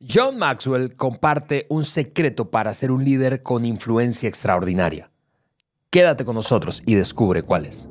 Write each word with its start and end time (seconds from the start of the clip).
John 0.00 0.38
Maxwell 0.38 0.94
comparte 0.94 1.66
un 1.68 1.82
secreto 1.82 2.52
para 2.52 2.72
ser 2.72 2.92
un 2.92 3.04
líder 3.04 3.42
con 3.42 3.64
influencia 3.64 4.28
extraordinaria. 4.28 5.10
Quédate 5.90 6.24
con 6.24 6.36
nosotros 6.36 6.82
y 6.86 6.94
descubre 6.94 7.42
cuál 7.42 7.66
es. 7.66 7.90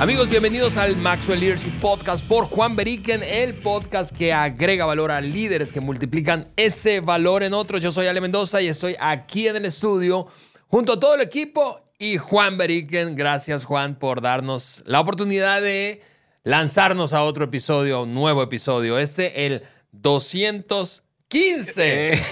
Amigos, 0.00 0.28
bienvenidos 0.30 0.78
al 0.78 0.96
Maxwell 0.96 1.40
Leadership 1.40 1.78
Podcast 1.78 2.26
por 2.26 2.46
Juan 2.46 2.74
Beriken, 2.74 3.22
el 3.22 3.52
podcast 3.52 4.16
que 4.16 4.32
agrega 4.32 4.86
valor 4.86 5.10
a 5.10 5.20
líderes 5.20 5.72
que 5.72 5.82
multiplican 5.82 6.48
ese 6.56 7.00
valor 7.00 7.42
en 7.42 7.52
otros. 7.52 7.82
Yo 7.82 7.92
soy 7.92 8.06
Ale 8.06 8.22
Mendoza 8.22 8.62
y 8.62 8.68
estoy 8.68 8.96
aquí 8.98 9.46
en 9.46 9.56
el 9.56 9.66
estudio 9.66 10.26
junto 10.68 10.94
a 10.94 11.00
todo 11.00 11.16
el 11.16 11.20
equipo 11.20 11.84
y 11.98 12.16
Juan 12.16 12.56
Beriken. 12.56 13.14
Gracias 13.14 13.66
Juan 13.66 13.94
por 13.94 14.22
darnos 14.22 14.82
la 14.86 15.00
oportunidad 15.00 15.60
de 15.60 16.00
lanzarnos 16.44 17.12
a 17.12 17.22
otro 17.22 17.44
episodio, 17.44 17.98
a 17.98 18.04
un 18.04 18.14
nuevo 18.14 18.42
episodio. 18.42 18.98
Este, 18.98 19.44
el 19.44 19.64
215 19.92 22.22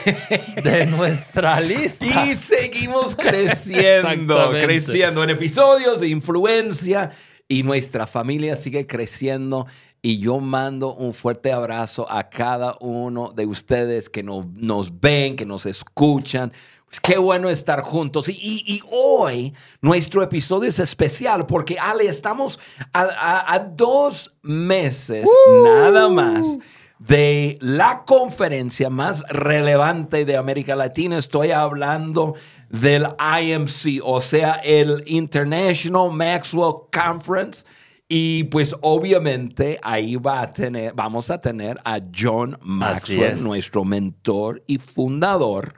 de 0.65 0.87
nuestra 0.87 1.61
lista. 1.67 2.25
Y 2.25 2.35
seguimos 2.35 3.15
creciendo, 3.15 4.53
creciendo 4.53 5.23
en 5.23 5.29
episodios 5.29 6.01
de 6.01 6.09
influencia 6.09 7.11
y 7.49 7.63
nuestra 7.63 8.07
familia 8.07 8.55
sigue 8.55 8.87
creciendo. 8.87 9.67
Y 10.01 10.19
yo 10.19 10.39
mando 10.39 10.95
un 10.95 11.13
fuerte 11.13 11.51
abrazo 11.51 12.09
a 12.09 12.29
cada 12.29 12.77
uno 12.81 13.33
de 13.35 13.47
ustedes 13.47 14.09
que 14.09 14.23
nos, 14.23 14.47
nos 14.47 15.01
ven, 15.01 15.35
que 15.35 15.45
nos 15.45 15.67
escuchan. 15.67 16.53
Pues 16.87 17.01
qué 17.01 17.19
bueno 17.19 17.51
estar 17.51 17.83
juntos. 17.83 18.29
Y, 18.29 18.33
y, 18.33 18.63
y, 18.75 18.81
hoy 18.91 19.53
nuestro 19.81 20.23
episodio 20.23 20.69
es 20.69 20.79
especial 20.79 21.47
porque, 21.47 21.79
Ale, 21.79 22.07
estamos 22.07 22.61
a, 22.93 23.03
a, 23.03 23.55
a 23.55 23.59
dos 23.59 24.33
meses 24.43 25.29
¡Uh! 25.29 25.65
nada 25.65 26.09
más 26.09 26.59
de 26.99 27.59
la 27.61 28.05
conferencia 28.05 28.91
más 28.91 29.23
relevante 29.29 30.25
de 30.25 30.37
América 30.37 30.75
Latina. 30.77 31.19
Estoy 31.19 31.51
hablando 31.51 32.35
del 32.69 33.07
IMC, 33.19 34.01
o 34.03 34.21
sea, 34.21 34.55
el 34.65 35.03
International 35.07 36.11
Maxwell 36.11 36.75
Conference. 36.93 37.65
Y 38.11 38.45
pues 38.45 38.75
obviamente 38.81 39.79
ahí 39.83 40.17
va 40.17 40.41
a 40.41 40.53
tener, 40.53 40.95
vamos 40.95 41.31
a 41.31 41.39
tener 41.39 41.77
a 41.85 41.99
John 42.15 42.59
Maxwell, 42.63 43.43
nuestro 43.43 43.85
mentor 43.85 44.63
y 44.67 44.79
fundador. 44.79 45.75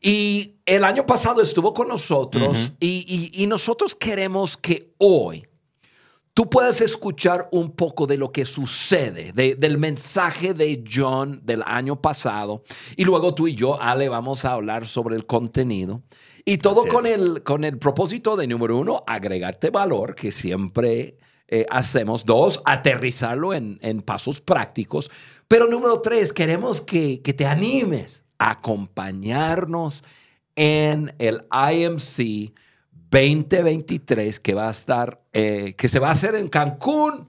Y 0.00 0.56
el 0.66 0.84
año 0.84 1.06
pasado 1.06 1.40
estuvo 1.40 1.72
con 1.72 1.88
nosotros 1.88 2.58
uh 2.58 2.60
-huh. 2.60 2.76
y, 2.78 3.32
y, 3.34 3.42
y 3.42 3.46
nosotros 3.46 3.94
queremos 3.94 4.56
que 4.56 4.92
hoy 4.98 5.46
tú 6.36 6.50
puedas 6.50 6.82
escuchar 6.82 7.48
un 7.50 7.70
poco 7.74 8.06
de 8.06 8.18
lo 8.18 8.30
que 8.30 8.44
sucede, 8.44 9.32
de, 9.32 9.54
del 9.54 9.78
mensaje 9.78 10.52
de 10.52 10.84
John 10.86 11.40
del 11.42 11.62
año 11.64 12.02
pasado. 12.02 12.62
Y 12.94 13.06
luego 13.06 13.34
tú 13.34 13.48
y 13.48 13.54
yo, 13.54 13.80
Ale, 13.80 14.10
vamos 14.10 14.44
a 14.44 14.52
hablar 14.52 14.84
sobre 14.84 15.16
el 15.16 15.24
contenido. 15.24 16.02
Y 16.44 16.58
todo 16.58 16.86
con 16.88 17.06
el, 17.06 17.42
con 17.42 17.64
el 17.64 17.78
propósito 17.78 18.36
de, 18.36 18.46
número 18.46 18.76
uno, 18.76 19.02
agregarte 19.06 19.70
valor, 19.70 20.14
que 20.14 20.30
siempre 20.30 21.16
eh, 21.48 21.64
hacemos. 21.70 22.26
Dos, 22.26 22.60
aterrizarlo 22.66 23.54
en, 23.54 23.78
en, 23.80 24.02
pasos 24.02 24.42
prácticos. 24.42 25.10
Pero 25.48 25.66
número 25.66 26.02
tres, 26.02 26.34
queremos 26.34 26.82
que, 26.82 27.22
que 27.22 27.32
te 27.32 27.46
animes 27.46 28.24
a 28.38 28.50
acompañarnos 28.50 30.04
en 30.54 31.14
el 31.18 31.46
IMC 31.50 32.52
2023 33.16 34.40
que 34.40 34.52
va 34.52 34.68
a 34.68 34.70
estar, 34.70 35.22
eh, 35.32 35.74
que 35.74 35.88
se 35.88 35.98
va 35.98 36.08
a 36.08 36.12
hacer 36.12 36.34
en 36.34 36.48
Cancún 36.48 37.28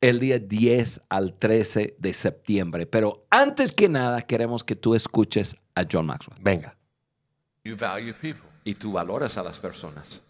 el 0.00 0.20
día 0.20 0.38
10 0.38 1.00
al 1.08 1.34
13 1.34 1.96
de 1.98 2.12
septiembre. 2.12 2.86
Pero 2.86 3.26
antes 3.30 3.72
que 3.72 3.88
nada, 3.88 4.22
queremos 4.22 4.62
que 4.62 4.76
tú 4.76 4.94
escuches 4.94 5.56
a 5.74 5.84
John 5.90 6.06
Maxwell. 6.06 6.38
Venga. 6.40 6.76
You 7.64 7.76
value 7.76 8.14
people. 8.14 8.48
Y 8.64 8.74
tú 8.74 8.92
valoras 8.92 9.36
a 9.36 9.42
las 9.42 9.58
personas. 9.58 10.22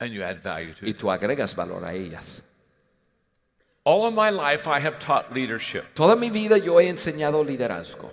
And 0.00 0.12
you 0.12 0.22
add 0.22 0.42
value 0.42 0.74
to 0.74 0.86
y 0.86 0.94
tú 0.94 1.10
agregas 1.10 1.54
valor 1.54 1.84
a 1.84 1.92
ellas. 1.92 2.42
All 3.84 4.06
of 4.06 4.14
my 4.14 4.30
life 4.30 4.66
I 4.66 4.80
have 4.80 4.98
taught 4.98 5.32
leadership. 5.34 5.82
Toda 5.94 6.16
mi 6.16 6.30
vida 6.30 6.56
yo 6.56 6.80
he 6.80 6.88
enseñado 6.88 7.44
liderazgo. 7.44 8.10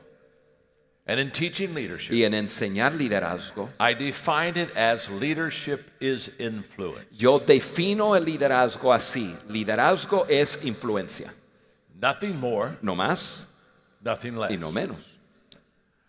And 1.11 1.19
in 1.19 1.29
teaching 1.29 1.73
leadership, 1.73 2.13
y 2.13 2.23
en 2.23 2.31
enseñar 2.31 2.94
liderazgo, 2.97 3.67
I 3.81 3.94
define 3.94 4.55
it 4.55 4.69
as 4.77 5.09
leadership 5.09 5.81
is 5.99 6.31
influence. 6.39 7.05
Yo 7.11 7.38
defino 7.39 8.16
el 8.16 8.23
liderazgo 8.23 8.94
así. 8.94 9.35
Liderazgo 9.49 10.25
es 10.29 10.55
influencia. 10.63 11.29
Nothing 12.01 12.39
more. 12.39 12.77
No 12.81 12.95
más. 12.95 13.44
Nothing 14.01 14.38
less. 14.38 14.51
Y 14.51 14.55
no 14.55 14.72
menos. 14.72 15.05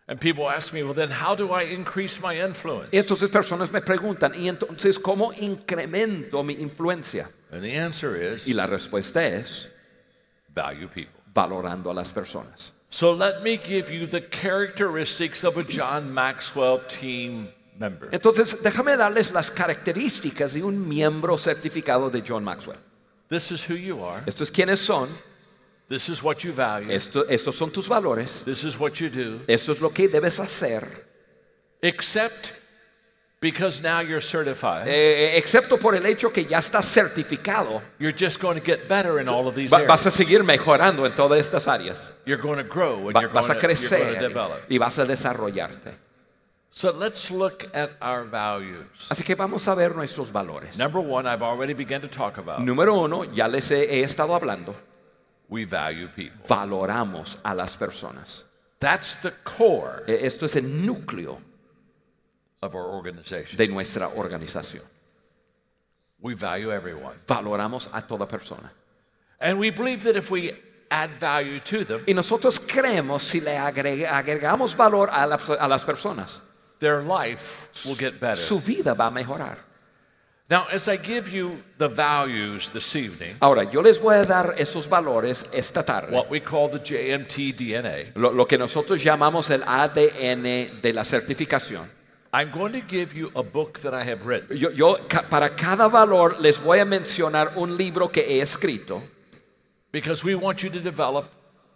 And 0.06 0.20
people 0.20 0.48
ask 0.48 0.72
me, 0.72 0.84
well, 0.84 0.94
then 0.94 1.10
how 1.10 1.34
do 1.34 1.50
I 1.50 1.64
increase 1.64 2.20
my 2.20 2.36
influence? 2.36 2.92
Entonces 2.92 3.28
personas 3.28 3.72
me 3.72 3.80
preguntan, 3.80 4.36
¿y 4.36 4.48
entonces 4.48 5.00
cómo 5.00 5.32
incremento 5.32 6.44
mi 6.44 6.54
influencia? 6.54 7.28
And 7.50 7.60
the 7.60 7.74
answer 7.74 8.14
is, 8.14 8.46
y 8.46 8.52
la 8.52 8.68
respuesta 8.68 9.20
es, 9.20 9.66
value 10.54 10.86
people. 10.86 11.20
Valorando 11.34 11.90
a 11.90 11.94
las 11.94 12.12
personas. 12.12 12.70
So 12.92 13.10
let 13.14 13.42
me 13.42 13.56
give 13.56 13.90
you 13.90 14.06
the 14.06 14.20
characteristics 14.20 15.44
of 15.44 15.56
a 15.56 15.64
John 15.64 16.12
Maxwell 16.12 16.78
team 16.88 17.48
member. 17.78 18.10
Entonces, 18.12 18.62
déjame 18.62 18.98
darles 18.98 19.32
las 19.32 19.50
características 19.50 20.52
de 20.52 20.62
un 20.62 20.86
miembro 20.86 21.38
certificado 21.38 22.10
de 22.10 22.20
John 22.20 22.44
Maxwell. 22.44 22.76
This 23.30 23.50
is 23.50 23.64
who 23.64 23.76
you 23.76 24.04
are. 24.04 24.22
Esto 24.26 24.44
es 24.44 24.50
quiénes 24.50 24.78
son. 24.78 25.08
This 25.88 26.10
is 26.10 26.22
what 26.22 26.44
you 26.44 26.52
value. 26.52 26.90
Esto, 26.90 27.24
estos 27.30 27.54
son 27.54 27.70
tus 27.70 27.88
valores. 27.88 28.44
This 28.44 28.62
is 28.62 28.78
what 28.78 29.00
you 29.00 29.08
do. 29.08 29.40
Esto 29.48 29.72
es 29.72 29.80
lo 29.80 29.88
que 29.88 30.08
debes 30.08 30.38
hacer. 30.38 30.86
Except 31.80 32.52
because 33.42 33.82
now 33.82 34.00
you're 34.00 34.22
certified. 34.22 34.86
Eh, 34.86 35.36
excepto 35.36 35.76
por 35.78 35.94
el 35.96 36.06
hecho 36.06 36.32
que 36.32 36.46
ya 36.46 36.58
estás 36.58 36.86
certificado. 36.86 37.82
You're 37.98 38.16
just 38.16 38.40
going 38.40 38.54
to 38.58 38.64
get 38.64 38.88
better 38.88 39.20
in 39.20 39.28
all 39.28 39.48
of 39.48 39.54
these 39.56 39.70
areas. 39.72 39.88
vas 39.88 40.06
a 40.06 40.10
seguir 40.10 40.44
mejorando 40.44 41.04
en 41.04 41.14
todas 41.14 41.40
estas 41.40 41.66
áreas. 41.66 42.12
You're 42.24 42.40
going 42.40 42.56
to 42.58 42.64
grow 42.64 43.08
and 43.08 43.14
Va, 43.14 43.20
you're, 43.20 43.30
vas 43.30 43.48
going 43.48 43.58
a 43.58 43.60
to, 43.60 43.66
you're 43.66 43.90
going 43.90 44.00
crecer 44.00 44.14
to 44.14 44.28
develop. 44.28 44.60
y 44.70 44.78
vas 44.78 44.98
a 44.98 45.04
desarrollarte. 45.04 45.92
So 46.70 46.90
let's 46.92 47.30
look 47.30 47.66
at 47.74 47.90
our 48.00 48.24
values. 48.24 49.08
Así 49.10 49.24
que 49.24 49.34
vamos 49.34 49.66
a 49.68 49.74
ver 49.74 49.94
nuestros 49.94 50.30
valores. 50.30 50.78
Number 50.78 51.00
one, 51.02 51.26
I've 51.26 51.42
already 51.42 51.74
begun 51.74 52.00
to 52.00 52.08
talk 52.08 52.38
about. 52.38 52.60
Número 52.60 52.94
uno, 53.04 53.24
ya 53.24 53.48
les 53.48 53.70
he, 53.70 53.98
he 53.98 54.02
estado 54.02 54.34
hablando. 54.34 54.74
We 55.50 55.64
value 55.66 56.08
people. 56.08 56.46
Valoramos 56.48 57.38
a 57.44 57.54
las 57.54 57.76
personas. 57.76 58.44
That's 58.78 59.16
the 59.16 59.32
core 59.44 60.02
Eh, 60.06 60.20
Esto 60.22 60.46
es 60.46 60.56
el 60.56 60.64
núcleo 60.64 61.38
of 62.62 62.74
our 62.74 62.86
organization. 62.86 63.56
de 63.56 63.66
nuestra 63.68 64.08
organización. 64.08 64.82
We 66.20 66.34
value 66.34 66.70
everyone. 66.72 67.16
Valoramos 67.26 67.88
a 67.92 68.00
toda 68.02 68.26
persona. 68.26 68.70
And 69.40 69.58
we 69.58 69.70
believe 69.70 70.04
that 70.04 70.16
if 70.16 70.30
we 70.30 70.52
add 70.90 71.10
value 71.18 71.58
to 71.60 71.84
them, 71.84 72.04
Y 72.06 72.14
nosotros 72.14 72.60
creemos 72.60 73.22
si 73.22 73.40
le 73.40 73.56
agregamos 73.58 74.76
valor 74.76 75.08
a, 75.10 75.26
las- 75.26 75.50
a 75.50 75.66
las 75.66 75.84
personas, 75.84 76.40
their 76.78 77.02
life 77.02 77.68
will 77.84 77.96
get 77.96 78.20
better. 78.20 78.36
su 78.36 78.60
vida 78.60 78.94
va 78.94 79.08
a 79.08 79.10
mejorar. 79.10 79.58
Now, 80.50 80.66
as 80.70 80.86
I 80.86 80.96
give 80.98 81.28
you 81.30 81.62
the 81.78 81.88
values 81.88 82.68
this 82.70 82.94
evening, 82.94 83.34
Ahora, 83.40 83.64
yo 83.64 83.80
les 83.80 83.98
voy 83.98 84.16
a 84.16 84.24
dar 84.24 84.54
esos 84.58 84.86
valores 84.86 85.44
esta 85.52 85.82
tarde. 85.82 86.12
what 86.12 86.28
we 86.30 86.40
call 86.40 86.68
the 86.68 86.78
JMT 86.78 87.56
DNA, 87.56 88.12
Lo, 88.14 88.30
lo 88.32 88.44
que 88.46 88.58
nosotros 88.58 89.02
llamamos 89.02 89.50
el 89.50 89.62
ADN 89.64 90.82
de 90.82 90.92
la 90.92 91.04
certificación. 91.04 91.88
I'm 92.34 92.50
going 92.50 92.72
to 92.72 92.80
give 92.80 93.14
you 93.14 93.30
a 93.36 93.42
book 93.42 93.80
that 93.80 93.92
I 93.92 94.04
have 94.04 94.26
written. 94.26 94.56
Yo, 94.56 94.70
yo 94.70 94.96
para 95.28 95.50
cada 95.54 95.86
valor 95.88 96.40
les 96.40 96.58
voy 96.58 96.78
a 96.78 96.84
mencionar 96.86 97.52
un 97.56 97.76
libro 97.76 98.08
que 98.08 98.22
he 98.22 98.40
escrito, 98.40 99.02
Because 99.92 100.24
we 100.24 100.34
want 100.34 100.62
you 100.62 100.70
to 100.70 100.80
develop 100.80 101.26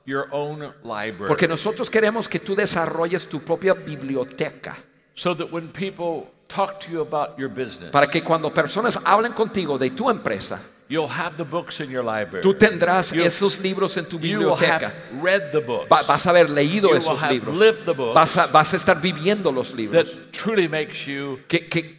your 0.06 0.28
own 0.32 0.72
library. 0.82 1.28
porque 1.28 1.46
nosotros 1.46 1.90
queremos 1.90 2.26
que 2.28 2.38
tú 2.40 2.54
desarrolles 2.56 3.28
tu 3.28 3.40
propia 3.40 3.74
biblioteca, 3.74 4.76
so 5.14 5.34
that 5.34 5.52
when 5.52 5.68
people 5.68 6.32
talk 6.48 6.80
to 6.80 6.90
you 6.90 7.02
about 7.02 7.38
your 7.38 7.50
business, 7.50 7.90
para 7.92 8.06
que 8.06 8.22
cuando 8.22 8.48
personas 8.54 8.98
hablen 9.04 9.34
contigo 9.34 9.76
de 9.78 9.90
tu 9.90 10.08
empresa, 10.08 10.62
you'll 10.88 11.08
have 11.08 11.36
the 11.36 11.44
books 11.44 11.80
in 11.80 11.90
your 11.90 12.04
library. 12.04 12.42
tú 12.42 12.54
tendrás 12.54 13.12
esos 13.12 13.58
libros 13.60 13.96
en 13.96 14.04
tu 14.06 14.18
you 14.18 14.38
biblioteca. 14.38 14.86
have 14.86 15.22
read 15.22 15.50
the 15.52 15.60
books 15.60 15.88
Va- 15.90 16.02
vas 16.02 16.26
a 16.26 16.30
haber 16.30 16.48
leído 16.50 16.90
You 16.90 16.96
esos 16.96 17.18
have 17.20 17.32
libros. 17.32 17.58
lived 17.58 17.84
the 17.84 17.92
books. 17.92 18.14
Vas 18.14 18.36
a, 18.36 18.46
vas 18.46 18.72
a 18.72 18.76
estar 18.76 19.00
viviendo 19.00 19.50
los 19.52 19.74
libros. 19.74 20.12
that 20.14 20.32
truly 20.32 20.68
makes 20.68 21.06
you 21.06 21.40
Que, 21.48 21.68
que, 21.68 21.96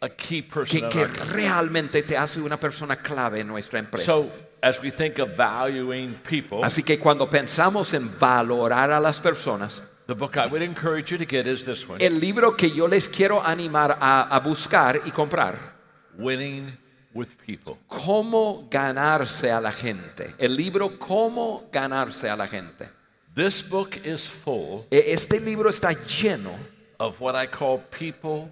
a 0.00 0.08
key 0.08 0.42
person 0.42 0.88
que, 0.88 0.88
que 0.88 1.06
realmente 1.32 2.02
te 2.04 2.16
hace 2.16 2.40
una 2.40 2.56
persona 2.58 2.96
clave 2.96 3.40
en 3.40 3.48
nuestra 3.48 3.78
empresa. 3.80 4.12
So, 4.12 4.30
as 4.62 4.80
we 4.80 4.90
think 4.90 5.18
of 5.18 5.36
valuing 5.36 6.14
people, 6.28 6.64
Así 6.64 6.82
que 6.84 6.98
cuando 6.98 7.28
pensamos 7.28 7.92
en 7.94 8.10
valorar 8.18 8.90
a 8.92 9.00
las 9.00 9.20
personas, 9.20 9.82
The 10.06 10.14
book 10.14 10.36
I 10.38 10.46
would 10.46 10.62
encourage 10.62 11.10
you 11.12 11.18
to 11.18 11.26
get 11.26 11.46
is 11.46 11.64
this 11.66 11.86
one 11.88 12.00
El 12.02 12.18
libro 12.18 12.56
que 12.56 12.70
yo 12.70 12.86
les 12.88 13.08
quiero 13.08 13.42
animar 13.44 13.98
a, 14.00 14.22
a 14.34 14.40
buscar 14.40 15.00
y 15.04 15.10
comprar, 15.10 15.76
Winning 16.16 16.76
with 17.18 17.36
People. 17.46 17.76
Cómo 17.88 18.68
ganarse 18.70 19.50
a 19.50 19.60
la 19.60 19.72
gente. 19.72 20.34
El 20.38 20.56
libro 20.56 20.98
Cómo 20.98 21.68
ganarse 21.72 22.28
a 22.28 22.36
la 22.36 22.46
gente. 22.46 22.88
This 23.34 23.62
book 23.68 23.96
is 24.04 24.28
full 24.28 24.84
E- 24.90 25.12
Este 25.12 25.40
libro 25.40 25.68
está 25.68 25.92
lleno 25.92 26.52
of 26.98 27.20
what 27.20 27.34
I 27.34 27.46
call 27.46 27.78
people. 27.90 28.50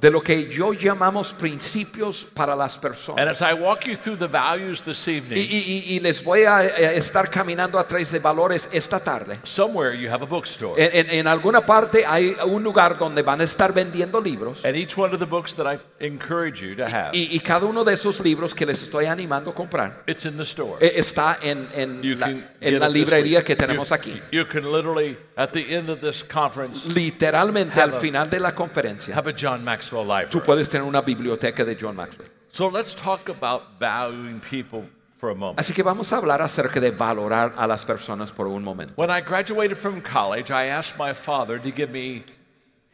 De 0.00 0.10
lo 0.10 0.20
que 0.20 0.48
yo 0.48 0.72
llamamos 0.72 1.32
principios 1.32 2.24
para 2.34 2.56
las 2.56 2.74
And 2.74 2.82
personas. 2.82 3.40
as 3.40 3.40
I 3.40 3.54
walk 3.54 3.84
you 3.86 3.96
through 3.96 4.18
the 4.18 4.26
values 4.26 4.82
this 4.82 5.06
Y, 5.06 5.12
evening, 5.18 5.36
y- 5.38 5.42
y- 5.56 5.94
y 5.96 6.00
les 6.00 6.22
voy 6.24 6.42
a 6.44 6.64
eh, 6.66 6.96
estar 6.96 7.30
caminando 7.30 7.78
a 7.78 7.86
través 7.86 8.10
de 8.10 8.18
valores 8.18 8.68
esta 8.72 8.98
tarde. 8.98 9.34
somewhere 9.44 9.96
you 9.96 10.08
have 10.10 10.22
a 10.22 10.26
bookstore. 10.26 10.74
En, 10.82 11.06
en- 11.06 11.10
en 11.20 11.26
alguna 11.28 11.64
parte 11.64 12.04
hay 12.04 12.34
un 12.46 12.62
lugar 12.64 12.98
donde 12.98 13.22
van 13.22 13.40
a 13.40 13.44
estar 13.44 13.72
vendiendo 13.72 14.20
libros. 14.20 14.64
And 14.64 14.74
each 14.76 14.96
one 14.98 15.12
of 15.14 15.20
the 15.20 15.26
books 15.26 15.54
that 15.54 15.66
I 15.72 15.78
encourage 16.04 16.60
you 16.60 16.74
to 16.76 16.84
have, 16.84 17.10
Y, 17.14 17.28
y 17.36 17.40
cada 17.40 17.66
uno 17.66 17.84
de 17.84 17.92
esos 17.94 18.20
libros 18.20 18.54
que 18.54 18.66
les 18.66 18.82
estoy 18.82 19.06
animando 19.06 19.50
a 19.50 19.54
comprar 19.54 20.02
it's 20.06 20.24
in 20.26 20.36
the 20.36 20.42
store. 20.42 20.76
eh, 20.84 20.94
está 20.96 21.38
en, 21.40 21.68
en 21.72 22.02
You 22.02 22.16
la, 22.16 22.26
can 22.26 22.48
en 22.60 22.80
la 22.80 22.88
librería 22.88 23.42
que 23.42 23.54
tenemos 23.54 23.90
You- 23.90 23.94
aquí. 23.94 24.22
You 24.32 24.46
can 24.46 24.64
literally, 24.72 25.16
at 25.36 25.50
the 25.52 25.74
end 25.74 25.90
of 25.90 26.00
this 26.00 26.24
conference, 26.24 26.88
Literalmente 26.92 27.80
al 27.80 27.92
final 27.92 28.28
de 28.28 28.40
la 28.40 28.52
conferencia, 28.54 29.14
have 29.16 29.28
a 29.30 29.34
John 29.44 29.62
Maxwell 29.62 30.04
library. 30.04 30.30
tú 30.30 30.42
puedes 30.42 30.70
tener 30.70 30.86
una 30.86 31.02
biblioteca 31.02 31.64
de 31.64 31.76
John 31.76 31.94
Maxwell. 31.94 32.28
So 32.48 32.68
let's 32.68 32.94
talk 32.94 33.28
about 33.28 33.78
valuing 33.78 34.40
people 34.40 34.88
for 35.18 35.30
a 35.30 35.34
moment. 35.34 35.58
Así 35.58 35.74
que 35.74 35.82
vamos 35.82 36.12
a 36.12 36.16
hablar 36.16 36.40
acerca 36.40 36.80
de 36.80 36.90
valorar 36.90 37.52
a 37.56 37.66
las 37.66 37.84
personas 37.84 38.30
por 38.32 38.46
un 38.46 38.62
momento. 38.62 38.94
When 38.96 39.10
I 39.10 39.20
graduated 39.20 39.76
from 39.76 40.00
college, 40.00 40.50
I 40.50 40.68
asked 40.68 40.98
my 40.98 41.12
father 41.12 41.58
to 41.58 41.70
give 41.70 41.90
me 41.90 42.24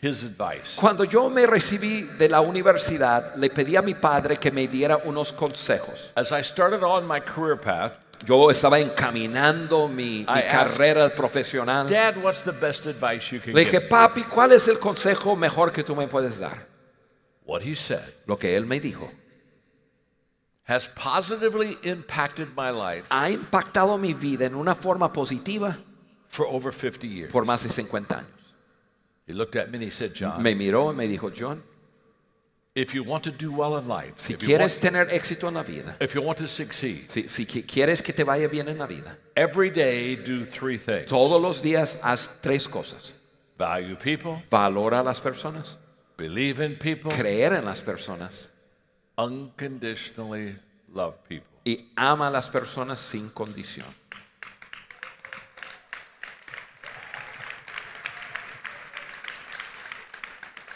his 0.01 0.25
advice. 0.25 0.77
Cuando 0.77 1.05
yo 1.05 1.29
me 1.31 1.47
recibí 1.47 2.03
de 2.19 2.29
la 2.29 2.41
universidad, 2.41 3.37
le 3.37 3.51
pedí 3.51 3.77
a 3.77 3.83
mi 3.83 3.95
padre 3.95 4.37
que 4.37 4.51
me 4.51 4.67
diera 4.67 4.97
unos 5.05 5.33
consejos. 5.33 6.11
As 6.17 6.33
I 6.33 6.43
started 6.43 6.83
on 6.83 7.07
my 7.07 7.21
career 7.21 7.57
path, 7.57 7.93
Yo 8.27 8.51
estaba 8.51 8.79
encaminando 8.79 9.89
mi, 9.89 9.95
mi 9.95 10.21
I 10.23 10.27
asked- 10.27 10.51
carrera 10.77 11.15
profesional. 11.15 11.87
Dad, 11.87 12.17
what's 12.23 12.43
the 12.45 12.53
best 12.53 12.87
advice 12.87 13.31
you 13.35 13.41
can 13.41 13.55
Le 13.55 13.65
give? 13.65 13.71
dije, 13.73 13.81
me?" 13.83 13.89
papi, 13.89 14.25
¿cuál 14.25 14.53
es 14.53 14.69
el 14.69 14.79
consejo 14.79 15.37
mejor 15.37 15.73
que 15.73 15.83
tú 15.83 15.97
me 15.97 16.07
puedes 16.07 16.39
dar? 16.39 16.67
What 17.47 17.63
he 17.63 17.75
said 17.75 18.05
Lo 18.27 18.37
que 18.39 18.55
él 18.55 18.67
me 18.67 18.79
dijo. 18.81 19.11
has 20.69 20.87
positively 20.87 21.77
impacted 21.83 22.49
my 22.57 22.71
life 22.71 23.07
Ha 23.11 23.31
impactado 23.31 23.99
mi 23.99 24.13
vida 24.15 24.45
en 24.47 24.55
una 24.55 24.75
forma 24.75 25.13
positiva 25.13 25.77
for 26.29 26.47
over 26.47 26.73
50 26.73 27.07
years. 27.07 27.33
por 27.33 27.45
más 27.45 27.63
de 27.65 27.69
50 27.71 28.19
años. 28.19 28.55
He 29.27 29.33
looked 29.33 29.57
at 29.57 29.69
me 29.71 29.77
and 29.79 29.85
he 29.85 29.91
said, 29.91 30.13
John, 30.15 30.43
Me 30.43 30.55
miró 30.55 30.93
y 30.93 30.95
me 30.97 31.09
dijo, 31.09 31.31
John, 31.37 31.63
if 32.75 32.95
you 32.95 33.03
want 33.03 33.25
to 33.25 33.31
do 33.33 33.51
well 33.53 33.77
in 33.79 33.89
life, 33.89 34.13
si 34.17 34.35
if, 34.35 34.43
you 34.43 34.49
quieres 34.49 34.75
want, 34.79 34.83
tener 34.95 35.07
éxito 35.13 35.49
en 35.49 35.55
la 35.55 35.63
vida, 35.63 35.97
if 36.01 36.15
you 36.15 36.23
want 36.23 36.39
to 36.39 36.47
succeed, 36.47 37.11
si, 37.11 37.27
si 37.27 37.45
qui- 37.45 37.63
quieres 37.67 38.01
que 38.03 38.13
te 38.13 38.23
vaya 38.25 38.49
bien 38.49 38.69
en 38.69 38.79
la 38.79 38.87
vida, 38.87 39.17
every 39.37 39.71
day 39.71 40.15
do 40.17 40.45
three 40.45 40.79
things 40.79 41.09
todos 41.09 41.41
los 41.43 41.61
días 41.63 41.99
haz 42.03 42.31
tres 42.41 42.69
cosas. 42.69 43.13
value 43.59 43.97
people, 43.97 44.43
Valora 44.51 45.01
a 45.01 45.03
las 45.03 45.21
personas, 45.21 45.77
believe 46.17 46.61
in 46.61 46.77
people, 46.77 47.11
creer 47.11 47.53
en 47.55 47.65
las 47.65 47.81
personas 47.81 48.49
unconditionally 49.19 50.57
love 50.93 51.15
people. 51.29 51.47
y 51.65 51.91
ama 51.97 52.29
a 52.29 52.31
las 52.31 52.49
personas 52.49 53.01
sin 53.01 53.29
condición. 53.31 53.87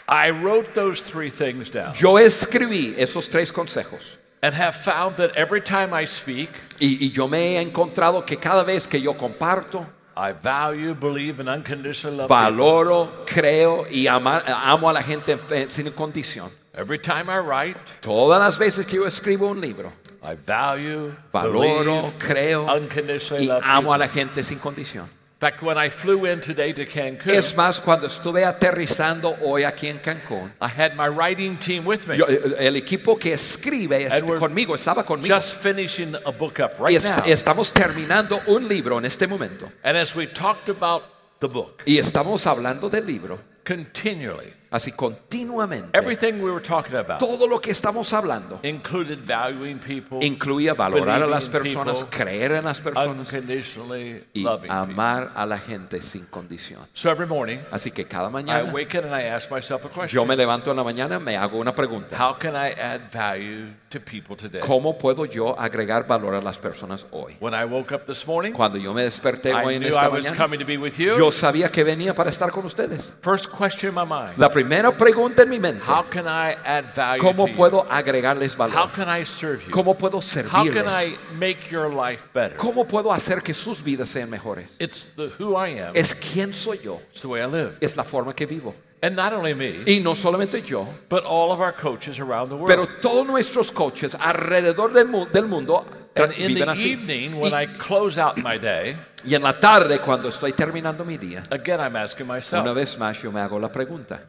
I 0.07 0.29
wrote 0.29 0.73
those 0.75 1.01
three 1.01 1.29
things 1.31 1.69
down 1.71 1.93
Yo 1.95 2.19
escribí 2.19 2.93
esos 2.97 3.29
tres 3.29 3.51
consejos 3.51 4.17
and 4.41 4.53
have 4.53 4.75
found 4.75 5.17
that 5.17 5.31
every 5.35 5.61
time 5.61 5.93
I 5.93 6.05
speak, 6.05 6.49
y, 6.79 6.97
y 7.01 7.09
yo 7.11 7.27
me 7.27 7.55
he 7.57 7.61
encontrado 7.61 8.23
que 8.25 8.37
cada 8.37 8.63
vez 8.63 8.87
que 8.87 9.01
yo 9.01 9.13
comparto, 9.15 9.85
I 10.15 10.31
value, 10.33 10.93
believe, 10.93 11.39
and 11.39 11.49
unconditionally 11.49 12.17
love 12.17 12.29
valoro, 12.29 13.25
creo 13.25 13.85
y 13.89 14.05
ama- 14.07 14.43
amo 14.45 14.89
a 14.89 14.93
la 14.93 15.01
gente 15.01 15.35
sin 15.69 15.91
condición. 15.91 16.51
Every 16.73 16.99
time 16.99 17.29
I 17.29 17.39
write, 17.39 17.77
Todas 18.01 18.39
las 18.39 18.57
veces 18.57 18.85
que 18.85 18.97
yo 18.97 19.05
escribo 19.07 19.47
un 19.49 19.59
libro, 19.59 19.91
I 20.21 20.35
value, 20.35 21.15
valoro, 21.33 22.01
believe, 22.03 22.13
creo 22.19 22.65
unconditionally 22.65 23.45
y 23.45 23.47
love 23.47 23.63
amo 23.63 23.93
a 23.93 23.97
la 23.97 24.07
gente 24.07 24.43
sin 24.43 24.59
condición. 24.59 25.09
In 25.35 25.39
fact, 25.51 25.61
when 25.61 25.77
I 25.77 25.89
flew 25.89 26.23
in 26.25 26.39
today 26.39 26.71
to 26.71 26.85
Cancun, 26.85 27.31
Es 27.35 27.55
más, 27.57 27.81
cuando 27.81 28.07
estuve 28.07 28.45
aterrizando 28.45 29.35
hoy 29.41 29.63
aquí 29.63 29.89
en 29.89 29.99
Cancún, 29.99 30.49
I 30.61 30.67
had 30.69 30.95
my 30.95 31.07
writing 31.09 31.57
team 31.57 31.85
with 31.85 32.07
me, 32.07 32.17
yo- 32.17 32.25
el 32.25 32.75
equipo 32.77 33.19
que 33.19 33.33
escribe 33.33 34.05
es- 34.05 34.13
And 34.21 34.29
we're 34.29 34.39
conmigo, 34.39 34.75
estaba 34.75 35.03
conmigo. 35.05 35.27
just 35.35 35.61
finishing 35.61 36.15
a 36.25 36.31
book 36.31 36.59
up 36.61 36.79
Y 36.79 36.83
right 36.85 36.95
est- 36.95 37.09
now. 37.09 37.23
estamos 37.25 37.73
terminando 37.73 38.41
un 38.47 38.67
libro 38.69 38.97
en 38.97 39.03
este 39.05 39.27
momento. 39.27 39.69
And 39.83 39.97
as 39.97 40.15
we 40.15 40.25
talked 40.27 40.69
about 40.69 41.03
the 41.41 41.47
book 41.49 41.81
Y 41.85 41.97
estamos 41.97 42.47
hablando 42.47 42.89
del 42.89 43.05
libro, 43.05 43.37
continually, 43.65 44.53
así 44.71 44.91
continuamente. 44.91 45.97
everything 45.97 46.33
we 46.43 46.51
were 46.51 46.61
talking 46.63 46.95
about 46.95 47.19
Todo 47.19 47.47
lo 47.47 47.59
que 47.59 47.71
estamos 47.71 48.11
hablando 48.13 48.59
included 48.63 49.19
valuing 49.25 49.77
people, 49.79 50.25
incluía 50.25 50.73
valorar 50.73 51.23
a 51.23 51.27
las 51.27 51.47
personas, 51.49 52.03
people, 52.03 52.17
creer 52.25 52.51
en 52.53 52.65
las 52.65 52.79
personas 52.81 53.31
y 53.33 54.41
loving 54.41 54.61
people. 54.61 54.69
amar 54.69 55.31
a 55.35 55.45
la 55.45 55.57
gente 55.57 56.01
sin 56.01 56.25
condición. 56.25 56.81
So 56.93 57.09
every 57.09 57.27
morning, 57.27 57.59
Así 57.71 57.91
que 57.91 58.05
cada 58.05 58.29
I 58.29 58.31
mañana 58.31 58.69
awaken 58.69 59.05
and 59.05 59.13
I 59.15 59.27
ask 59.27 59.49
myself 59.51 59.85
a 59.85 59.89
yo 59.89 59.93
question. 59.93 60.27
me 60.27 60.35
levanto 60.35 60.71
en 60.71 60.77
la 60.77 60.83
mañana, 60.83 61.19
me 61.19 61.35
hago 61.37 61.57
una 61.59 61.73
pregunta. 61.73 62.15
How 62.17 62.37
can 62.37 62.55
I 62.55 62.71
add 62.79 63.11
value 63.11 63.73
to 63.89 63.99
people 63.99 64.35
today? 64.35 64.61
¿Cómo 64.61 64.97
puedo 64.97 65.25
yo 65.25 65.57
agregar 65.59 66.07
valor 66.07 66.35
a 66.35 66.41
las 66.41 66.57
personas 66.57 67.05
hoy? 67.11 67.35
When 67.39 67.53
I 67.53 67.65
woke 67.65 67.93
up 67.93 68.05
this 68.05 68.25
morning, 68.27 68.51
Cuando 68.53 68.77
yo 68.77 68.93
me 68.93 69.03
desperté 69.03 69.53
hoy 69.53 69.73
I 69.73 69.75
en 69.77 69.81
knew 69.83 69.89
esta 69.89 70.05
I 70.05 70.07
was 70.09 70.25
mañana, 70.25 70.37
coming 70.37 70.59
to 70.59 70.65
be 70.65 70.77
with 70.77 70.93
you. 70.97 71.17
yo 71.17 71.31
sabía 71.31 71.69
que 71.71 71.83
venía 71.83 72.13
para 72.13 72.29
estar 72.29 72.51
con 72.51 72.65
ustedes. 72.65 73.13
First 73.21 73.47
question 73.51 73.89
in 73.89 73.95
my 73.95 74.05
mind. 74.05 74.37
La 74.37 74.49
primera 74.55 74.95
pregunta 74.95 75.43
en 75.43 75.49
mi 75.49 75.59
mente, 75.59 75.83
How 75.85 76.03
can 76.09 76.25
I 76.27 76.55
add 76.65 76.95
value 76.95 77.21
¿cómo 77.21 77.45
to 77.45 77.51
you? 77.51 77.55
puedo 77.57 77.85
agregarles 77.91 78.53
How 78.53 78.67
valor? 78.69 78.91
can 78.93 79.09
I 79.09 79.25
serve 79.25 79.63
you? 79.65 79.71
¿Cómo 79.71 79.97
puedo 79.97 80.17
How 80.19 80.63
can 80.65 80.85
servirles? 80.85 80.87
I 81.09 81.17
make 81.37 81.69
your 81.69 81.89
life 81.93 82.27
better? 82.33 82.57
¿Cómo 82.57 82.85
puedo 82.87 83.11
hacer 83.11 83.41
que 83.43 83.53
sus 83.53 83.83
vidas 83.83 84.07
sean 84.09 84.29
mejores? 84.29 84.75
It's 84.79 85.07
the 85.15 85.29
who 85.37 85.55
I 85.57 85.79
am. 85.79 85.91
Es 85.95 86.15
quién 86.15 86.53
soy 86.53 86.79
yo, 86.83 87.01
It's 87.11 87.21
the 87.21 87.27
way 87.27 87.41
I 87.41 87.47
live. 87.47 87.73
es 87.81 87.97
la 87.97 88.03
forma 88.03 88.33
que 88.33 88.45
vivo. 88.45 88.73
And 89.01 89.15
not 89.15 89.33
only 89.33 89.53
me, 89.53 89.83
Y 89.85 89.99
no 89.99 90.15
solamente 90.15 90.63
yo, 90.63 90.87
but 91.09 91.23
all 91.25 91.51
of 91.51 91.59
our 91.59 91.73
coaches 91.73 92.19
around 92.19 92.49
the 92.49 92.55
world. 92.55 92.67
pero 92.67 92.87
todos 93.01 93.27
nuestros 93.27 93.71
coaches 93.71 94.15
alrededor 94.19 94.93
del, 94.93 95.07
mu- 95.07 95.25
del 95.27 95.45
mundo 95.47 95.85
tra- 96.15 96.23
and 96.25 96.33
in 96.39 96.47
viven 96.47 96.65
the 96.65 96.71
así. 96.71 96.91
evening, 96.93 97.35
when 97.39 97.51
y, 97.53 97.63
I 97.63 97.67
close 97.77 98.17
out 98.17 98.37
my 98.37 98.57
day, 98.57 98.95
y 99.23 99.35
en 99.35 99.43
la 99.43 99.59
tarde, 99.59 99.99
cuando 99.99 100.29
estoy 100.29 100.53
terminando 100.53 101.03
mi 101.05 101.17
día, 101.17 101.43
again, 101.51 101.79
I'm 101.81 101.95
asking 101.97 102.25
una 102.25 102.35
myself, 102.35 102.73
vez 102.73 102.97
más 102.97 103.21
yo 103.21 103.31
me 103.31 103.41
hago 103.41 103.59
la 103.59 103.69
pregunta, 103.71 104.23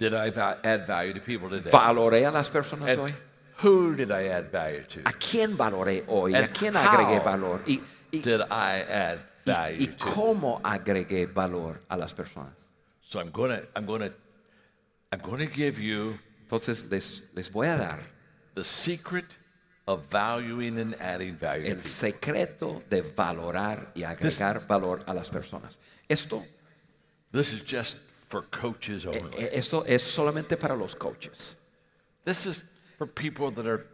did 0.00 0.14
I 0.14 0.30
add 0.64 0.86
value 0.86 1.12
to 1.14 1.20
people 1.20 1.48
today? 1.48 1.70
¿valoré 1.70 2.26
a 2.26 2.32
las 2.32 2.48
personas 2.50 2.88
And 2.90 3.00
hoy? 3.02 3.14
who 3.62 3.94
did 3.94 4.10
I 4.10 4.28
add 4.28 4.50
value 4.50 4.82
to? 4.88 5.00
¿A 5.04 5.12
quién 5.12 5.56
valoré 5.56 6.04
hoy? 6.08 6.34
¿A 6.34 6.48
quién 6.48 6.74
agregué 6.76 7.20
valor? 7.24 7.60
¿Y, 7.66 7.80
y, 8.10 8.18
Did 8.20 8.40
I 8.50 8.80
add 8.88 9.18
value 9.44 9.82
y 9.82 9.86
to? 9.86 10.10
cómo 10.14 10.60
agregué 10.64 11.26
valor 11.26 11.78
a 11.88 11.96
las 11.96 12.12
personas? 12.12 12.52
So 13.02 13.20
I'm 13.20 13.30
gonna, 13.30 13.60
I'm 13.76 13.86
gonna, 13.86 14.10
I'm 15.12 15.20
gonna 15.20 15.46
give 15.46 15.78
you 15.78 16.18
Entonces 16.48 16.84
les, 16.90 17.22
les 17.34 17.48
voy 17.52 17.66
a 17.68 17.76
dar 17.76 17.98
the 18.54 18.64
secret 18.64 19.26
of 19.86 20.04
valuing 20.10 20.78
and 20.78 20.94
adding 21.00 21.36
value. 21.36 21.66
el 21.70 21.82
secreto 21.84 22.82
de 22.88 23.02
valorar 23.02 23.92
y 23.94 24.02
agregar 24.04 24.66
valor 24.66 25.02
a 25.06 25.14
las 25.14 25.28
personas. 25.28 25.78
Esto, 26.08 26.44
This 27.32 27.52
is 27.52 27.62
just 27.62 27.98
for 28.30 28.42
coaches 28.50 29.04
only. 29.04 29.36
eh, 29.36 29.50
esto 29.52 29.84
es 29.84 30.02
solamente 30.02 30.56
para 30.56 30.74
los 30.76 30.94
coaches. 30.94 31.56
This 32.24 32.46
is 32.46 32.62
for 32.96 33.06
people 33.06 33.50
that 33.50 33.66
are 33.66 33.84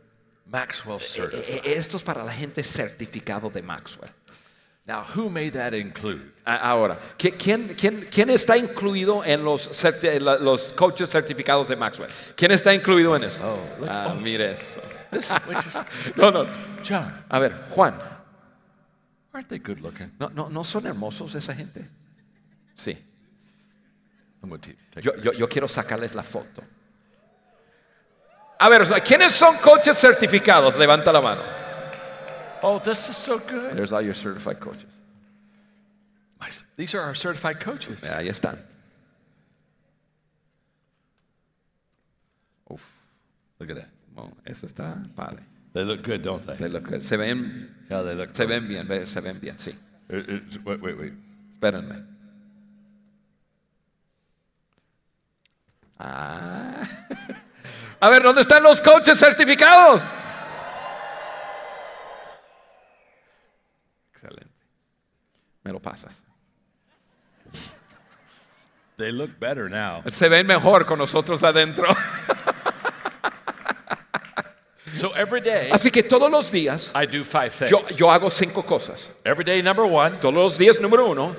Maxwell 0.47 0.99
Eh, 0.99 1.05
certified. 1.05 1.65
Esto 1.65 1.97
es 1.97 2.03
para 2.03 2.23
la 2.23 2.33
gente 2.33 2.63
certificado 2.63 3.51
de 3.51 3.63
Maxwell. 3.63 4.11
Now, 4.87 5.03
who 5.03 5.29
may 5.29 5.51
that 5.51 5.73
include? 5.75 6.31
Ahora, 6.47 7.01
¿qui- 7.19 7.37
¿quién, 7.37 7.75
quién, 7.77 8.07
quién 8.09 8.31
está 8.31 8.57
incluido 8.57 9.25
en 9.25 9.43
los, 9.45 9.69
certi- 9.71 10.21
los 10.21 10.73
coaches 10.75 11.11
certificados 11.11 11.67
de 11.69 11.75
Maxwell? 11.77 12.09
¿Quién 12.37 12.53
está 12.53 12.73
incluido 12.73 13.17
en 13.17 13.25
eso? 13.25 13.43
Oh, 13.43 13.81
look- 13.81 13.89
Ah, 13.91 14.13
oh. 14.13 14.21
mire 14.21 14.53
eso. 14.53 14.81
This, 15.11 15.31
is, 15.67 16.17
No, 16.17 16.31
no. 16.31 16.47
John, 16.89 17.25
A 17.29 17.41
ver, 17.41 17.53
Juan, 17.71 17.99
aren't 19.33 19.49
they 19.49 19.59
good 19.59 19.81
looking? 19.81 20.13
¿no, 20.21 20.29
no, 20.29 20.49
¿no 20.51 20.63
son 20.63 20.87
hermosos 20.87 21.35
esa 21.35 21.53
gente? 21.55 21.89
Sí. 22.77 22.93
I'm 22.93 22.97
going 22.97 23.01
to 23.01 23.03
take 23.03 24.26
Yo, 25.03 25.15
yo, 25.17 25.33
yo 25.33 25.49
quiero 25.49 25.67
sacarles 25.69 26.15
la 26.15 26.23
foto. 26.23 26.63
A 28.59 28.69
ver, 28.69 28.83
¿quiénes 29.03 29.35
son 29.35 29.57
coaches 29.59 29.99
certificados? 29.99 30.77
Levanta 30.79 31.13
la 31.13 31.21
mano. 31.21 31.43
Oh, 32.63 32.79
this 32.81 33.09
is 33.09 33.17
so 33.17 33.39
good. 33.39 33.75
There's 33.75 33.93
all 33.93 34.03
your 34.03 34.15
certified 34.15 34.59
coaches. 34.61 34.87
These 36.77 36.95
are 36.95 37.03
our 37.03 37.15
certified 37.15 37.59
coaches. 37.61 38.01
Ahí 38.03 38.29
están. 38.29 38.59
Uf, 42.71 42.83
Look 43.59 43.71
at 43.71 43.77
that. 43.77 43.89
bueno, 44.15 44.37
eso 44.45 44.67
está 44.67 45.03
padre. 45.15 45.43
They 45.73 45.85
look 45.85 46.03
good, 46.03 46.23
don't 46.23 46.45
they? 46.47 46.57
De 46.57 46.69
lo 46.69 46.81
que- 46.81 47.01
se 47.01 47.17
ven, 47.17 47.75
Yeah, 47.91 48.03
they 48.03 48.15
look 48.15 48.35
se 48.35 48.45
good. 48.45 48.49
ven 48.49 48.69
bien, 48.69 49.07
se 49.07 49.21
ven 49.21 49.39
bien, 49.41 49.59
sí. 49.59 49.75
It- 50.09 50.29
it's- 50.29 50.59
wait, 50.65 50.81
wait, 50.81 50.97
wait. 50.99 51.13
Espérenme. 51.53 52.05
Ah. 55.99 56.83
A 58.01 58.09
ver, 58.11 58.23
¿dónde 58.23 58.43
están 58.43 58.63
los 58.63 58.81
coaches 58.83 59.19
certificados? 59.19 60.03
Excelente. 64.13 64.53
Me 65.63 65.73
lo 65.73 65.81
pasas. 65.81 66.23
They 68.99 69.13
look 69.13 69.39
better 69.39 69.69
now. 69.69 70.03
Se 70.09 70.29
ven 70.29 70.47
mejor 70.47 70.87
con 70.87 70.99
nosotros 70.99 71.43
adentro. 71.43 71.87
So 74.95 75.15
every 75.15 75.43
day, 75.43 75.69
Así 75.71 75.91
que 75.91 76.03
todos 76.03 76.31
los 76.31 76.51
días 76.51 76.91
I 76.95 77.05
do 77.07 77.23
five 77.23 77.51
things. 77.51 77.71
yo, 77.71 77.87
yo 77.89 78.11
hago 78.11 78.31
cinco 78.31 78.63
cosas. 78.65 79.13
Every 79.25 79.45
day, 79.45 79.63
number 79.63 79.85
one, 79.85 80.17
Todos 80.19 80.35
los 80.35 80.57
días, 80.57 80.81
número 80.81 81.07
uno, 81.07 81.37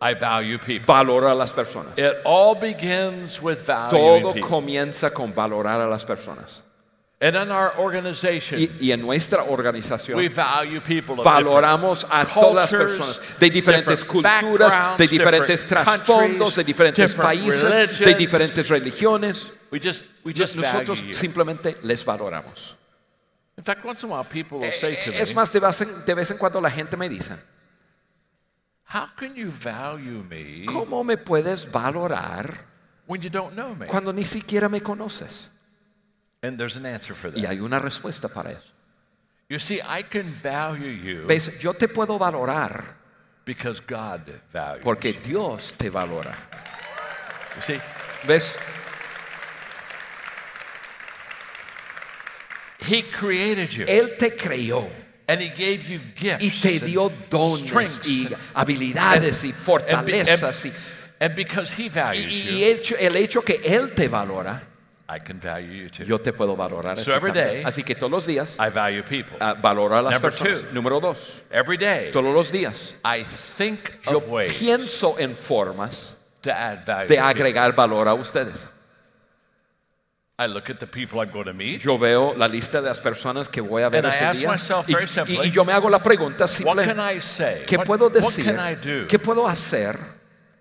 I 0.00 0.14
value 0.14 0.58
people. 0.58 0.86
valoro 0.86 1.30
a 1.30 1.34
las 1.34 1.52
personas. 1.52 1.98
It 1.98 2.16
all 2.24 2.54
begins 2.54 3.40
with 3.42 3.64
valuing 3.66 4.22
Todo 4.22 4.32
people. 4.32 4.48
comienza 4.48 5.12
con 5.12 5.32
valorar 5.34 5.80
a 5.80 5.86
las 5.88 6.04
personas. 6.04 6.62
And 7.22 7.36
in 7.36 7.50
our 7.50 7.74
organization, 7.78 8.58
Y, 8.58 8.70
y 8.80 8.92
en 8.92 9.02
nuestra 9.02 9.42
organización 9.44 10.16
we 10.16 10.28
value 10.28 10.80
people 10.80 11.16
of 11.20 11.24
valoramos 11.26 12.06
a 12.10 12.20
different 12.24 12.32
todas 12.34 12.54
las 12.54 12.70
cultures, 12.70 12.96
personas 12.96 13.38
de 13.38 13.50
diferentes 13.50 14.00
different 14.00 14.24
culturas, 14.40 14.70
de 14.72 14.78
backgrounds, 14.78 15.10
diferentes 15.10 15.60
different 15.60 15.86
trasfondos, 15.86 16.54
de 16.56 16.64
countries, 16.64 16.66
diferentes 16.66 17.10
different 17.10 17.28
países, 17.28 17.62
de 17.62 17.86
religions. 18.06 18.18
diferentes 18.18 18.68
religiones. 18.70 19.52
We 19.70 19.78
just, 19.80 20.04
we 20.24 20.32
just 20.32 20.56
Nosotros 20.56 21.00
value 21.00 21.08
you. 21.08 21.12
simplemente 21.12 21.74
les 21.82 22.02
valoramos. 22.06 22.74
In 23.58 23.64
fact, 23.64 23.84
once 23.84 24.02
in 24.02 24.08
a 24.10 24.14
while, 24.14 24.24
people 24.24 24.58
will 24.58 24.72
say 24.72 24.96
to 25.04 25.10
me, 25.10 25.18
Es 25.20 25.34
más, 25.34 25.52
de 25.52 25.60
vez, 25.60 25.78
en, 25.82 26.02
de 26.06 26.14
vez 26.14 26.30
en 26.30 26.38
cuando 26.38 26.58
la 26.62 26.70
gente 26.70 26.96
me 26.96 27.06
dice, 27.10 27.36
How 28.92 29.06
can 29.16 29.36
you 29.36 29.50
value 29.50 30.24
me 30.28 30.66
¿cómo 30.66 31.04
me 31.04 31.16
puedes 31.16 31.70
valorar 31.70 32.66
when 33.06 33.20
you 33.20 33.30
don't 33.30 33.54
know 33.54 33.74
me? 33.74 33.86
cuando 33.86 34.12
ni 34.12 34.24
siquiera 34.24 34.68
me 34.68 34.80
conoces? 34.80 35.48
And 36.42 36.58
there's 36.58 36.76
an 36.76 36.86
answer 36.86 37.14
for 37.14 37.28
Y 37.28 37.42
that. 37.42 37.50
hay 37.50 37.60
una 37.60 37.78
respuesta 37.78 38.28
para 38.28 38.50
eso. 38.50 38.72
You 39.48 39.58
see, 39.58 39.80
I 39.80 40.02
can 40.02 40.32
value 40.42 40.90
you 40.90 41.26
¿Ves? 41.26 41.50
Yo 41.60 41.72
te 41.72 41.86
puedo 41.86 42.18
valorar 42.18 42.96
because 43.44 43.80
God 43.80 44.22
values 44.52 44.82
porque 44.82 45.12
you. 45.12 45.20
Dios 45.22 45.72
te 45.78 45.88
valora. 45.88 46.36
You 47.56 47.62
see, 47.62 47.80
¿Ves? 48.26 48.56
He 52.80 53.02
created 53.02 53.70
you 53.70 53.84
Él 53.86 54.16
te 54.18 54.30
creó 54.30 54.90
and 55.30 55.40
He 55.42 55.48
gave 55.50 55.88
you 55.88 56.00
gifts 56.16 56.42
y 56.44 56.50
te 56.50 56.76
and 56.78 56.86
dio 56.86 57.12
dones 57.30 58.00
y 58.06 58.28
habilidades 58.54 59.44
y 59.44 59.48
and 59.48 59.56
be- 59.56 59.62
fortalezas. 59.64 60.64
y, 60.66 60.72
and 61.20 61.34
because 61.34 61.72
He 61.72 61.84
y- 61.84 61.88
values 61.88 62.50
y 62.52 62.64
hecho- 62.64 62.96
el 62.98 63.16
hecho 63.16 63.42
que 63.42 63.60
Él 63.64 63.92
te 63.94 64.08
valora, 64.08 64.62
I 65.08 65.18
can 65.18 65.40
value 65.40 65.84
you 65.84 65.88
too. 65.90 66.04
yo 66.04 66.18
te 66.18 66.32
puedo 66.32 66.54
valorar. 66.56 66.96
So 66.98 67.12
every 67.12 67.32
day, 67.32 67.62
Así 67.64 67.82
que 67.82 67.94
todos 67.96 68.10
los 68.12 68.26
días 68.26 68.56
I 68.60 68.70
value 68.70 69.02
people. 69.02 69.36
ah, 69.40 69.54
valoro 69.54 69.96
a 69.96 70.02
las 70.02 70.12
Number 70.12 70.30
personas. 70.30 70.62
two. 70.62 70.72
Número 70.72 71.00
dos, 71.00 71.42
Every 71.50 71.76
day, 71.76 72.12
todos 72.12 72.32
los 72.32 72.52
días 72.52 72.94
I 73.04 73.24
think 73.56 73.90
yo 74.08 74.18
of 74.18 74.28
ways 74.28 74.52
pienso 74.52 75.18
en 75.18 75.34
formas 75.34 76.16
to 76.42 76.50
add 76.52 76.84
value. 76.86 77.08
de 77.08 77.18
agregar 77.18 77.74
valor 77.74 78.06
a 78.08 78.14
ustedes. 78.14 78.66
I 80.42 80.46
look 80.46 80.70
at 80.70 80.78
the 80.78 80.86
people 80.86 81.20
I'm 81.20 81.30
going 81.30 81.44
to 81.44 81.52
meet. 81.52 81.82
Yo 81.82 81.98
veo 81.98 82.34
la 82.34 82.48
lista 82.48 82.80
de 82.80 82.88
las 82.88 82.98
personas 82.98 83.46
que 83.48 83.60
voy 83.60 83.82
a 83.82 83.90
ver 83.90 84.06
And 84.06 84.12
I 84.14 84.16
ese 84.16 84.24
ask 84.24 84.40
día 84.40 84.48
myself 84.50 84.88
y, 84.88 84.92
very 84.94 85.04
y- 85.04 85.08
simply, 85.08 85.36
y 85.48 85.50
yo 85.50 85.64
me 85.66 85.72
hago 85.74 85.90
la 85.90 86.02
pregunta 86.02 86.44
What 86.44 86.48
simple, 86.48 86.82
can 86.84 86.98
I 86.98 87.20
say? 87.20 87.64
¿qué 87.66 87.76
What- 87.76 87.84
puedo 87.86 88.06
what 88.06 88.12
decir? 88.14 88.44
can 88.46 88.58
I 88.58 88.74
do 88.74 89.06
¿Qué 89.06 89.18
puedo 89.18 89.46
hacer 89.46 89.98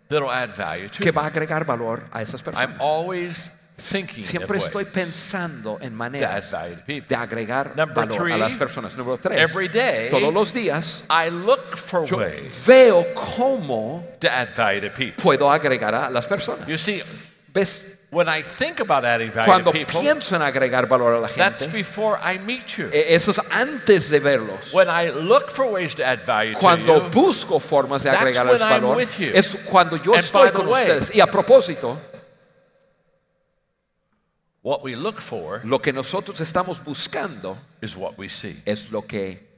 that'll 0.10 0.30
add 0.30 0.54
value 0.56 0.90
to 0.90 1.00
que 1.02 1.12
va 1.12 1.24
a 1.24 1.28
agregar 1.28 1.64
valor 1.66 2.04
a 2.12 2.22
esas 2.22 2.42
I'm 2.42 2.46
personas? 2.54 2.82
always 2.82 3.52
thinking 3.78 4.22
Siempre 4.22 4.58
of 4.58 4.66
estoy 4.66 4.84
pensando 4.84 5.78
en 5.80 5.96
maneras 5.96 6.52
de 6.86 7.16
agregar 7.16 7.74
Number 7.78 8.06
valor 8.06 8.18
three, 8.18 8.34
a 8.34 8.38
las 8.38 8.56
personas. 8.56 8.98
Número 8.98 9.18
tres, 9.18 9.40
every 9.40 9.70
day, 9.70 10.10
todos 10.10 10.34
los 10.34 10.52
días 10.52 11.06
I 11.10 11.30
look 11.30 11.78
for 11.78 12.04
yo 12.06 12.18
ways 12.18 12.66
veo 12.68 13.06
cómo 13.14 14.04
to 14.20 14.28
add 14.30 14.50
value 14.58 14.82
to 14.82 14.94
people. 14.94 15.24
puedo 15.24 15.50
agregar 15.50 15.96
a 15.96 16.10
las 16.10 16.26
personas. 16.28 16.68
You 16.68 16.78
see, 16.78 17.02
¿Ves? 17.54 17.88
When 18.12 18.28
I 18.28 18.42
think 18.42 18.80
about 18.80 19.06
adding 19.06 19.32
value 19.32 19.46
Cuando 19.51 19.72
to 19.72 19.78
people, 19.78 20.01
pienso 20.01 20.36
en 20.36 20.42
agregar 20.42 20.88
valor 20.88 21.13
a 21.16 21.20
la 21.22 21.28
that's 21.28 21.62
gente, 21.62 21.78
before 21.78 22.18
I 22.22 22.39
meet 22.39 22.78
you. 22.78 22.89
e- 22.92 23.13
eso 23.13 23.32
es 23.32 23.39
antes 23.51 24.10
de 24.10 24.20
verlos. 24.20 24.74
When 24.74 24.88
I 24.89 25.10
look 25.12 25.50
for 25.51 25.66
ways 25.68 25.94
to 25.96 26.04
add 26.06 26.25
value 26.25 26.54
to 26.54 26.60
Cuando 26.60 27.04
you, 27.04 27.10
busco 27.12 27.60
formas 27.60 28.04
de 28.04 28.10
agregarles 28.10 28.60
valor, 28.60 28.96
with 28.96 29.20
you. 29.20 29.32
es 29.34 29.56
cuando 29.66 29.96
yo 29.98 30.13
estoy 30.13 30.51
con 30.51 30.68
ustedes. 30.68 31.13
Y 31.13 31.20
a 31.22 31.28
propósito, 31.28 32.00
what 34.62 34.84
we 34.84 34.96
look 34.96 35.20
for 35.22 35.62
lo 35.63 35.80
que 35.80 35.94
nosotros 35.94 36.39
estamos 36.42 36.84
buscando 36.84 37.58
is 37.82 37.96
what 37.96 38.18
we 38.18 38.28
see. 38.30 38.62
es 38.66 38.92
lo 38.92 39.01
que 39.04 39.49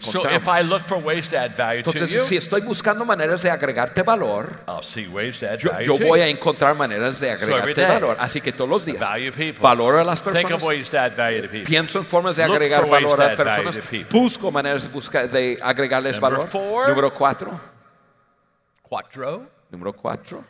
So 0.00 0.28
if 0.28 0.48
I 0.48 0.62
encontramos. 0.62 0.68
look 0.68 0.82
for 0.82 0.98
ways 0.98 1.28
to 1.28 1.36
add 1.36 1.54
value 1.54 1.80
to 1.80 1.90
Entonces, 1.90 2.12
you, 2.12 2.20
si 2.20 2.36
estoy 2.36 2.60
buscando 2.60 3.04
maneras 3.04 3.42
de 3.42 3.50
agregarte 3.50 4.02
valor, 4.02 4.60
I'll 4.66 4.82
see 4.82 5.06
ways 5.06 5.38
to 5.38 5.48
add 5.48 5.60
yo, 5.60 5.70
value 5.70 5.86
yo 5.86 6.06
voy 6.08 6.20
a 6.20 6.28
encontrar 6.28 6.74
maneras 6.74 7.20
de 7.20 7.30
agregarte 7.30 7.86
valor. 7.86 8.16
Así 8.18 8.40
que 8.40 8.52
todos 8.52 8.68
los 8.68 8.84
días, 8.84 9.00
valoro 9.60 10.00
a 10.00 10.04
las 10.04 10.20
personas, 10.20 10.54
of 10.54 10.64
ways 10.64 10.90
to 10.90 10.98
add 10.98 11.14
value 11.14 11.42
to 11.42 11.48
people. 11.48 11.70
pienso 11.70 12.00
en 12.00 12.04
formas 12.04 12.34
de 12.34 12.44
Look 12.44 12.56
agregar 12.56 12.88
valor 12.88 13.22
a 13.22 13.36
value 13.36 13.36
personas, 13.36 13.78
busco 14.10 14.50
maneras 14.50 14.82
de, 14.82 14.88
buscar, 14.88 15.30
de 15.30 15.56
agregarles 15.62 16.20
Number 16.20 16.38
valor. 16.38 16.50
four. 16.50 16.88
Número 16.88 17.14
cuatro. 17.14 17.60
Quattro. 18.82 19.46
Número 19.70 19.92
cuatro. 19.92 20.44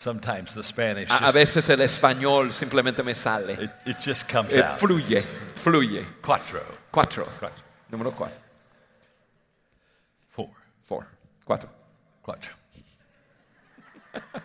Sometimes 0.00 0.54
the 0.54 0.62
Spanish 0.62 1.10
A, 1.10 1.26
a 1.28 1.32
veces 1.32 1.68
el 1.70 1.80
español 1.80 2.52
simplemente 2.52 3.02
me 3.04 3.14
sale. 3.14 3.50
it, 3.50 3.70
it 3.84 3.98
just 4.00 4.28
comes 4.28 4.54
Eh, 4.54 4.62
out. 4.62 4.78
fluye, 4.78 5.24
fluye. 5.56 6.06
Quattro. 6.22 6.60
Cuatro. 6.92 7.26
Cuatro. 7.40 7.64
Número 7.90 8.12
cuatro. 8.14 8.38
Four. 10.30 10.50
Four. 10.84 11.06
Cuatro. 11.44 11.68
Quattro. 12.22 12.52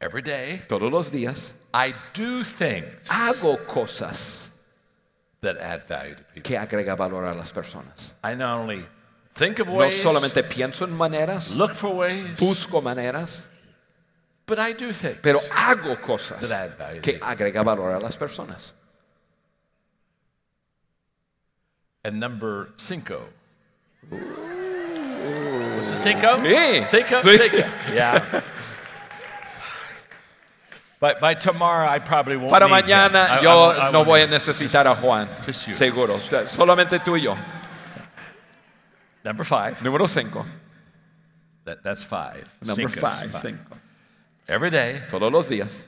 Every 0.00 0.20
day, 0.22 0.62
Todos 0.68 0.92
los 0.92 1.10
días 1.10 1.54
I 1.72 1.94
do 2.12 2.44
things 2.44 3.08
hago 3.08 3.56
cosas 3.66 4.50
that 5.40 5.56
add 5.58 5.84
value 5.88 6.14
to 6.16 6.22
people. 6.34 6.42
que 6.42 6.56
agrega 6.58 6.94
valor 6.96 7.24
a 7.24 7.34
las 7.34 7.50
personas. 7.50 8.12
I 8.22 8.34
not 8.34 8.58
only 8.58 8.84
think 9.36 9.58
of 9.60 9.68
No 9.68 9.74
ways, 9.74 10.02
solamente 10.02 10.42
pienso 10.42 10.84
en 10.84 10.96
maneras, 10.96 11.54
look 11.56 11.74
for 11.74 11.94
ways, 11.94 12.36
busco 12.38 12.80
maneras, 12.82 13.44
but 14.46 14.58
I 14.58 14.72
do 14.72 14.92
things. 14.92 15.18
pero 15.22 15.40
hago 15.50 16.00
cosas 16.00 16.40
That 16.48 16.50
add 16.70 16.78
value. 16.78 17.00
que 17.02 17.18
agrega 17.20 17.62
valor 17.64 17.94
a 17.94 18.00
las 18.00 18.16
personas. 18.16 18.72
And 22.04 22.20
number 22.20 22.68
cinco. 22.76 23.28
Was 24.10 25.90
it 25.90 25.98
cinco? 25.98 26.36
Sí. 26.38 26.86
Cinco? 26.88 27.20
Sí. 27.22 27.36
Cinco. 27.38 27.68
Yeah. 27.92 28.42
By, 30.98 31.14
by 31.20 31.34
tomorrow, 31.34 31.86
I 31.86 31.98
probably 31.98 32.36
won't 32.36 32.50
Para 32.50 32.68
mañana 32.68 33.28
I- 33.28 33.38
I 33.38 33.42
yo 33.42 33.50
won't- 33.50 33.78
I 33.78 33.90
no 33.92 34.04
voy 34.04 34.22
a 34.22 34.26
necesitar 34.26 34.86
a 34.86 34.94
Juan, 34.94 35.28
seguro. 35.52 36.16
Solamente 36.46 36.98
tú 37.00 37.16
y 37.16 37.22
yo. 37.22 37.34
Number 39.26 39.42
five. 39.44 39.82
Número 39.82 40.06
cinco. 40.06 40.46
That, 41.64 41.82
that's 41.82 42.04
five. 42.04 42.44
Number 42.64 42.88
Cinco 42.88 43.00
five. 43.00 43.32
five. 43.32 43.42
Cinco. 43.42 43.76
Every 44.46 44.70
day, 44.70 45.02
Todos 45.10 45.32
los 45.32 45.48
días 45.48 45.82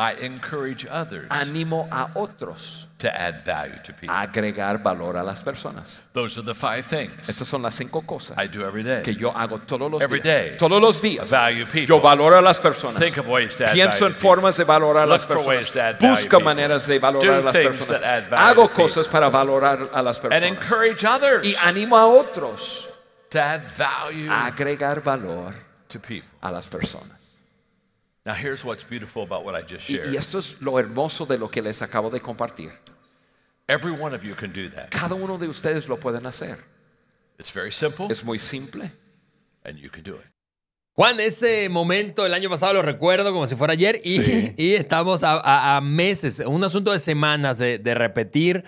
I 0.00 0.14
encourage 0.24 0.86
others 0.90 1.26
animo 1.30 1.86
a 1.92 2.10
otros 2.14 2.86
to 3.00 3.08
add 3.14 3.42
value 3.44 3.78
to 3.84 3.92
people. 3.92 4.14
a 4.14 4.22
agregar 4.22 4.78
valor 4.82 5.16
a 5.16 5.22
las 5.22 5.42
personas. 5.42 6.00
Those 6.14 6.38
are 6.38 6.42
the 6.44 6.54
five 6.54 6.86
things 6.86 7.12
Estas 7.28 7.46
son 7.48 7.60
las 7.62 7.74
cinco 7.74 8.00
cosas 8.02 8.38
I 8.38 8.46
do 8.46 8.64
every 8.64 8.82
day. 8.82 9.02
que 9.02 9.12
yo 9.14 9.30
hago 9.30 9.58
todos 9.66 9.90
los 9.90 10.00
Every 10.02 10.20
días. 10.20 10.24
day. 10.50 10.56
Todos 10.58 10.80
los 10.80 11.00
días. 11.02 11.28
Value 11.30 11.64
people. 11.66 11.86
Yo 11.86 12.00
valoro 12.00 12.38
a 12.38 12.40
las 12.42 12.58
personas. 12.58 12.98
Think 12.98 13.18
of 13.18 13.26
ways 13.28 13.54
to 13.56 13.64
add 13.66 13.74
Pienso 13.74 13.90
value 14.00 14.06
en 14.06 14.12
to 14.12 14.16
people. 14.16 14.28
formas 14.28 14.56
de 14.56 14.64
valorar 14.64 15.02
a 15.04 15.06
las 15.06 15.24
for 15.24 15.36
personas. 15.36 15.46
ways 15.48 15.70
to 15.72 15.80
add 15.82 15.98
value 16.00 16.14
Busca 16.16 16.22
to 16.30 16.36
people. 16.38 16.44
maneras 16.44 16.86
de 16.86 16.98
valorar 16.98 17.38
a 17.38 17.40
las 17.42 17.52
things 17.54 17.76
personas. 17.76 18.00
that 18.00 18.02
add 18.02 18.30
value 18.30 18.44
Hago 18.52 18.68
people. 18.68 18.82
cosas 18.84 19.08
para 19.08 19.28
valorar 19.30 19.90
a 19.92 20.02
las 20.02 20.16
And 20.18 20.30
personas. 20.30 20.42
encourage 20.62 21.04
others 21.04 21.46
Y 21.46 21.54
animo 21.62 21.96
a 21.98 22.06
otros 22.06 22.88
to 23.30 23.38
add 23.38 23.62
value 23.76 24.30
a 24.30 24.46
agregar 24.46 25.00
valor 25.02 25.54
to 25.88 25.98
people. 26.00 26.28
a 26.42 26.50
las 26.50 26.66
personas. 26.68 27.29
Now, 28.24 28.34
here's 28.34 28.64
what's 28.64 28.84
beautiful 28.84 29.22
about 29.22 29.44
what 29.44 29.54
I 29.54 29.62
just 29.62 29.88
Y, 29.88 29.94
shared. 29.96 30.12
y 30.12 30.16
esto 30.16 30.38
es 30.38 30.60
lo 30.60 30.78
hermoso 30.78 31.24
de 31.26 31.38
lo 31.38 31.48
que 31.50 31.62
les 31.62 31.80
acabo 31.82 32.10
de 32.10 32.20
compartir. 32.20 32.70
Every 33.66 33.92
one 33.92 34.14
of 34.14 34.22
you 34.24 34.34
can 34.34 34.52
do 34.52 34.68
that. 34.70 34.90
Cada 34.90 35.14
uno 35.14 35.38
de 35.38 35.48
ustedes 35.48 35.88
lo 35.88 35.96
pueden 35.98 36.26
hacer. 36.26 36.58
It's 37.38 37.50
very 37.52 37.72
simple, 37.72 38.08
Es 38.10 38.22
muy 38.24 38.38
simple. 38.38 38.90
and 39.64 39.78
you 39.78 39.88
can 39.90 40.02
do 40.02 40.16
it. 40.16 40.26
Juan, 40.96 41.18
ese 41.20 41.68
momento 41.70 42.26
el 42.26 42.34
año 42.34 42.50
pasado 42.50 42.74
lo 42.74 42.82
recuerdo 42.82 43.32
como 43.32 43.46
si 43.46 43.54
fuera 43.54 43.72
ayer 43.72 44.00
y, 44.04 44.52
y 44.62 44.74
estamos 44.74 45.22
a, 45.22 45.40
a- 45.40 45.76
a 45.76 45.80
meses, 45.80 46.40
un 46.40 46.62
asunto 46.62 46.92
de 46.92 46.98
semanas 46.98 47.56
de, 47.58 47.78
de 47.78 47.94
repetir 47.94 48.64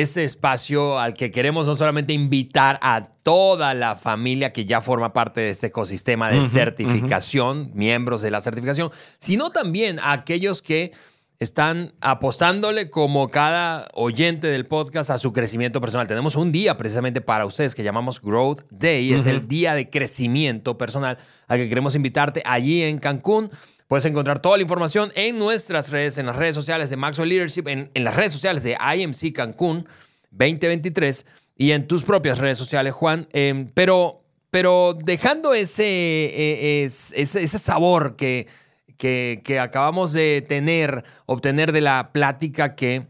ese 0.00 0.24
espacio 0.24 0.98
al 0.98 1.14
que 1.14 1.30
queremos 1.30 1.66
no 1.66 1.76
solamente 1.76 2.12
invitar 2.12 2.78
a 2.82 3.04
toda 3.22 3.74
la 3.74 3.94
familia 3.94 4.52
que 4.52 4.64
ya 4.64 4.80
forma 4.80 5.12
parte 5.12 5.40
de 5.40 5.50
este 5.50 5.68
ecosistema 5.68 6.30
de 6.30 6.48
certificación, 6.48 7.70
miembros 7.74 8.20
de 8.20 8.32
la 8.32 8.40
certificación, 8.40 8.90
sino 9.18 9.50
también 9.50 10.00
a 10.00 10.12
aquellos 10.12 10.62
que 10.62 10.92
están 11.38 11.92
apostándole 12.00 12.90
como 12.90 13.28
cada 13.28 13.88
oyente 13.94 14.46
del 14.46 14.66
podcast 14.66 15.10
a 15.10 15.18
su 15.18 15.32
crecimiento 15.32 15.80
personal. 15.80 16.08
Tenemos 16.08 16.36
un 16.36 16.50
día 16.50 16.76
precisamente 16.76 17.20
para 17.20 17.46
ustedes 17.46 17.74
que 17.74 17.82
llamamos 17.82 18.20
Growth 18.20 18.62
Day, 18.70 19.12
es 19.12 19.26
el 19.26 19.46
día 19.46 19.74
de 19.74 19.90
crecimiento 19.90 20.78
personal 20.78 21.18
al 21.46 21.58
que 21.58 21.68
queremos 21.68 21.94
invitarte 21.94 22.42
allí 22.44 22.82
en 22.82 22.98
Cancún. 22.98 23.50
Puedes 23.88 24.04
encontrar 24.06 24.40
toda 24.40 24.56
la 24.56 24.62
información 24.62 25.12
en 25.14 25.38
nuestras 25.38 25.90
redes, 25.90 26.18
en 26.18 26.26
las 26.26 26.36
redes 26.36 26.54
sociales 26.54 26.90
de 26.90 26.96
Maxwell 26.96 27.28
Leadership, 27.28 27.68
en, 27.68 27.90
en 27.94 28.04
las 28.04 28.16
redes 28.16 28.32
sociales 28.32 28.62
de 28.62 28.76
IMC 28.96 29.32
Cancún 29.34 29.86
2023 30.30 31.26
y 31.56 31.70
en 31.72 31.86
tus 31.86 32.02
propias 32.04 32.38
redes 32.38 32.58
sociales, 32.58 32.92
Juan. 32.94 33.28
Eh, 33.32 33.66
pero, 33.74 34.22
pero 34.50 34.94
dejando 34.94 35.54
ese, 35.54 35.84
eh, 35.84 36.84
es- 36.84 37.12
ese, 37.14 37.46
sabor 37.58 38.16
que, 38.16 38.46
que, 38.96 39.42
que 39.44 39.60
acabamos 39.60 40.12
de 40.12 40.44
tener, 40.46 41.04
obtener 41.26 41.72
de 41.72 41.80
la 41.82 42.10
plática 42.12 42.74
que 42.74 43.06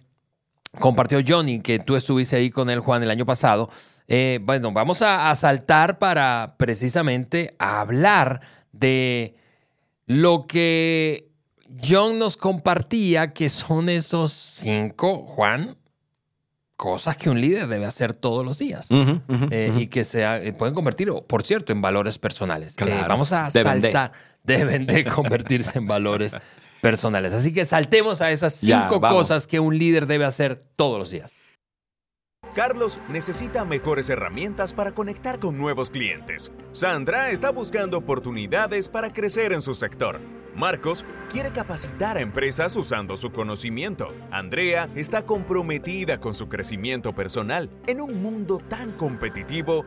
compartió 0.81 1.21
Johnny, 1.26 1.61
que 1.61 1.78
tú 1.78 1.95
estuviste 1.97 2.37
ahí 2.37 2.50
con 2.50 2.69
él, 2.69 2.81
Juan, 2.81 3.02
el 3.02 3.11
año 3.11 3.25
pasado. 3.25 3.71
Eh, 4.09 4.38
bueno, 4.43 4.73
vamos 4.73 5.00
a, 5.02 5.31
a 5.31 5.35
saltar 5.35 5.99
para 5.99 6.57
precisamente 6.59 7.54
hablar 7.59 8.40
de 8.73 9.37
lo 10.06 10.46
que 10.46 11.30
John 11.82 12.18
nos 12.18 12.37
compartía, 12.37 13.32
que 13.32 13.49
son 13.49 13.88
esos 13.88 14.32
cinco, 14.32 15.25
Juan, 15.26 15.76
cosas 16.76 17.16
que 17.16 17.30
un 17.30 17.40
líder 17.40 17.66
debe 17.68 17.87
hacer 17.87 18.14
todos 18.14 18.44
los 18.44 18.58
días. 18.58 18.88
Eh, 19.50 19.73
y 19.76 19.87
que 19.87 20.04
se 20.04 20.23
eh, 20.23 20.52
pueden 20.52 20.75
convertir, 20.75 21.11
por 21.26 21.42
cierto, 21.42 21.73
en 21.73 21.80
valores 21.80 22.18
personales. 22.18 22.75
Claro. 22.75 23.04
Eh, 23.04 23.04
vamos 23.08 23.32
a 23.32 23.49
Deben 23.52 23.80
de. 23.80 23.92
saltar. 23.92 24.12
Deben 24.42 24.87
de 24.87 25.04
convertirse 25.04 25.78
en 25.78 25.87
valores 25.87 26.37
personales. 26.82 27.32
Así 27.32 27.52
que 27.52 27.64
saltemos 27.64 28.20
a 28.20 28.30
esas 28.30 28.52
cinco 28.52 29.00
cosas 29.00 29.46
que 29.46 29.58
un 29.58 29.78
líder 29.78 30.06
debe 30.06 30.26
hacer 30.26 30.61
todos 30.76 30.99
los 30.99 31.11
días. 31.11 31.34
Carlos 32.54 33.00
necesita 33.08 33.64
mejores 33.64 34.08
herramientas 34.08 34.73
para 34.73 34.92
conectar 34.92 35.40
con 35.40 35.58
nuevos 35.58 35.90
clientes. 35.90 36.52
Sandra 36.70 37.30
está 37.30 37.50
buscando 37.50 37.99
oportunidades 37.99 38.88
para 38.88 39.12
crecer 39.12 39.52
en 39.52 39.61
su 39.61 39.75
sector. 39.75 40.20
Marcos 40.54 41.04
quiere 41.32 41.50
capacitar 41.50 42.16
a 42.16 42.20
empresas 42.20 42.76
usando 42.76 43.16
su 43.16 43.32
conocimiento. 43.32 44.14
Andrea 44.30 44.88
está 44.94 45.26
comprometida 45.26 46.20
con 46.20 46.32
su 46.32 46.49
crecimiento 46.49 47.12
personal. 47.12 47.68
En 47.88 48.00
un 48.00 48.23
mundo 48.23 48.62
tan 48.68 48.92
competitivo, 48.92 49.84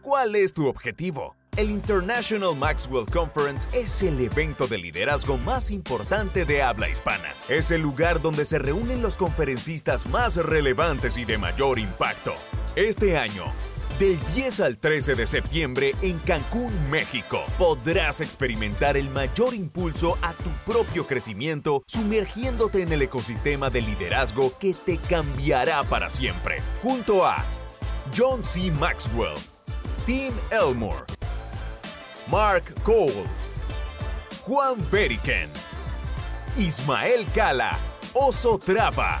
¿cuál 0.00 0.36
es 0.36 0.52
tu 0.52 0.68
objetivo? 0.68 1.34
El 1.58 1.68
International 1.68 2.56
Maxwell 2.56 3.04
Conference 3.04 3.68
es 3.78 4.02
el 4.02 4.18
evento 4.18 4.66
de 4.66 4.78
liderazgo 4.78 5.36
más 5.36 5.70
importante 5.70 6.46
de 6.46 6.62
habla 6.62 6.88
hispana. 6.88 7.28
Es 7.46 7.70
el 7.70 7.82
lugar 7.82 8.22
donde 8.22 8.46
se 8.46 8.58
reúnen 8.58 9.02
los 9.02 9.18
conferencistas 9.18 10.06
más 10.06 10.36
relevantes 10.36 11.18
y 11.18 11.26
de 11.26 11.36
mayor 11.36 11.78
impacto. 11.78 12.32
Este 12.74 13.18
año, 13.18 13.52
del 13.98 14.18
10 14.34 14.60
al 14.60 14.78
13 14.78 15.14
de 15.14 15.26
septiembre 15.26 15.94
en 16.00 16.18
Cancún, 16.20 16.72
México, 16.90 17.44
podrás 17.58 18.22
experimentar 18.22 18.96
el 18.96 19.10
mayor 19.10 19.52
impulso 19.52 20.16
a 20.22 20.32
tu 20.32 20.48
propio 20.64 21.06
crecimiento 21.06 21.82
sumergiéndote 21.86 22.80
en 22.80 22.94
el 22.94 23.02
ecosistema 23.02 23.68
de 23.68 23.82
liderazgo 23.82 24.56
que 24.58 24.72
te 24.72 24.96
cambiará 24.96 25.84
para 25.84 26.08
siempre. 26.08 26.62
Junto 26.82 27.26
a 27.26 27.44
John 28.16 28.42
C. 28.42 28.70
Maxwell, 28.70 29.34
Tim 30.06 30.32
Elmore, 30.50 31.04
Mark 32.28 32.74
Cole, 32.84 33.24
Juan 34.46 34.78
Beriken, 34.90 35.50
Ismael 36.56 37.26
Cala, 37.34 37.76
Oso 38.14 38.58
Trapa 38.58 39.20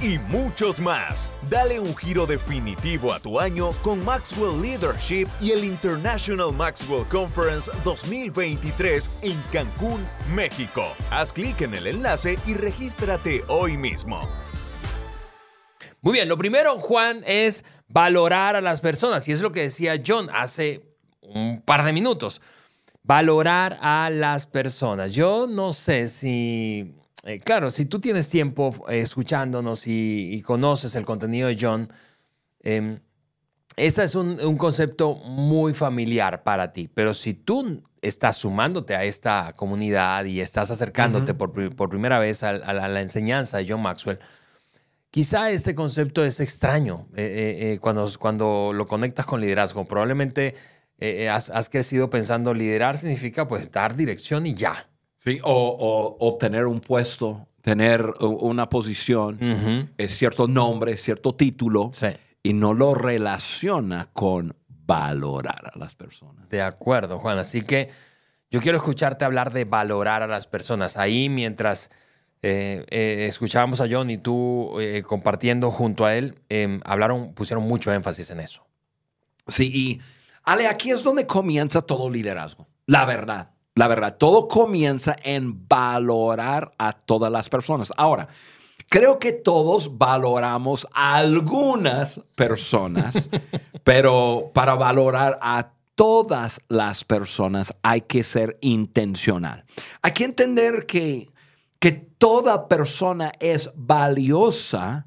y 0.00 0.18
muchos 0.18 0.78
más. 0.80 1.28
Dale 1.48 1.80
un 1.80 1.96
giro 1.96 2.26
definitivo 2.26 3.12
a 3.12 3.20
tu 3.20 3.40
año 3.40 3.72
con 3.82 4.04
Maxwell 4.04 4.60
Leadership 4.60 5.28
y 5.40 5.52
el 5.52 5.64
International 5.64 6.52
Maxwell 6.52 7.06
Conference 7.08 7.70
2023 7.84 9.10
en 9.22 9.42
Cancún, 9.52 10.06
México. 10.34 10.84
Haz 11.10 11.32
clic 11.32 11.60
en 11.62 11.74
el 11.74 11.86
enlace 11.86 12.38
y 12.46 12.54
regístrate 12.54 13.44
hoy 13.48 13.76
mismo. 13.76 14.28
Muy 16.02 16.12
bien, 16.12 16.28
lo 16.28 16.38
primero, 16.38 16.78
Juan, 16.78 17.22
es 17.26 17.64
valorar 17.88 18.54
a 18.54 18.60
las 18.60 18.80
personas. 18.80 19.26
Y 19.28 19.32
es 19.32 19.40
lo 19.40 19.50
que 19.50 19.62
decía 19.62 20.00
John 20.04 20.28
hace 20.32 20.95
un 21.34 21.62
par 21.62 21.84
de 21.84 21.92
minutos. 21.92 22.40
Valorar 23.02 23.78
a 23.80 24.10
las 24.10 24.46
personas. 24.46 25.12
Yo 25.12 25.46
no 25.46 25.72
sé 25.72 26.08
si, 26.08 26.96
eh, 27.24 27.38
claro, 27.38 27.70
si 27.70 27.86
tú 27.86 28.00
tienes 28.00 28.28
tiempo 28.28 28.74
eh, 28.88 29.00
escuchándonos 29.00 29.86
y, 29.86 30.30
y 30.32 30.42
conoces 30.42 30.96
el 30.96 31.04
contenido 31.04 31.48
de 31.48 31.56
John, 31.60 31.92
eh, 32.62 32.98
ese 33.76 34.04
es 34.04 34.14
un, 34.14 34.40
un 34.40 34.56
concepto 34.56 35.14
muy 35.14 35.74
familiar 35.74 36.42
para 36.42 36.72
ti. 36.72 36.88
Pero 36.92 37.14
si 37.14 37.34
tú 37.34 37.82
estás 38.02 38.38
sumándote 38.38 38.96
a 38.96 39.04
esta 39.04 39.52
comunidad 39.54 40.24
y 40.24 40.40
estás 40.40 40.70
acercándote 40.70 41.34
por, 41.34 41.76
por 41.76 41.88
primera 41.88 42.18
vez 42.18 42.42
a, 42.42 42.50
a 42.50 42.72
la, 42.72 42.84
a 42.86 42.88
la 42.88 43.00
enseñanza 43.02 43.58
de 43.58 43.66
John 43.68 43.82
Maxwell, 43.82 44.18
Quizá 45.08 45.50
este 45.50 45.74
concepto 45.74 46.26
es 46.26 46.40
extraño 46.40 47.06
eh, 47.16 47.78
cuando, 47.80 48.06
cuando 48.18 48.72
lo 48.74 48.86
conectas 48.86 49.24
con 49.24 49.40
liderazgo. 49.40 49.86
Probablemente 49.86 50.54
eh, 50.98 51.24
eh, 51.24 51.28
has, 51.28 51.50
has 51.50 51.68
crecido 51.70 52.08
pensando 52.10 52.54
liderar 52.54 52.96
significa 52.96 53.46
pues 53.46 53.70
dar 53.70 53.94
dirección 53.96 54.46
y 54.46 54.54
ya. 54.54 54.88
Sí, 55.16 55.38
o, 55.42 55.50
o 55.52 56.26
obtener 56.28 56.66
un 56.66 56.80
puesto, 56.80 57.48
tener 57.60 58.12
una 58.20 58.68
posición, 58.70 59.90
es 59.98 60.16
cierto 60.16 60.46
nombre, 60.46 60.96
cierto 60.96 61.34
título, 61.34 61.90
Sí. 61.92 62.06
y 62.44 62.52
no 62.52 62.72
lo 62.74 62.94
relaciona 62.94 64.08
con 64.12 64.54
valorar 64.68 65.72
a 65.74 65.78
las 65.78 65.96
personas. 65.96 66.48
De 66.48 66.62
acuerdo, 66.62 67.18
Juan. 67.18 67.38
Así 67.38 67.62
que 67.62 67.90
yo 68.52 68.60
quiero 68.60 68.78
escucharte 68.78 69.24
hablar 69.24 69.52
de 69.52 69.64
valorar 69.64 70.22
a 70.22 70.28
las 70.28 70.46
personas. 70.46 70.96
Ahí 70.96 71.28
mientras 71.28 71.90
eh, 72.42 72.86
eh, 72.90 73.26
escuchábamos 73.28 73.80
a 73.80 73.86
John 73.90 74.10
y 74.10 74.18
tú 74.18 74.78
eh, 74.78 75.02
compartiendo 75.04 75.72
junto 75.72 76.04
a 76.04 76.14
él, 76.14 76.36
eh, 76.48 76.78
hablaron, 76.84 77.34
pusieron 77.34 77.64
mucho 77.66 77.92
énfasis 77.92 78.30
en 78.30 78.38
eso. 78.38 78.64
Sí, 79.48 79.72
y 79.74 80.00
Ale, 80.46 80.68
aquí 80.68 80.92
es 80.92 81.02
donde 81.02 81.26
comienza 81.26 81.82
todo 81.82 82.08
liderazgo. 82.08 82.68
La 82.86 83.04
verdad, 83.04 83.50
la 83.74 83.88
verdad, 83.88 84.16
todo 84.16 84.46
comienza 84.46 85.16
en 85.24 85.66
valorar 85.68 86.72
a 86.78 86.92
todas 86.92 87.32
las 87.32 87.48
personas. 87.48 87.92
Ahora, 87.96 88.28
creo 88.88 89.18
que 89.18 89.32
todos 89.32 89.98
valoramos 89.98 90.86
a 90.94 91.16
algunas 91.16 92.20
personas, 92.36 93.28
pero 93.84 94.52
para 94.54 94.74
valorar 94.76 95.36
a 95.42 95.72
todas 95.96 96.60
las 96.68 97.02
personas 97.02 97.74
hay 97.82 98.02
que 98.02 98.22
ser 98.22 98.56
intencional. 98.60 99.64
Hay 100.00 100.12
que 100.12 100.24
entender 100.24 100.86
que, 100.86 101.28
que 101.80 101.90
toda 101.90 102.68
persona 102.68 103.32
es 103.40 103.72
valiosa 103.74 105.05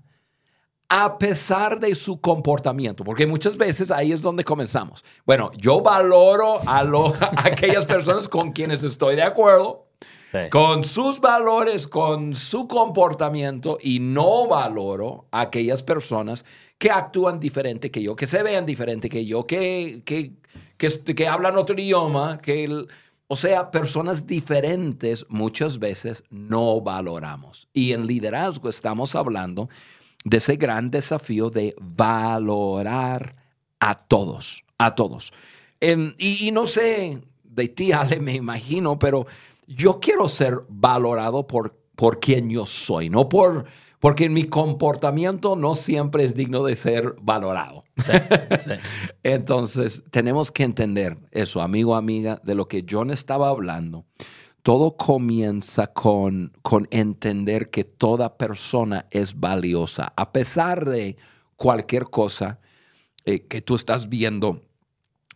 a 0.92 1.18
pesar 1.20 1.80
de 1.80 1.94
su 1.94 2.20
comportamiento, 2.20 3.04
porque 3.04 3.28
muchas 3.28 3.58
veces 3.58 3.92
ahí 3.92 4.12
es 4.12 4.22
donde 4.24 4.44
comenzamos. 4.44 5.06
Bueno, 5.26 5.52
yo 5.56 5.82
valoro 5.82 6.60
a, 6.68 6.84
lo- 6.84 7.14
a 7.22 7.32
aquellas 7.46 7.86
personas 7.86 8.28
con 8.28 8.52
quienes 8.52 8.84
estoy 8.84 9.16
de 9.16 9.22
acuerdo, 9.24 9.86
con 10.50 10.84
sus 10.84 11.20
valores, 11.20 11.88
con 11.88 12.36
su 12.36 12.68
comportamiento, 12.68 13.78
y 13.82 14.00
no 14.00 14.48
valoro 14.48 15.26
a 15.32 15.42
aquellas 15.42 15.82
personas 15.84 16.44
que 16.78 16.90
actúan 16.92 17.40
diferente 17.40 17.92
que 17.92 18.02
yo, 18.02 18.16
que 18.16 18.28
se 18.28 18.42
vean 18.44 18.66
diferente 18.66 19.10
que 19.10 19.26
yo, 19.26 19.46
que, 19.46 20.02
que, 20.06 20.34
que, 20.78 20.90
que 21.16 21.28
hablan 21.28 21.58
otro 21.58 21.80
idioma, 21.80 22.40
que... 22.42 22.64
el- 22.64 22.88
o 23.32 23.36
sea, 23.36 23.70
personas 23.70 24.26
diferentes 24.26 25.24
muchas 25.30 25.78
veces 25.78 26.24
no 26.32 26.82
valoramos. 26.82 27.68
Y 27.74 27.94
en 27.94 28.08
liderazgo 28.08 28.70
estamos 28.70 29.14
hablando 29.14 29.70
de 30.24 30.38
ese 30.38 30.56
gran 30.56 30.92
desafío 30.92 31.50
de 31.50 31.76
valorar 31.80 33.36
a 33.80 33.96
todos, 33.96 34.64
a 34.78 34.96
todos. 34.96 35.34
Em, 35.80 36.14
y, 36.18 36.48
y 36.48 36.52
no 36.52 36.66
sé, 36.66 37.22
de 37.44 37.68
ti, 37.70 37.92
Ale, 37.92 38.20
me 38.20 38.36
imagino, 38.36 39.00
pero 39.00 39.26
yo 39.68 40.00
quiero 40.00 40.28
ser 40.28 40.60
valorado 40.68 41.48
por, 41.48 41.78
por 41.96 42.20
quien 42.20 42.50
yo 42.50 42.66
soy, 42.66 43.10
no 43.10 43.30
por 43.30 43.66
porque 44.00 44.30
mi 44.30 44.46
comportamiento 44.46 45.56
no 45.56 45.76
siempre 45.76 46.24
es 46.24 46.34
digno 46.34 46.64
de 46.64 46.76
ser 46.76 47.16
valorado. 47.22 47.84
Sí, 47.98 48.12
sí. 48.60 48.72
Entonces, 49.24 50.04
tenemos 50.10 50.52
que 50.52 50.64
entender 50.64 51.18
eso, 51.32 51.62
amigo, 51.62 51.96
amiga, 51.96 52.40
de 52.44 52.56
lo 52.56 52.68
que 52.68 52.86
John 52.90 53.12
estaba 53.12 53.50
hablando. 53.50 54.06
Todo 54.64 54.98
comienza 54.98 55.88
con, 55.88 56.54
con 56.62 56.88
entender 56.92 57.70
que 57.70 57.84
toda 57.84 58.38
persona 58.38 59.08
es 59.12 59.40
valiosa, 59.40 60.14
a 60.16 60.32
pesar 60.32 60.86
de 60.86 61.18
cualquier 61.56 62.06
cosa 62.06 62.60
eh, 63.26 63.48
que 63.48 63.62
tú 63.62 63.76
estás 63.76 64.10
viendo 64.10 64.64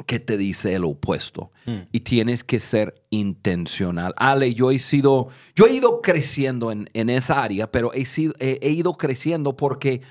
que 0.05 0.19
te 0.19 0.37
dice 0.37 0.73
el 0.73 0.83
opuesto. 0.83 1.51
Y 1.91 2.01
tienes 2.01 2.43
que 2.43 2.59
ser 2.59 3.05
intencional. 3.09 4.13
Ale, 4.17 4.53
yo 4.53 4.71
he 4.71 4.79
sido, 4.79 5.29
yo 5.55 5.65
he 5.67 5.73
ido 5.73 6.01
creciendo 6.01 6.71
en, 6.71 6.89
en 6.93 7.09
esa 7.09 7.41
área, 7.41 7.71
pero 7.71 7.93
he, 7.93 8.03
sido, 8.05 8.33
he, 8.39 8.59
he 8.61 8.71
ido 8.71 8.97
creciendo 8.97 9.55
porque 9.55 10.01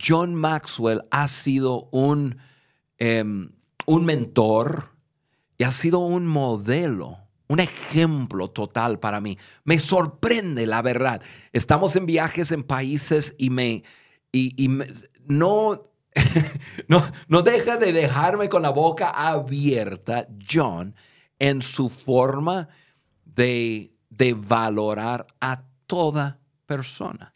John 0.00 0.34
Maxwell 0.34 1.02
ha 1.10 1.28
sido 1.28 1.88
un, 1.92 2.36
em, 2.98 3.52
un 3.86 4.04
mentor 4.04 4.90
y 5.56 5.64
ha 5.64 5.72
sido 5.72 6.00
un 6.00 6.26
modelo, 6.26 7.18
un 7.48 7.60
ejemplo 7.60 8.50
total 8.50 8.98
para 8.98 9.20
mí. 9.20 9.38
Me 9.64 9.78
sorprende, 9.78 10.66
la 10.66 10.82
verdad. 10.82 11.22
Estamos 11.52 11.96
en 11.96 12.06
viajes 12.06 12.52
en 12.52 12.62
países 12.62 13.34
y 13.38 13.50
me, 13.50 13.82
y, 14.30 14.62
y 14.62 14.68
no, 15.24 15.90
no, 16.88 17.02
no 17.28 17.42
deja 17.42 17.76
de 17.76 17.92
dejarme 17.92 18.48
con 18.48 18.62
la 18.62 18.70
boca 18.70 19.10
abierta, 19.10 20.28
John, 20.48 20.94
en 21.38 21.62
su 21.62 21.88
forma 21.88 22.68
de, 23.24 23.94
de 24.10 24.34
valorar 24.34 25.26
a 25.40 25.64
toda 25.86 26.38
persona. 26.66 27.32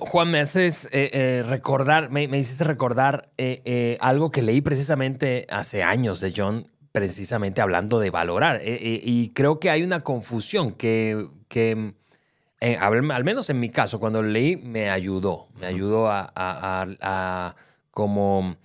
Juan, 0.00 0.32
me 0.32 0.40
haces 0.40 0.86
eh, 0.86 1.10
eh, 1.12 1.44
recordar, 1.46 2.10
me, 2.10 2.24
hiciste 2.24 2.64
recordar 2.64 3.30
eh, 3.38 3.96
algo 4.00 4.32
que 4.32 4.42
leí 4.42 4.60
precisamente 4.60 5.46
hace 5.48 5.84
años 5.84 6.18
de 6.18 6.32
John, 6.36 6.68
precisamente 6.96 7.60
hablando 7.60 7.98
de 8.00 8.08
valorar. 8.08 8.56
Eh, 8.62 8.62
eh, 8.80 9.00
y 9.04 9.28
creo 9.34 9.60
que 9.60 9.68
hay 9.68 9.82
una 9.82 10.02
confusión 10.02 10.72
que, 10.72 11.28
que 11.46 11.92
eh, 12.60 12.78
al, 12.78 13.02
menos 13.22 13.50
en 13.50 13.60
mi 13.60 13.68
caso, 13.68 14.00
cuando 14.00 14.22
lo 14.22 14.28
leí, 14.30 14.56
me 14.56 14.88
ayudó. 14.88 15.48
Me 15.60 15.66
ayudó 15.66 16.08
a, 16.08 16.20
a- 16.34 16.82
a- 16.82 16.86
a 17.02 17.56
como 17.90 18.56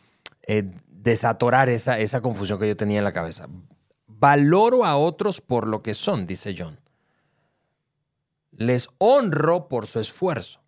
eh, 0.48 0.64
desatorar 0.88 1.68
esa, 1.68 2.00
esa 2.00 2.22
confusión 2.22 2.58
que 2.58 2.70
yo 2.70 2.78
tenía 2.78 3.00
en 3.00 3.04
la 3.04 3.12
cabeza. 3.12 3.50
Valoro 4.08 4.86
a 4.86 4.96
otros 4.96 5.42
por 5.42 5.68
lo 5.68 5.82
que 5.84 5.94
son, 5.94 6.26
dice 6.26 6.56
John. 6.58 6.80
Les 8.52 8.88
honro 8.98 9.68
por 9.68 9.88
su 9.88 10.00
esfuerzo 10.00 10.62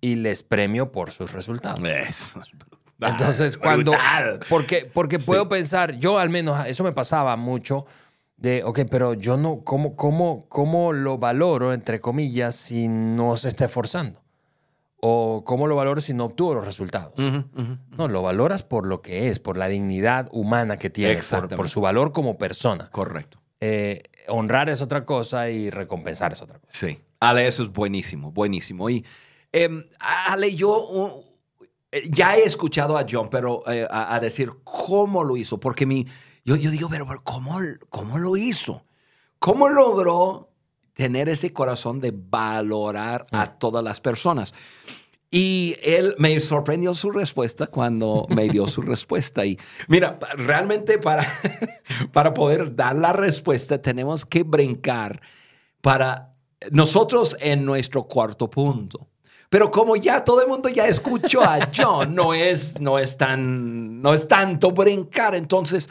y 0.00 0.14
les 0.16 0.42
premio 0.42 0.90
por 0.90 1.12
sus 1.12 1.30
resultados. 1.30 1.78
Eso 1.84 2.40
es 2.40 2.50
brutal, 2.58 2.80
Entonces, 3.00 3.58
cuando. 3.58 3.92
brutal. 3.92 4.40
Porque, 4.48 4.90
porque 4.92 5.18
Sí. 5.18 5.26
puedo 5.26 5.48
pensar, 5.48 5.96
yo 5.98 6.18
al 6.18 6.30
menos, 6.30 6.64
eso 6.66 6.84
me 6.84 6.92
pasaba 6.92 7.36
mucho, 7.36 7.86
de, 8.36 8.62
ok, 8.64 8.80
pero 8.90 9.14
yo 9.14 9.36
no, 9.36 9.60
¿cómo, 9.64 9.96
cómo, 9.96 10.46
cómo 10.48 10.92
lo 10.92 11.18
valoro, 11.18 11.72
entre 11.72 12.00
comillas, 12.00 12.54
si 12.54 12.88
no 12.88 13.36
se 13.36 13.48
está 13.48 13.64
esforzando? 13.66 14.22
O 15.06 15.42
cómo 15.44 15.66
lo 15.66 15.76
valoro 15.76 16.00
si 16.00 16.14
no 16.14 16.24
obtuvo 16.26 16.54
los 16.54 16.64
resultados. 16.64 17.12
Ujú, 17.18 17.44
ujú. 17.60 17.76
No, 17.98 18.08
lo 18.08 18.22
valoras 18.22 18.62
por 18.62 18.86
lo 18.86 19.02
que 19.02 19.28
es, 19.28 19.38
por 19.38 19.58
la 19.58 19.68
dignidad 19.68 20.28
humana 20.32 20.78
que 20.78 20.88
tiene, 20.88 21.20
por, 21.22 21.54
por 21.54 21.68
su 21.68 21.82
valor 21.82 22.12
como 22.12 22.38
persona. 22.38 22.88
Correcto. 22.90 23.38
Eh, 23.60 24.02
honrar 24.28 24.70
es 24.70 24.80
otra 24.80 25.04
cosa 25.04 25.50
y 25.50 25.68
recompensar 25.68 26.32
es 26.32 26.40
otra 26.40 26.58
cosa. 26.58 26.72
Sí. 26.86 26.98
Ale, 27.20 27.46
eso 27.46 27.62
es 27.62 27.68
buenísimo, 27.70 28.30
buenísimo. 28.32 28.88
Y 28.88 29.04
em, 29.52 29.84
Ale, 29.98 30.54
yo 30.54 30.88
uh, 30.88 31.06
eh, 31.20 31.33
ya 32.10 32.36
he 32.36 32.44
escuchado 32.44 32.96
a 32.98 33.06
John, 33.08 33.28
pero 33.30 33.62
eh, 33.70 33.86
a, 33.88 34.14
a 34.14 34.20
decir 34.20 34.50
cómo 34.64 35.24
lo 35.24 35.36
hizo, 35.36 35.58
porque 35.58 35.86
mi, 35.86 36.06
yo, 36.44 36.56
yo 36.56 36.70
digo, 36.70 36.88
pero, 36.90 37.06
pero 37.06 37.22
¿cómo, 37.24 37.58
¿cómo 37.88 38.18
lo 38.18 38.36
hizo? 38.36 38.84
¿Cómo 39.38 39.68
logró 39.68 40.50
tener 40.92 41.28
ese 41.28 41.52
corazón 41.52 42.00
de 42.00 42.12
valorar 42.14 43.26
a 43.32 43.46
todas 43.46 43.82
las 43.82 44.00
personas? 44.00 44.54
Y 45.30 45.76
él 45.82 46.14
me 46.18 46.38
sorprendió 46.40 46.94
su 46.94 47.10
respuesta 47.10 47.66
cuando 47.66 48.26
me 48.28 48.48
dio 48.48 48.66
su 48.66 48.82
respuesta. 48.82 49.44
Y 49.44 49.58
mira, 49.88 50.18
realmente 50.36 50.98
para, 50.98 51.26
para 52.12 52.34
poder 52.34 52.76
dar 52.76 52.94
la 52.94 53.12
respuesta 53.12 53.80
tenemos 53.80 54.24
que 54.24 54.42
brincar 54.44 55.20
para 55.80 56.34
nosotros 56.70 57.36
en 57.40 57.64
nuestro 57.64 58.04
cuarto 58.04 58.48
punto. 58.48 59.08
Pero 59.54 59.70
como 59.70 59.94
ya 59.94 60.24
todo 60.24 60.42
el 60.42 60.48
mundo 60.48 60.68
ya 60.68 60.88
escuchó 60.88 61.40
a 61.40 61.60
John, 61.76 62.12
no 62.12 62.34
es, 62.34 62.80
no 62.80 62.98
es, 62.98 63.16
tan, 63.16 64.02
no 64.02 64.12
es 64.12 64.26
tanto 64.26 64.72
brincar. 64.72 65.36
Entonces, 65.36 65.88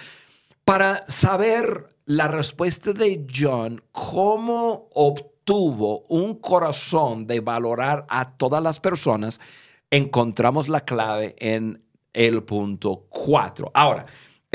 para 0.65 1.07
saber 1.07 1.87
la 2.03 2.27
respuesta 2.27 2.91
de 2.91 3.25
John, 3.33 3.81
cómo 3.93 4.89
obtuvo 4.93 6.03
un 6.09 6.35
corazón 6.41 7.25
de 7.25 7.39
valorar 7.39 8.05
a 8.09 8.31
todas 8.31 8.61
las 8.61 8.81
personas, 8.81 9.39
encontramos 9.89 10.67
la 10.67 10.81
clave 10.81 11.33
en 11.37 11.85
el 12.11 12.43
punto 12.43 13.05
4. 13.07 13.71
Ahora, 13.73 14.05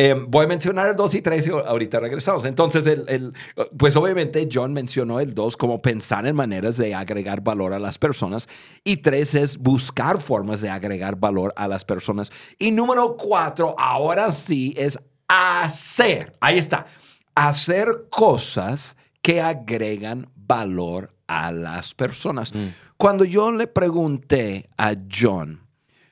eh, 0.01 0.15
voy 0.29 0.45
a 0.45 0.49
mencionar 0.49 0.89
el 0.89 0.97
2 0.97 1.15
y 1.17 1.23
3 1.23 1.47
y 1.47 1.51
ahorita 1.51 1.99
regresamos. 2.01 2.45
Entonces, 2.45 2.87
el, 2.87 3.05
el- 3.09 3.33
pues 3.77 3.97
obviamente 3.97 4.49
John 4.51 4.73
mencionó 4.73 5.19
el 5.21 5.35
2 5.35 5.57
como 5.57 5.83
pensar 5.83 6.25
en 6.27 6.37
maneras 6.37 6.77
de 6.79 6.95
agregar 6.95 7.43
valor 7.43 7.75
a 7.75 7.79
las 7.81 7.99
personas 7.99 8.49
y 8.85 8.99
3 8.99 9.35
es 9.35 9.59
buscar 9.59 10.23
formas 10.23 10.61
de 10.61 10.71
agregar 10.71 11.17
valor 11.17 11.53
a 11.57 11.67
las 11.69 11.85
personas. 11.85 12.31
Y 12.59 12.71
número 12.71 13.17
4, 13.19 13.75
ahora 13.77 14.31
sí, 14.33 14.73
es 14.79 14.99
hacer. 15.27 16.33
Ahí 16.41 16.59
está. 16.59 16.87
Hacer 17.35 18.07
cosas 18.11 18.97
que 19.21 19.41
agregan 19.41 20.29
valor 20.37 21.09
a 21.27 21.53
las 21.53 21.95
personas. 21.95 22.53
Cuando 22.97 23.25
yo 23.25 23.53
le 23.53 23.67
pregunté 23.67 24.69
a 24.77 24.95
John, 25.13 25.61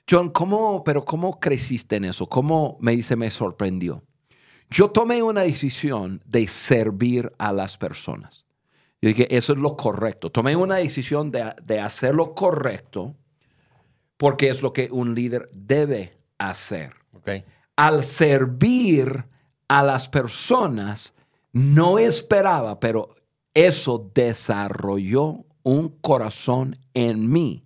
John, 0.08 0.30
¿cómo, 0.30 0.84
pero 0.84 1.04
cómo 1.04 1.40
creciste 1.40 1.96
en 1.96 2.04
eso? 2.04 2.28
¿Cómo 2.28 2.76
me 2.80 2.92
dice, 2.94 3.16
me 3.16 3.30
sorprendió? 3.30 4.04
Yo 4.70 4.90
tomé 4.90 5.22
una 5.22 5.42
decisión 5.42 6.22
de 6.24 6.46
servir 6.46 7.32
a 7.38 7.52
las 7.52 7.76
personas. 7.76 8.44
Yo 9.02 9.08
dije, 9.08 9.34
eso 9.36 9.52
es 9.52 9.58
lo 9.58 9.76
correcto. 9.76 10.30
Tomé 10.30 10.56
una 10.56 10.76
decisión 10.76 11.30
de, 11.30 11.54
de 11.64 11.80
hacer 11.80 12.14
lo 12.14 12.34
correcto 12.34 13.16
porque 14.16 14.48
es 14.48 14.62
lo 14.62 14.72
que 14.72 14.88
un 14.90 15.14
líder 15.14 15.50
debe 15.52 16.16
hacer. 16.38 16.94
¿ok? 17.12 17.30
Al 17.76 18.02
servir 18.02 19.24
a 19.68 19.82
las 19.82 20.08
personas, 20.08 21.14
no 21.52 21.98
esperaba, 21.98 22.78
pero 22.78 23.16
eso 23.54 24.10
desarrolló 24.14 25.44
un 25.62 25.88
corazón 26.00 26.78
en 26.94 27.30
mí 27.30 27.65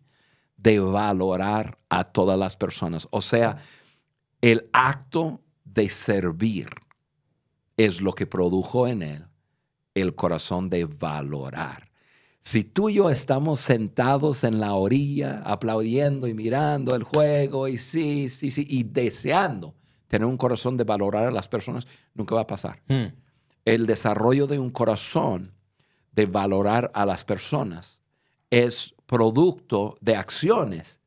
de 0.63 0.79
valorar 0.79 1.79
a 1.89 2.05
todas 2.05 2.39
las 2.39 2.57
personas. 2.57 3.09
O 3.11 3.21
sea, 3.21 3.59
el 4.41 4.69
acto 4.73 5.41
de 5.65 5.89
servir 5.89 6.69
es 7.77 8.01
lo 8.01 8.13
que 8.13 8.27
produjo 8.27 8.87
en 8.87 9.03
él 9.03 9.25
el 9.95 10.15
corazón 10.15 10.69
de 10.69 10.85
valorar. 10.85 11.91
Si 12.43 12.65
tú 12.65 12.89
y 12.89 12.95
yo 12.95 13.11
estamos 13.11 13.61
sentados 13.61 14.45
en 14.45 14.61
la 14.61 14.75
orilla 14.75 15.43
aplaudiendo 15.45 16.27
y 16.27 16.35
mirando 16.35 16.95
el 16.95 17.05
juego 17.05 17.69
y 17.69 17.79
sí, 17.79 18.29
sí, 18.29 18.51
sí, 18.51 18.67
y 18.69 18.83
deseando 18.83 19.75
tener 20.09 20.27
un 20.27 20.37
corazón 20.37 20.77
de 20.77 20.85
valorar 20.85 21.29
a 21.29 21.31
las 21.31 21.49
personas, 21.49 21.87
nunca 22.15 22.35
va 22.35 22.43
a 22.43 22.47
pasar. 22.47 22.83
Hmm. 22.89 23.15
El 23.65 23.87
desarrollo 23.87 24.47
de 24.47 24.59
un 24.59 24.71
corazón 24.71 25.53
de 26.13 26.27
valorar 26.27 26.91
a 26.95 27.07
las 27.07 27.25
personas 27.25 28.00
es 28.51 28.95
producto 29.07 29.97
de 30.01 30.17
acciones 30.17 31.01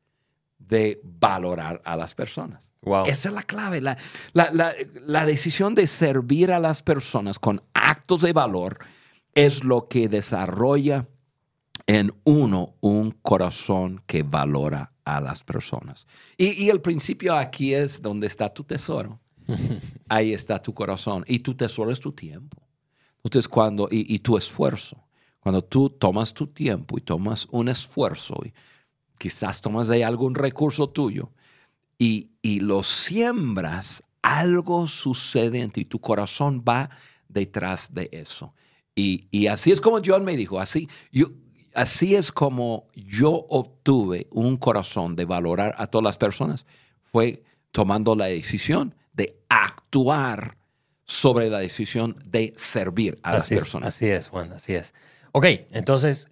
de 0.58 1.00
valorar 1.02 1.80
a 1.84 1.96
las 1.96 2.14
personas. 2.14 2.70
Wow. 2.82 3.06
Esa 3.06 3.28
es 3.28 3.34
la 3.34 3.42
clave. 3.42 3.80
La, 3.80 3.96
la- 4.32 4.50
la- 4.50 4.74
la 5.06 5.26
decisión 5.26 5.74
de 5.74 5.86
servir 5.86 6.52
a 6.52 6.58
las 6.58 6.82
personas 6.82 7.38
con 7.38 7.62
actos 7.74 8.22
de 8.22 8.32
valor 8.32 8.78
es 9.34 9.64
lo 9.64 9.88
que 9.88 10.08
desarrolla 10.08 11.06
en 11.86 12.12
uno 12.24 12.74
un 12.80 13.10
corazón 13.10 14.02
que 14.06 14.22
valora 14.22 14.92
a 15.04 15.20
las 15.20 15.42
personas. 15.42 16.06
Y, 16.38 16.64
y 16.64 16.70
el 16.70 16.80
principio 16.80 17.34
aquí 17.36 17.74
es 17.74 18.00
donde 18.00 18.26
está 18.26 18.48
tu 18.52 18.64
tesoro. 18.64 19.20
Ahí 20.08 20.32
está 20.32 20.60
tu 20.62 20.72
corazón. 20.72 21.24
Y 21.26 21.40
tu 21.40 21.54
tesoro 21.54 21.90
es 21.90 22.00
tu 22.00 22.12
tiempo. 22.12 22.62
Entonces, 23.22 23.48
cuando, 23.48 23.88
y, 23.90 24.14
y 24.14 24.18
tu 24.20 24.36
esfuerzo, 24.38 25.02
cuando 25.44 25.62
tú 25.62 25.90
tomas 25.90 26.32
tu 26.32 26.46
tiempo 26.46 26.96
y 26.96 27.02
tomas 27.02 27.46
un 27.50 27.68
esfuerzo, 27.68 28.40
y 28.42 28.54
quizás 29.18 29.60
tomas 29.60 29.88
de 29.88 29.96
ahí 29.96 30.02
algún 30.02 30.34
recurso 30.34 30.88
tuyo 30.88 31.32
y, 31.98 32.30
y 32.40 32.60
lo 32.60 32.82
siembras, 32.82 34.02
algo 34.22 34.86
sucede 34.86 35.60
en 35.60 35.70
ti. 35.70 35.84
Tu 35.84 36.00
corazón 36.00 36.64
va 36.66 36.88
detrás 37.28 37.92
de 37.92 38.08
eso. 38.10 38.54
Y, 38.94 39.28
y 39.30 39.48
así 39.48 39.70
es 39.70 39.82
como 39.82 40.00
John 40.02 40.24
me 40.24 40.34
dijo, 40.34 40.58
así, 40.58 40.88
yo, 41.12 41.26
así 41.74 42.14
es 42.14 42.32
como 42.32 42.86
yo 42.94 43.30
obtuve 43.50 44.28
un 44.30 44.56
corazón 44.56 45.14
de 45.14 45.26
valorar 45.26 45.74
a 45.76 45.88
todas 45.88 46.04
las 46.04 46.16
personas, 46.16 46.66
fue 47.12 47.42
tomando 47.70 48.16
la 48.16 48.26
decisión 48.26 48.94
de 49.12 49.42
actuar 49.50 50.56
sobre 51.04 51.50
la 51.50 51.58
decisión 51.58 52.16
de 52.24 52.54
servir 52.56 53.18
a 53.22 53.32
así 53.32 53.36
las 53.36 53.52
es, 53.52 53.58
personas. 53.64 53.88
así 53.88 54.06
es, 54.06 54.28
Juan, 54.28 54.52
así 54.52 54.72
es. 54.72 54.94
Ok, 55.36 55.46
entonces, 55.72 56.30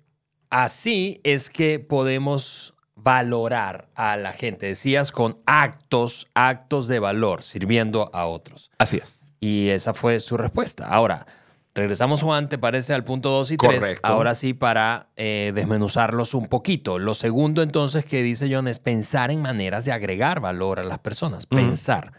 así 0.48 1.20
es 1.24 1.50
que 1.50 1.80
podemos 1.80 2.72
valorar 2.94 3.88
a 3.96 4.16
la 4.16 4.32
gente. 4.32 4.66
Decías 4.66 5.10
con 5.10 5.40
actos, 5.44 6.28
actos 6.34 6.86
de 6.86 7.00
valor, 7.00 7.42
sirviendo 7.42 8.10
a 8.12 8.26
otros. 8.26 8.70
Así 8.78 8.98
es. 8.98 9.18
Y 9.40 9.70
esa 9.70 9.92
fue 9.92 10.20
su 10.20 10.36
respuesta. 10.36 10.86
Ahora, 10.86 11.26
regresamos, 11.74 12.22
Juan, 12.22 12.48
¿te 12.48 12.58
parece 12.58 12.94
al 12.94 13.02
punto 13.02 13.30
2 13.30 13.50
y 13.50 13.56
3? 13.56 13.80
Correcto. 13.80 14.06
Ahora 14.06 14.36
sí, 14.36 14.54
para 14.54 15.08
eh, 15.16 15.50
desmenuzarlos 15.52 16.32
un 16.32 16.46
poquito. 16.46 17.00
Lo 17.00 17.14
segundo, 17.14 17.62
entonces, 17.62 18.04
que 18.04 18.22
dice 18.22 18.48
John 18.54 18.68
es 18.68 18.78
pensar 18.78 19.32
en 19.32 19.42
maneras 19.42 19.84
de 19.84 19.90
agregar 19.90 20.38
valor 20.38 20.78
a 20.78 20.84
las 20.84 21.00
personas. 21.00 21.46
Pensar. 21.46 22.12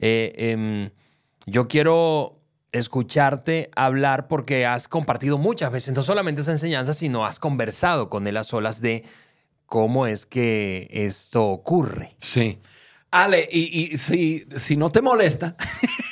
Eh, 0.00 0.32
em, 0.36 0.90
yo 1.46 1.68
quiero 1.68 2.37
escucharte 2.72 3.70
hablar 3.74 4.28
porque 4.28 4.66
has 4.66 4.88
compartido 4.88 5.38
muchas 5.38 5.72
veces, 5.72 5.94
no 5.94 6.02
solamente 6.02 6.42
esa 6.42 6.52
enseñanza, 6.52 6.92
sino 6.92 7.24
has 7.24 7.38
conversado 7.38 8.08
con 8.08 8.26
él 8.26 8.36
a 8.36 8.44
solas 8.44 8.80
de 8.80 9.04
cómo 9.66 10.06
es 10.06 10.26
que 10.26 10.88
esto 10.90 11.46
ocurre. 11.46 12.16
Sí. 12.20 12.58
Ale, 13.10 13.48
y, 13.50 13.92
y 13.94 13.98
si, 13.98 14.46
si 14.56 14.76
no 14.76 14.90
te 14.90 15.00
molesta, 15.00 15.56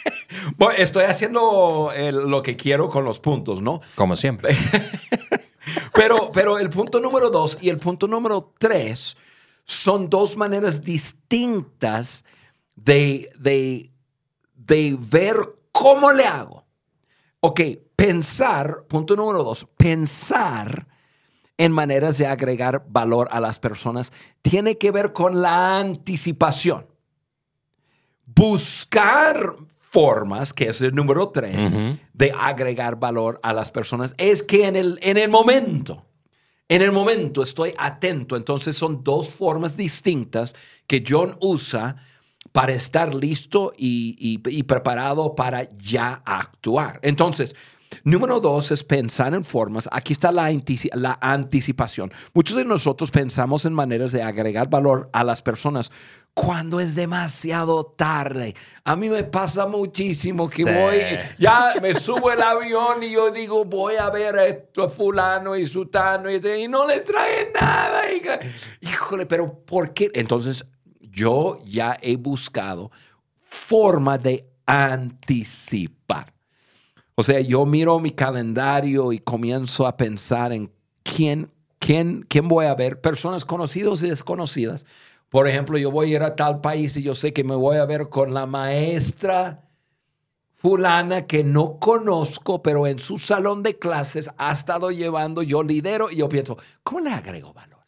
bueno, 0.57 0.75
estoy 0.79 1.05
haciendo 1.05 1.93
eh, 1.95 2.11
lo 2.11 2.43
que 2.43 2.57
quiero 2.57 2.89
con 2.89 3.05
los 3.05 3.21
puntos, 3.21 3.61
¿no? 3.61 3.81
Como 3.95 4.17
siempre. 4.17 4.57
Pero, 5.93 6.31
pero 6.33 6.59
el 6.59 6.71
punto 6.71 7.01
número 7.01 7.31
dos 7.31 7.59
y 7.61 7.71
el 7.71 7.79
punto 7.79 8.07
número 8.07 8.53
tres 8.59 9.17
son 9.65 10.09
dos 10.11 10.37
maneras 10.37 10.85
distintas 10.85 12.25
de, 12.77 13.31
de, 13.39 13.91
de 14.55 14.97
ver 14.99 15.37
cómo 15.77 16.11
le 16.11 16.25
hago. 16.25 16.65
Ok, 17.41 17.61
pensar, 17.95 18.85
punto 18.89 19.15
número 19.15 19.45
dos, 19.45 19.67
pensar 19.77 20.87
en 21.59 21.73
maneras 21.73 22.17
de 22.19 22.27
agregar 22.27 22.85
valor 22.89 23.29
a 23.31 23.41
las 23.41 23.59
personas 23.59 24.13
tiene 24.41 24.79
que 24.79 24.91
ver 24.91 25.13
con 25.13 25.43
la 25.43 25.79
anticipación. 25.79 26.87
Buscar 28.25 29.55
formas, 29.79 30.53
que 30.53 30.69
es 30.71 30.81
el 30.81 30.95
número 30.95 31.29
tres, 31.29 31.75
de 32.13 32.33
agregar 32.33 32.97
valor 32.97 33.39
a 33.43 33.53
las 33.53 33.71
personas, 33.71 34.15
es 34.17 34.43
que 34.43 34.67
en 34.67 34.77
el, 34.77 34.99
en 35.03 35.19
el 35.19 35.31
momento, 35.31 36.07
en 36.69 36.83
el 36.83 36.91
momento 36.91 37.43
estoy 37.43 37.73
atento. 37.79 38.37
Entonces 38.37 38.77
son 38.77 39.05
dos 39.05 39.29
formas 39.29 39.77
distintas 39.77 40.55
que 40.87 41.05
John 41.07 41.37
usa 41.41 41.97
para 42.57 42.73
estar 42.73 43.15
listo 43.15 43.75
y, 43.77 44.17
y- 44.19 44.59
y 44.59 44.63
preparado 44.63 45.35
para 45.35 45.69
ya 45.77 46.23
actuar. 46.25 46.99
Entonces, 47.03 47.55
número 48.03 48.41
dos 48.41 48.71
es 48.71 48.83
pensar 48.83 49.35
en 49.35 49.45
formas. 49.45 49.87
Aquí 49.93 50.15
está 50.15 50.33
la, 50.33 50.51
antici- 50.51 50.89
la 50.95 51.19
anticipación. 51.21 52.11
Muchos 52.33 52.57
de 52.57 52.65
nosotros 52.65 53.11
pensamos 53.11 53.67
en 53.67 53.75
maneras 53.75 54.11
de 54.13 54.23
agregar 54.23 54.71
valor 54.71 55.11
a 55.13 55.23
las 55.23 55.43
personas 55.43 55.93
cuando 56.33 56.81
es 56.81 56.95
demasiado 56.95 57.85
tarde. 57.95 58.55
A 58.85 58.97
mí 58.97 59.11
me 59.11 59.25
pasa 59.25 59.67
muchísimo 59.67 60.49
que 60.49 60.63
Sí. 60.63 60.65
voy, 60.65 61.01
ya 61.39 61.75
me 61.83 61.93
subo 61.93 62.31
el 62.33 62.41
avión 62.41 63.03
y 63.03 63.11
yo 63.13 63.31
digo, 63.33 63.67
voy 63.67 63.97
a 63.97 64.09
ver 64.09 64.37
a 64.39 64.47
esto 64.47 64.89
fulano 64.89 65.57
y 65.57 65.67
sutano 65.67 66.31
y, 66.31 66.37
y 66.37 66.69
no 66.69 66.87
les 66.87 67.05
trae 67.05 67.53
nada. 67.55 68.01
Híjole, 68.81 69.27
pero 69.27 69.61
¿por 69.61 69.93
qué? 69.93 70.11
Entonces, 70.15 70.65
yo 71.17 71.59
ya 71.65 71.97
he 72.03 72.17
buscado 72.17 72.93
forma 73.49 74.19
de 74.19 74.47
anticipar. 74.67 76.35
O 77.15 77.23
sea, 77.23 77.41
yo 77.41 77.65
miro 77.65 77.99
mi 77.99 78.11
calendario 78.11 79.11
y 79.13 79.19
comienzo 79.19 79.87
a 79.87 79.97
pensar 79.97 80.53
en 80.53 80.71
quién, 81.03 81.51
quién, 81.79 82.27
quién 82.29 82.47
voy 82.47 82.67
a 82.67 82.75
ver, 82.75 83.01
personas 83.01 83.47
conocidas 83.47 84.03
y 84.03 84.11
desconocidas. 84.11 84.85
Por 85.31 85.49
ejemplo, 85.49 85.79
yo 85.79 85.91
voy 85.91 86.13
a 86.13 86.17
ir 86.17 86.23
a 86.23 86.37
tal 86.37 86.61
país 86.61 86.95
y 86.99 87.03
yo 87.03 87.15
sé 87.15 87.33
que 87.33 87.43
me 87.43 87.55
voy 87.55 87.79
a 87.79 87.87
ver 87.87 88.11
con 88.11 88.35
la 88.35 88.45
maestra 88.45 89.63
fulana 90.55 91.27
que 91.27 91.43
no 91.43 91.79
conozco, 91.79 92.63
pero 92.63 92.87
en 92.87 92.99
su 92.99 93.17
salón 93.17 93.63
de 93.63 93.79
clases 93.79 94.31
ha 94.37 94.53
estado 94.53 94.91
llevando, 94.91 95.43
yo 95.43 95.63
lidero 95.63 96.11
y 96.11 96.17
yo 96.17 96.29
pienso, 96.29 96.59
¿cómo 96.83 97.01
le 97.01 97.11
agrego 97.11 97.55
valor? 97.55 97.81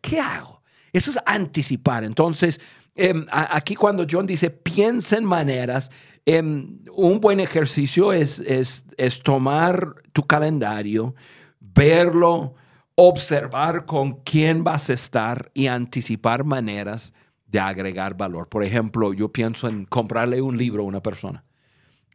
¿Qué 0.00 0.20
hago? 0.20 0.55
Eso 0.92 1.10
es 1.10 1.18
anticipar. 1.26 2.04
Entonces, 2.04 2.60
em, 2.94 3.26
aquí 3.30 3.74
cuando 3.74 4.06
John 4.10 4.26
dice 4.26 4.50
piensa 4.50 5.16
en 5.16 5.24
maneras, 5.24 5.90
em, 6.24 6.78
un 6.94 7.20
buen 7.20 7.40
ejercicio 7.40 8.12
es, 8.12 8.38
es, 8.40 8.84
es 8.96 9.22
tomar 9.22 9.94
tu 10.12 10.22
calendario, 10.26 11.14
verlo, 11.60 12.54
observar 12.94 13.84
con 13.84 14.20
quién 14.22 14.64
vas 14.64 14.88
a 14.88 14.94
estar 14.94 15.50
y 15.54 15.66
anticipar 15.66 16.44
maneras 16.44 17.12
de 17.46 17.60
agregar 17.60 18.16
valor. 18.16 18.48
Por 18.48 18.64
ejemplo, 18.64 19.12
yo 19.12 19.30
pienso 19.30 19.68
en 19.68 19.84
comprarle 19.84 20.40
un 20.40 20.56
libro 20.56 20.82
a 20.82 20.86
una 20.86 21.02
persona. 21.02 21.44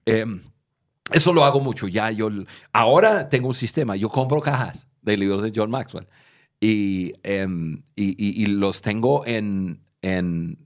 Em, 0.06 0.42
eso 1.12 1.34
lo 1.34 1.46
hago 1.46 1.60
mucho. 1.60 1.88
Ya 1.88 2.10
yo 2.12 2.30
ahora 2.74 3.30
tengo 3.30 3.48
un 3.48 3.54
sistema. 3.54 3.96
Yo 3.96 4.10
compro 4.10 4.42
cajas 4.42 4.88
de 5.02 5.18
libros 5.18 5.44
de 5.44 5.52
John 5.56 5.70
Maxwell 5.70 6.08
y, 6.62 7.14
em, 7.24 7.82
y- 7.96 8.12
y- 8.24 8.44
y 8.44 8.46
los 8.46 8.82
tengo 8.82 9.26
en, 9.26 9.82
en 10.02 10.58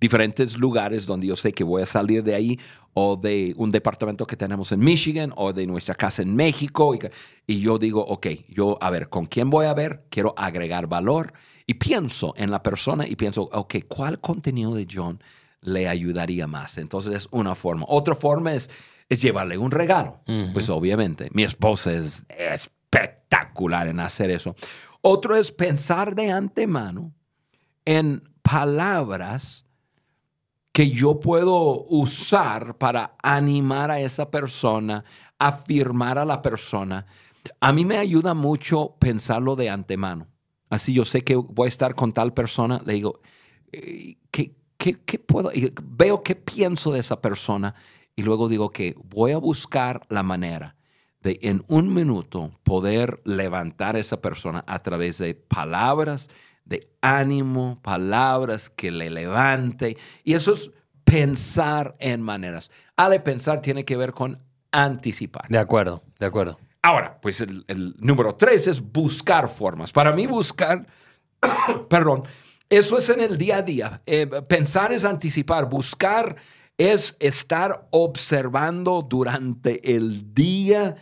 diferentes 0.00 0.56
lugares 0.58 1.06
donde 1.06 1.26
yo 1.28 1.36
sé 1.36 1.52
que 1.52 1.64
voy 1.64 1.82
a 1.82 1.86
salir 1.86 2.22
de 2.22 2.34
ahí 2.34 2.60
o 2.94 3.16
de 3.16 3.54
un 3.56 3.70
departamento 3.72 4.26
que 4.26 4.36
tenemos 4.36 4.70
en 4.72 4.80
Michigan 4.80 5.32
o 5.36 5.52
de 5.52 5.66
nuestra 5.66 5.94
casa 5.94 6.22
en 6.22 6.34
México. 6.34 6.94
Y, 6.94 6.98
y 7.46 7.60
yo 7.60 7.78
digo, 7.78 8.04
ok, 8.04 8.26
yo 8.48 8.76
a 8.80 8.90
ver, 8.90 9.08
¿con 9.08 9.26
quién 9.26 9.48
voy 9.50 9.66
a 9.66 9.74
ver? 9.74 10.04
Quiero 10.10 10.34
agregar 10.36 10.86
valor. 10.88 11.32
Y 11.66 11.74
pienso 11.74 12.34
en 12.36 12.50
la 12.50 12.62
persona 12.62 13.06
y 13.06 13.14
pienso, 13.16 13.42
ok, 13.52 13.76
¿cuál 13.88 14.20
contenido 14.20 14.74
de 14.74 14.86
John 14.92 15.20
le 15.60 15.88
ayudaría 15.88 16.46
más? 16.46 16.78
Entonces 16.78 17.14
es 17.14 17.28
una 17.30 17.54
forma. 17.54 17.84
Otra 17.88 18.14
forma 18.14 18.54
es, 18.54 18.70
es 19.08 19.20
llevarle 19.22 19.56
un 19.58 19.70
regalo. 19.70 20.20
Pues 20.52 20.68
obviamente, 20.68 21.28
mi 21.32 21.42
esposa 21.44 21.92
es 21.92 22.24
espectacular 22.92 23.88
en 23.88 24.00
hacer 24.00 24.30
eso. 24.30 24.54
Otro 25.10 25.36
es 25.36 25.52
pensar 25.52 26.14
de 26.14 26.30
antemano 26.30 27.14
en 27.86 28.28
palabras 28.42 29.64
que 30.70 30.90
yo 30.90 31.18
puedo 31.18 31.86
usar 31.86 32.76
para 32.76 33.16
animar 33.22 33.90
a 33.90 34.00
esa 34.00 34.30
persona, 34.30 35.02
afirmar 35.38 36.18
a 36.18 36.26
la 36.26 36.42
persona. 36.42 37.06
A 37.58 37.72
mí 37.72 37.86
me 37.86 37.96
ayuda 37.96 38.34
mucho 38.34 38.96
pensarlo 38.98 39.56
de 39.56 39.70
antemano. 39.70 40.28
Así 40.68 40.92
yo 40.92 41.06
sé 41.06 41.22
que 41.22 41.36
voy 41.36 41.64
a 41.64 41.68
estar 41.68 41.94
con 41.94 42.12
tal 42.12 42.34
persona, 42.34 42.82
le 42.84 42.92
digo, 42.92 43.20
eh, 43.72 44.18
¿qué, 44.30 45.18
puedo? 45.26 45.50
y 45.54 45.72
veo 45.84 46.22
qué 46.22 46.34
pienso 46.34 46.92
de 46.92 47.00
esa 47.00 47.22
persona 47.22 47.74
y 48.14 48.24
luego 48.24 48.46
digo 48.46 48.68
que 48.68 48.94
voy 49.04 49.32
a 49.32 49.38
buscar 49.38 50.02
la 50.10 50.22
manera 50.22 50.76
de 51.22 51.38
en 51.42 51.64
un 51.68 51.92
minuto 51.92 52.52
poder 52.62 53.20
levantar 53.24 53.96
a 53.96 53.98
esa 53.98 54.20
persona 54.20 54.64
a 54.66 54.78
través 54.78 55.18
de 55.18 55.34
palabras 55.34 56.28
de 56.64 56.90
ánimo, 57.00 57.80
palabras 57.82 58.68
que 58.70 58.90
le 58.90 59.10
levante. 59.10 59.96
Y 60.22 60.34
eso 60.34 60.52
es 60.52 60.70
pensar 61.04 61.96
en 61.98 62.20
maneras. 62.22 62.70
Ale, 62.96 63.20
pensar 63.20 63.60
tiene 63.60 63.84
que 63.84 63.96
ver 63.96 64.12
con 64.12 64.38
anticipar. 64.70 65.48
De 65.48 65.58
acuerdo, 65.58 66.02
de 66.18 66.26
acuerdo. 66.26 66.58
Ahora, 66.82 67.18
pues 67.20 67.40
el, 67.40 67.64
el 67.68 67.94
número 67.98 68.34
tres 68.34 68.66
es 68.66 68.80
buscar 68.80 69.48
formas. 69.48 69.90
Para 69.90 70.12
mí 70.12 70.26
buscar, 70.26 70.86
perdón, 71.88 72.22
eso 72.68 72.98
es 72.98 73.08
en 73.08 73.20
el 73.20 73.38
día 73.38 73.56
a 73.56 73.62
día. 73.62 74.02
Eh, 74.04 74.26
pensar 74.46 74.92
es 74.92 75.04
anticipar, 75.04 75.68
buscar 75.68 76.36
es 76.78 77.16
estar 77.18 77.88
observando 77.90 79.02
durante 79.02 79.96
el 79.96 80.32
día, 80.32 80.96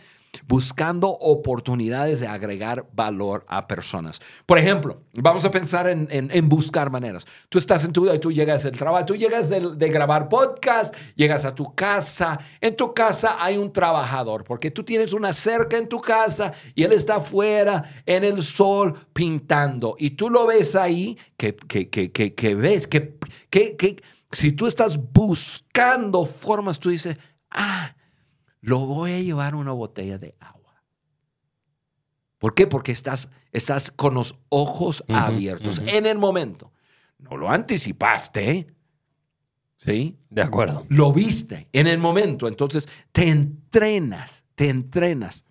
buscando 0.47 1.09
oportunidades 1.09 2.19
de 2.19 2.27
agregar 2.27 2.85
valor 2.93 3.45
a 3.47 3.67
personas. 3.67 4.19
Por 4.45 4.57
ejemplo, 4.57 5.01
vamos 5.13 5.45
a 5.45 5.51
pensar 5.51 5.87
en, 5.87 6.07
en- 6.09 6.49
buscar 6.49 6.89
maneras. 6.89 7.25
Tú 7.49 7.57
estás 7.59 7.83
en 7.85 7.91
tu 7.91 8.03
vida 8.03 8.15
y 8.15 8.19
tú 8.19 8.31
llegas 8.31 8.63
del 8.63 8.77
trabajo, 8.77 9.05
tú 9.05 9.15
llegas 9.15 9.49
de, 9.49 9.89
grabar 9.89 10.29
podcast, 10.29 10.95
llegas 11.15 11.45
a 11.45 11.53
tu 11.53 11.73
casa. 11.75 12.39
En 12.61 12.75
tu 12.75 12.93
casa 12.93 13.37
hay 13.39 13.57
un 13.57 13.71
trabajador, 13.71 14.43
porque 14.43 14.71
tú 14.71 14.83
tienes 14.83 15.13
una 15.13 15.33
cerca 15.33 15.77
en 15.77 15.87
tu 15.87 15.99
casa 15.99 16.53
y 16.75 16.83
él 16.83 16.93
está 16.93 17.17
afuera 17.17 17.83
en 18.05 18.23
el 18.23 18.41
sol 18.43 18.93
pintando. 19.13 19.95
Y 19.99 20.11
tú 20.11 20.29
lo 20.29 20.45
ves 20.47 20.75
ahí, 20.75 21.17
que, 21.35 21.55
que, 21.55 21.89
que, 21.89 22.11
que, 22.11 22.55
ves, 22.55 22.87
que, 22.87 23.15
que 23.49 23.97
si 24.31 24.51
tú 24.51 24.67
estás 24.67 24.97
buscando 25.11 26.25
formas, 26.25 26.79
tú 26.79 26.89
dices, 26.89 27.17
ah, 27.51 27.95
lo 28.61 28.79
voy 28.79 29.11
a 29.11 29.21
llevar 29.21 29.55
una 29.55 29.71
botella 29.71 30.17
de 30.17 30.35
agua. 30.39 30.83
¿Por 32.37 32.53
qué? 32.53 32.67
Porque 32.67 32.91
estás, 32.91 33.29
estás 33.51 33.91
con 33.91 34.13
los 34.13 34.35
ojos 34.49 35.03
abiertos 35.07 35.81
en 35.85 36.05
el 36.05 36.17
momento. 36.17 36.71
No 37.17 37.35
lo 37.35 37.49
anticipaste, 37.49 38.67
¿sí? 39.77 40.19
De 40.29 40.41
acuerdo. 40.43 40.85
Lo 40.89 41.11
viste 41.11 41.67
en 41.73 41.87
el 41.87 41.97
momento. 41.97 42.47
Entonces 42.47 42.87
te 43.11 43.29
entrenas, 43.29 44.43
te 44.55 44.69
entrenas. 44.69 45.45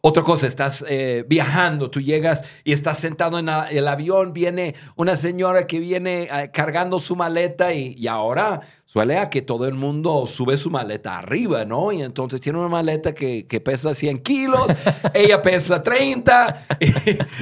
Otra 0.00 0.22
cosa, 0.22 0.46
estás 0.46 0.84
eh, 0.88 1.24
viajando, 1.26 1.90
tú 1.90 2.00
llegas 2.00 2.44
y 2.62 2.72
estás 2.72 2.98
sentado 2.98 3.38
en 3.38 3.46
la- 3.46 3.68
el 3.68 3.88
avión, 3.88 4.32
viene 4.32 4.74
una 4.96 5.16
señora 5.16 5.66
que 5.66 5.80
viene 5.80 6.28
eh, 6.32 6.50
cargando 6.52 7.00
su 7.00 7.16
maleta 7.16 7.74
y, 7.74 7.94
y 7.98 8.06
ahora 8.06 8.60
suele 8.86 9.18
a 9.18 9.28
que 9.28 9.42
todo 9.42 9.66
el 9.66 9.74
mundo 9.74 10.24
sube 10.26 10.56
su 10.56 10.70
maleta 10.70 11.18
arriba, 11.18 11.64
¿no? 11.64 11.90
Y 11.90 12.02
entonces 12.02 12.40
tiene 12.40 12.58
una 12.60 12.68
maleta 12.68 13.12
que, 13.12 13.46
que 13.48 13.60
pesa 13.60 13.92
100 13.92 14.20
kilos, 14.20 14.66
ella 15.14 15.42
pesa 15.42 15.82
30 15.82 16.66
y, 16.80 16.86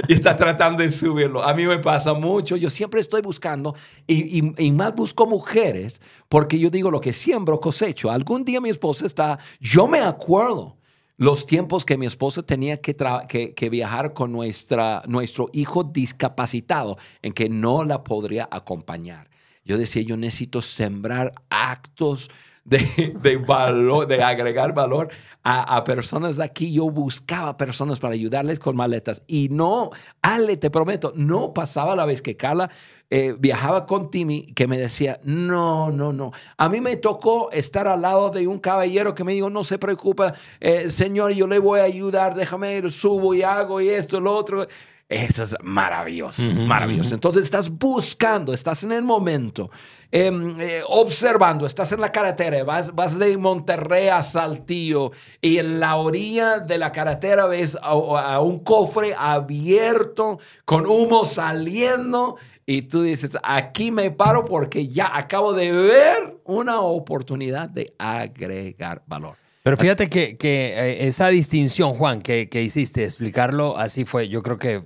y 0.09 0.15
está 0.15 0.35
tratando 0.35 0.83
de 0.83 0.91
subirlo. 0.91 1.43
A 1.43 1.53
mí 1.53 1.67
me 1.67 1.79
pasa 1.79 2.15
mucho, 2.15 2.57
yo 2.57 2.71
siempre 2.71 3.01
estoy 3.01 3.21
buscando 3.21 3.75
y, 4.07 4.39
y- 4.41 4.55
y 4.57 4.73
más 4.73 4.95
busco 4.95 5.27
mujeres 5.27 6.01
porque 6.31 6.59
yo 6.59 6.71
digo 6.71 6.91
lo 6.91 7.03
que 7.03 7.13
siembro 7.13 7.61
cosecho. 7.61 8.11
Algún 8.11 8.45
día 8.47 8.63
mi 8.63 8.71
esposa 8.71 9.05
está, 9.05 9.39
yo 9.61 9.87
me 9.87 10.01
acuerdo 10.01 10.79
los 11.17 11.47
tiempos 11.47 11.85
que 11.85 11.97
mi 11.97 12.07
esposa 12.07 12.43
tenía 12.43 12.81
que, 12.81 13.55
que 13.55 13.71
viajar 13.71 14.13
con 14.13 14.33
nuestra, 14.33 15.03
nuestro 15.07 15.49
hijo 15.53 15.85
discapacitado, 15.85 16.99
en 17.23 17.33
que 17.33 17.49
no 17.49 17.85
la 17.85 18.05
podría 18.05 18.49
acompañar. 18.51 19.31
Yo 19.65 19.79
decía, 19.79 20.03
yo 20.03 20.17
necesito 20.17 20.63
sembrar 20.63 21.33
actos 21.51 22.31
de, 22.67 23.37
valor, 23.47 24.07
de 24.07 24.23
agregar 24.23 24.75
valor 24.75 25.09
a, 25.45 25.85
personas 25.85 26.37
de 26.37 26.45
aquí. 26.45 26.73
Yo 26.73 26.91
buscaba 26.91 27.57
personas 27.57 28.01
para 28.01 28.15
ayudarles 28.15 28.59
con 28.59 28.75
maletas 28.77 29.23
y 29.27 29.49
no, 29.49 29.91
Ale, 30.21 30.57
te 30.57 30.71
prometo, 30.71 31.13
no 31.15 31.55
pasaba 31.55 31.95
la 31.95 32.05
vez 32.05 32.21
que 32.21 32.37
Carla 32.37 32.69
eh, 33.09 33.37
viajaba 33.39 33.87
con 33.87 34.11
Timmy 34.11 34.47
que 34.47 34.67
me 34.67 34.79
decía, 34.79 35.21
no, 35.23 35.93
no, 35.93 36.13
no. 36.13 36.33
A 36.57 36.69
mí 36.69 36.81
me 36.81 36.97
tocó 36.97 37.53
estar 37.53 37.87
al 37.87 38.03
lado 38.03 38.31
de 38.31 38.49
un 38.49 38.59
caballero 38.59 39.15
que 39.15 39.23
me 39.23 39.33
dijo, 39.33 39.49
no 39.49 39.63
se 39.63 39.79
preocupe, 39.79 40.33
eh, 40.59 40.91
señor, 40.91 41.33
yo 41.33 41.47
le 41.47 41.61
voy 41.61 41.79
a 41.79 41.85
ayudar, 41.85 42.35
déjame 42.35 42.77
ir, 42.77 42.91
subo 42.91 43.33
y 43.33 43.43
hago 43.43 43.81
y 43.81 43.91
esto, 43.91 44.19
lo 44.19 44.35
otro. 44.35 44.67
Eso 45.09 45.45
es 45.45 45.57
maravilloso, 45.63 46.43
maravilloso. 46.43 47.15
Entonces 47.15 47.45
estás 47.45 47.71
buscando, 47.71 48.53
estás 48.53 48.83
en 48.83 48.91
el 48.91 49.05
momento, 49.05 49.71
em, 50.11 50.61
eh, 50.61 50.83
observando, 50.89 51.65
estás 51.65 51.93
en 51.93 52.01
la 52.01 52.11
carretera, 52.11 52.65
vas, 52.65 52.93
vas 52.93 53.17
de 53.17 53.37
Monterrey 53.37 54.09
a 54.09 54.25
Saltillo 54.25 55.13
y 55.41 55.59
en 55.59 55.79
la 55.79 55.95
orilla 55.95 56.59
de 56.59 56.79
la 56.79 56.91
carretera 56.91 57.47
ves 57.47 57.77
a, 57.81 57.91
a 57.91 58.41
un 58.41 58.65
cofre 58.65 59.15
abierto 59.17 60.41
con 60.65 60.87
humo 60.87 61.25
saliendo 61.25 62.37
y 62.67 62.83
tú 62.83 63.03
dices, 63.03 63.39
aquí 63.45 63.93
me 63.93 64.11
paro 64.11 64.45
porque 64.45 64.89
ya 64.89 65.17
acabo 65.17 65.53
de 65.53 65.71
ver 65.71 66.39
una 66.43 66.81
oportunidad 66.81 67.69
de 67.69 67.95
agregar 67.97 69.05
valor. 69.07 69.37
Pero 69.67 69.77
fíjate 69.77 70.09
que, 70.09 70.37
que, 70.37 70.75
eh, 70.79 71.09
esa 71.09 71.27
distinción, 71.27 71.95
Juan, 71.95 72.23
que, 72.23 72.49
que 72.49 72.63
hiciste, 72.63 73.03
explicarlo 73.03 73.77
así 73.77 74.05
fue, 74.05 74.29
yo 74.29 74.41
creo 74.41 74.59
que 74.59 74.85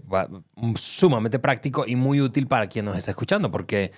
mm, 0.56 0.74
sumamente 0.76 1.38
práctico 1.38 1.84
y 1.86 1.96
muy 1.96 2.22
útil 2.22 2.46
para 2.46 2.66
quien 2.66 2.86
nos 2.86 2.96
está 2.96 3.10
escuchando, 3.10 3.50
porque 3.50 3.92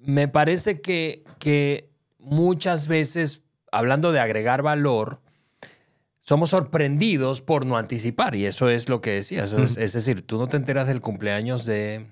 me 0.00 0.26
parece 0.26 0.80
que, 0.80 1.22
que 1.38 1.90
muchas 2.18 2.88
veces, 2.88 3.42
hablando 3.72 4.10
de 4.10 4.20
agregar 4.20 4.62
valor, 4.62 5.20
somos 6.20 6.48
sorprendidos 6.48 7.42
por 7.42 7.66
no 7.66 7.76
anticipar, 7.76 8.34
y 8.36 8.46
eso 8.46 8.70
es 8.70 8.88
lo 8.88 9.02
que 9.02 9.10
decía. 9.10 9.44
eso 9.44 9.62
es, 9.62 9.76
es 9.76 9.92
decir, 9.92 10.22
tú 10.22 10.38
no 10.38 10.48
te 10.48 10.56
enteras 10.56 10.86
del 10.86 11.02
cumpleaños 11.02 11.66
de 11.66 12.06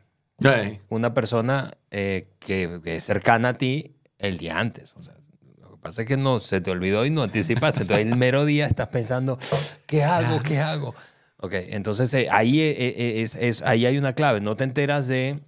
una 0.91 1.15
persona 1.15 1.71
eh, 1.91 2.29
que, 2.39 2.83
que 2.85 2.97
es 2.97 3.05
cercana 3.05 3.49
a 3.49 3.55
ti 3.55 3.95
el 4.19 4.37
día 4.37 4.59
antes. 4.59 4.93
O 4.95 5.03
sea, 5.03 5.15
pasa 5.89 6.03
es 6.03 6.09
que 6.09 6.17
no 6.17 6.41
se 6.41 6.61
te 6.61 6.71
olvidó 6.71 7.05
y 7.07 7.11
no 7.11 7.23
anticipaste. 7.23 7.83
Entonces, 7.83 8.07
el 8.07 8.17
mero 8.17 8.45
día 8.45 8.67
estás 8.67 8.89
pensando, 8.89 9.39
¿qué 9.87 10.03
hago? 10.05 10.43
¿Qué 10.43 10.59
hago? 10.59 10.95
Ok, 11.41 11.53
entonces 11.69 12.13
eh, 12.15 12.29
ahí, 12.31 12.61
eh, 12.61 12.75
eh, 12.79 13.23
es, 13.23 13.37
es- 13.37 13.63
ahí 13.63 13.87
hay 13.87 13.97
una 13.97 14.13
clave. 14.13 14.41
No 14.41 14.57
te 14.57 14.65
enteras 14.65 15.09
de 15.09 15.41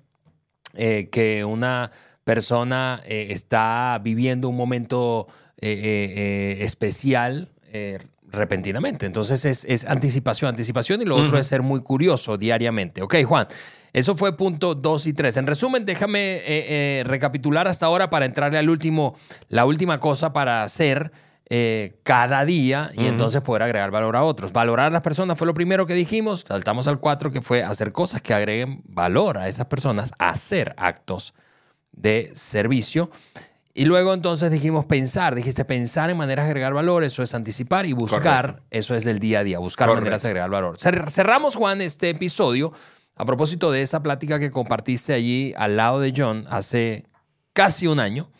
eh, 0.74 1.08
que 1.10 1.44
una 1.44 1.90
persona 2.24 3.02
está 3.06 4.00
viviendo 4.02 4.48
un 4.48 4.56
momento 4.56 5.26
especial 6.60 7.48
repentinamente. 8.30 9.06
Entonces 9.06 9.44
es, 9.44 9.64
es 9.64 9.84
anticipación, 9.84 10.48
anticipación 10.48 11.02
y 11.02 11.04
lo 11.04 11.16
otro 11.16 11.38
es 11.38 11.46
ser 11.46 11.62
muy 11.62 11.82
curioso 11.82 12.36
diariamente. 12.36 13.02
Ok, 13.02 13.16
Juan, 13.24 13.46
eso 13.92 14.16
fue 14.16 14.36
punto 14.36 14.74
2 14.74 15.06
y 15.08 15.12
3. 15.12 15.36
En 15.38 15.46
resumen, 15.46 15.84
déjame 15.84 16.36
eh, 16.36 16.42
eh, 16.46 17.02
recapitular 17.04 17.66
hasta 17.66 17.86
ahora 17.86 18.10
para 18.10 18.24
entrarle 18.24 18.58
al 18.58 18.70
último, 18.70 19.16
la 19.48 19.66
última 19.66 19.98
cosa 19.98 20.32
para 20.32 20.62
hacer 20.62 21.10
eh, 21.52 21.98
cada 22.04 22.44
día 22.44 22.92
y 22.96 23.06
entonces 23.06 23.40
poder 23.42 23.64
agregar 23.64 23.90
valor 23.90 24.14
a 24.14 24.22
otros. 24.22 24.52
Valorar 24.52 24.86
a 24.86 24.90
las 24.90 25.02
personas 25.02 25.36
fue 25.36 25.48
lo 25.48 25.54
primero 25.54 25.86
que 25.86 25.94
dijimos. 25.94 26.44
Saltamos 26.46 26.86
al 26.86 27.00
4 27.00 27.32
que 27.32 27.42
fue 27.42 27.64
hacer 27.64 27.90
cosas 27.90 28.22
que 28.22 28.32
agreguen 28.32 28.82
valor 28.84 29.38
a 29.38 29.48
esas 29.48 29.66
personas, 29.66 30.12
hacer 30.18 30.74
actos 30.76 31.34
de 31.90 32.30
servicio. 32.34 33.10
Y 33.72 33.84
luego 33.84 34.12
entonces 34.14 34.50
dijimos 34.50 34.84
pensar, 34.84 35.34
dijiste 35.34 35.64
pensar 35.64 36.10
en 36.10 36.16
maneras 36.16 36.44
de 36.46 36.50
agregar 36.50 36.74
valor, 36.74 37.04
eso 37.04 37.22
es 37.22 37.34
anticipar 37.34 37.86
y 37.86 37.92
buscar, 37.92 38.46
Correcto. 38.46 38.66
eso 38.70 38.94
es 38.96 39.04
del 39.04 39.20
día 39.20 39.40
a 39.40 39.44
día, 39.44 39.58
buscar 39.60 39.86
Correcto. 39.86 40.02
maneras 40.02 40.22
de 40.22 40.28
agregar 40.28 40.50
valor. 40.50 40.76
Cer- 40.78 41.08
Cerramos, 41.08 41.54
Juan, 41.56 41.80
este 41.80 42.10
episodio 42.10 42.72
a 43.14 43.24
propósito 43.24 43.70
de 43.70 43.82
esa 43.82 44.02
plática 44.02 44.38
que 44.40 44.50
compartiste 44.50 45.12
allí 45.12 45.52
al 45.56 45.76
lado 45.76 46.00
de 46.00 46.12
John 46.16 46.46
hace 46.50 47.04
casi 47.52 47.86
un 47.86 48.00
año, 48.00 48.30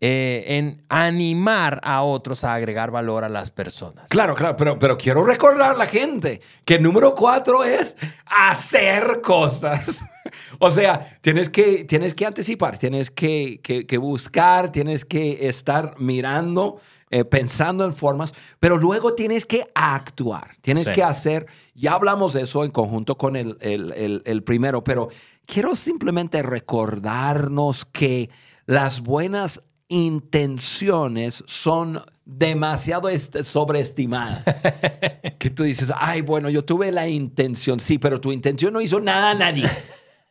eh, 0.00 0.44
en 0.58 0.84
animar 0.88 1.80
a 1.82 2.02
otros 2.02 2.44
a 2.44 2.54
agregar 2.54 2.92
valor 2.92 3.24
a 3.24 3.28
las 3.28 3.50
personas. 3.50 4.08
Claro, 4.10 4.34
claro, 4.36 4.54
pero, 4.56 4.78
pero 4.78 4.96
quiero 4.96 5.24
recordar 5.24 5.72
a 5.72 5.76
la 5.76 5.86
gente 5.86 6.40
que 6.64 6.76
el 6.76 6.82
número 6.84 7.14
cuatro 7.16 7.64
es 7.64 7.96
hacer 8.26 9.20
cosas. 9.22 10.00
o 10.58 10.70
sea, 10.70 11.18
tienes 11.20 11.48
que, 11.48 11.84
tienes 11.84 12.14
que 12.14 12.26
anticipar, 12.26 12.78
tienes 12.78 13.10
que, 13.10 13.60
que- 13.62 13.86
que 13.86 13.98
buscar, 13.98 14.70
tienes 14.72 15.04
que 15.04 15.48
estar 15.48 15.94
mirando, 15.98 16.80
eh, 17.10 17.24
pensando 17.24 17.84
en 17.84 17.92
formas, 17.94 18.34
pero 18.60 18.76
luego 18.76 19.14
tienes 19.14 19.46
que 19.46 19.64
actuar, 19.74 20.56
tienes 20.60 20.86
Sí. 20.86 20.92
que 20.92 21.02
hacer, 21.02 21.46
ya 21.74 21.92
hablamos 21.94 22.32
de 22.34 22.42
eso 22.42 22.64
en 22.64 22.70
conjunto 22.70 23.16
con 23.16 23.36
el, 23.36 23.56
el- 23.60 23.92
el- 23.92 24.22
el 24.24 24.42
primero, 24.42 24.84
pero 24.84 25.08
quiero 25.46 25.74
simplemente 25.74 26.42
recordarnos 26.42 27.84
que 27.86 28.28
las 28.66 29.00
buenas 29.00 29.62
intenciones 29.90 31.42
son 31.46 32.02
demasiado 32.26 33.08
est- 33.08 33.42
sobreestimadas. 33.42 34.44
que 35.38 35.48
tú 35.50 35.62
dices, 35.62 35.90
ay, 35.96 36.20
bueno, 36.20 36.50
yo 36.50 36.62
tuve 36.64 36.92
la 36.92 37.08
intención, 37.08 37.80
sí, 37.80 37.98
pero 37.98 38.20
tu 38.20 38.30
intención 38.32 38.72
no 38.74 38.80
hizo 38.82 39.00
nada 39.00 39.30
a 39.30 39.34
nadie. 39.34 39.64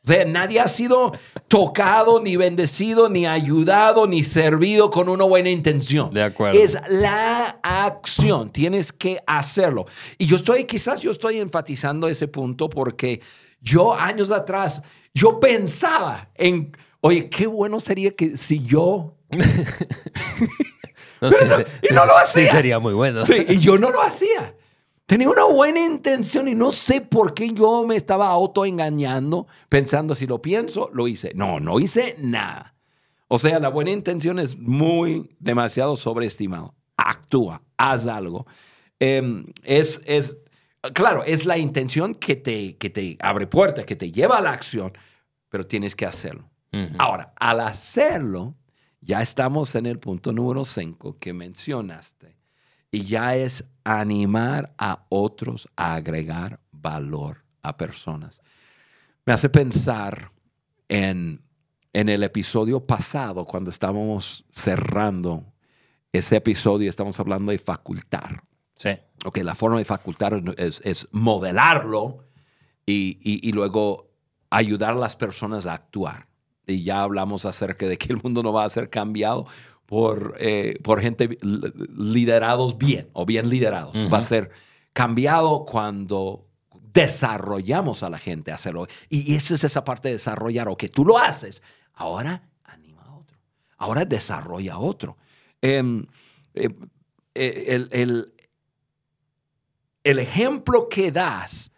O 0.04 0.08
sea, 0.08 0.24
nadie 0.26 0.60
ha 0.60 0.68
sido 0.68 1.12
tocado, 1.48 2.22
ni 2.22 2.38
bendecido, 2.38 3.10
ni 3.10 3.26
ayudado, 3.28 4.08
ni 4.08 4.24
servido 4.24 4.90
con 4.90 5.10
una 5.10 5.26
buena 5.26 5.50
intención. 5.50 6.14
De 6.14 6.24
acuerdo. 6.24 6.58
Es 6.60 6.78
la 6.90 7.60
acción, 7.62 8.52
tienes 8.52 8.94
que 8.94 9.20
hacerlo. 9.28 9.86
Y 10.18 10.26
yo 10.26 10.38
estoy, 10.38 10.64
quizás 10.66 11.02
yo 11.02 11.12
estoy 11.12 11.40
enfatizando 11.40 12.08
ese 12.08 12.28
punto 12.28 12.70
porque 12.70 13.22
yo 13.60 13.94
años 13.94 14.32
atrás, 14.32 14.82
yo 15.14 15.40
pensaba 15.40 16.30
en, 16.36 16.72
oye, 17.02 17.28
qué 17.30 17.48
bueno 17.48 17.80
sería 17.80 18.12
que 18.12 18.38
si 18.38 18.64
yo 18.64 19.16
No, 21.22 21.32
sí, 21.32 21.38
sí, 21.40 21.64
y 21.82 21.88
sí, 21.88 21.94
no 21.94 22.02
sí, 22.02 22.08
lo 22.08 22.14
sí 22.14 22.20
hacía. 22.24 22.52
sería 22.52 22.80
muy 22.80 22.94
bueno. 22.94 23.26
Sí, 23.26 23.46
y 23.48 23.58
yo 23.60 23.78
no 23.78 23.90
lo 23.90 24.02
hacía. 24.02 24.56
Tenía 25.08 25.30
una 25.30 25.46
buena 25.46 25.86
intención 25.86 26.50
y 26.50 26.54
no 26.54 26.74
sé 26.74 27.00
por 27.00 27.34
qué 27.34 27.52
yo 27.52 27.86
me 27.88 27.96
estaba 27.96 28.28
autoengañando 28.28 29.48
pensando 29.70 30.14
si 30.16 30.28
lo 30.28 30.42
pienso, 30.42 30.90
lo 30.94 31.08
hice. 31.08 31.32
No, 31.34 31.62
no 31.62 31.80
hice 31.80 32.18
nada. 32.20 32.76
O 33.30 33.38
sea, 33.38 33.58
la 33.62 33.70
buena 33.70 33.92
intención 33.92 34.38
es 34.38 34.58
muy, 34.58 35.34
demasiado 35.40 35.96
sobreestimado. 35.96 36.76
Actúa, 36.98 37.64
haz 37.78 38.06
algo. 38.06 38.48
Em, 39.00 39.46
es, 39.64 40.02
es, 40.06 40.40
claro, 40.94 41.24
es 41.24 41.46
la 41.46 41.58
intención 41.58 42.14
que 42.14 42.36
te, 42.36 42.76
que 42.76 42.90
te 42.90 43.18
abre 43.22 43.48
puertas, 43.48 43.86
que 43.86 43.96
te 43.96 44.12
lleva 44.12 44.40
a 44.40 44.42
la 44.42 44.52
acción, 44.52 44.92
pero 45.48 45.66
tienes 45.66 45.96
que 45.96 46.06
hacerlo. 46.06 46.50
Ahora, 47.00 47.34
al 47.38 47.62
hacerlo, 47.62 48.56
ya 49.00 49.22
estamos 49.22 49.74
en 49.76 49.86
el 49.86 50.00
punto 50.00 50.34
número 50.34 50.66
5 50.66 51.18
que 51.18 51.32
mencionaste. 51.32 52.38
Y 52.92 53.06
ya 53.06 53.36
es 53.36 53.64
animar 53.88 54.74
a 54.78 55.06
otros 55.10 55.68
a 55.76 55.96
agregar 55.96 56.60
valor 56.72 57.44
a 57.62 57.78
personas. 57.78 58.42
Me 59.26 59.34
hace 59.34 59.50
pensar 59.50 60.32
en, 60.88 61.42
en 61.94 62.10
el 62.10 62.24
episodio 62.24 62.86
pasado, 62.86 63.46
cuando 63.46 63.70
estábamos 63.70 64.46
cerrando 64.52 65.54
ese 66.12 66.38
episodio, 66.38 66.90
estamos 66.90 67.20
hablando 67.20 67.52
de 67.52 67.58
facultar. 67.58 68.44
Sí. 68.76 68.90
Ok, 69.26 69.40
la 69.40 69.56
forma 69.56 69.78
de 69.80 69.86
facultar 69.86 70.42
es, 70.58 70.82
es 70.84 71.08
modelarlo 71.12 72.26
y, 72.86 73.18
y- 73.22 73.48
y 73.48 73.52
luego 73.52 74.12
ayudar 74.50 74.92
a 74.92 75.00
las 75.00 75.16
personas 75.16 75.66
a 75.66 75.74
actuar. 75.74 76.28
Y 76.66 76.84
ya 76.84 77.02
hablamos 77.02 77.46
acerca 77.46 77.86
de 77.88 77.98
que 77.98 78.14
el 78.14 78.22
mundo 78.22 78.44
no 78.44 78.54
va 78.54 78.64
a 78.66 78.70
ser 78.70 78.90
cambiado 78.90 79.46
por, 79.88 80.36
eh, 80.40 80.78
por 80.84 81.02
gente 81.02 81.28
li- 81.42 81.74
liderados 81.98 82.78
bien 82.78 83.10
o 83.14 83.26
bien 83.26 83.50
liderados. 83.50 83.94
Va 84.14 84.20
a 84.20 84.22
ser 84.22 84.52
cambiado 84.94 85.66
cuando 85.66 86.46
desarrollamos 86.94 88.04
a 88.04 88.10
la 88.10 88.20
gente 88.20 88.52
a 88.52 88.56
hacerlo. 88.56 88.86
Y, 89.10 89.34
esa 89.36 89.56
es 89.56 89.64
esa 89.64 89.84
parte 89.84 90.10
de 90.10 90.14
desarrollar. 90.16 90.68
O 90.68 90.78
que 90.78 90.90
tú 90.90 91.04
lo 91.06 91.18
haces, 91.18 91.64
ahora 91.94 92.50
anima 92.64 93.02
a 93.04 93.16
otro. 93.16 93.38
Ahora 93.78 94.06
desarrolla 94.06 94.74
a 94.76 94.80
otro. 94.80 95.18
Em, 95.62 96.06
eh, 96.54 96.70
eh, 97.34 97.66
el, 97.70 97.88
el- 97.92 98.34
el 100.04 100.20
ejemplo 100.20 100.88
que 100.90 101.12
das 101.12 101.72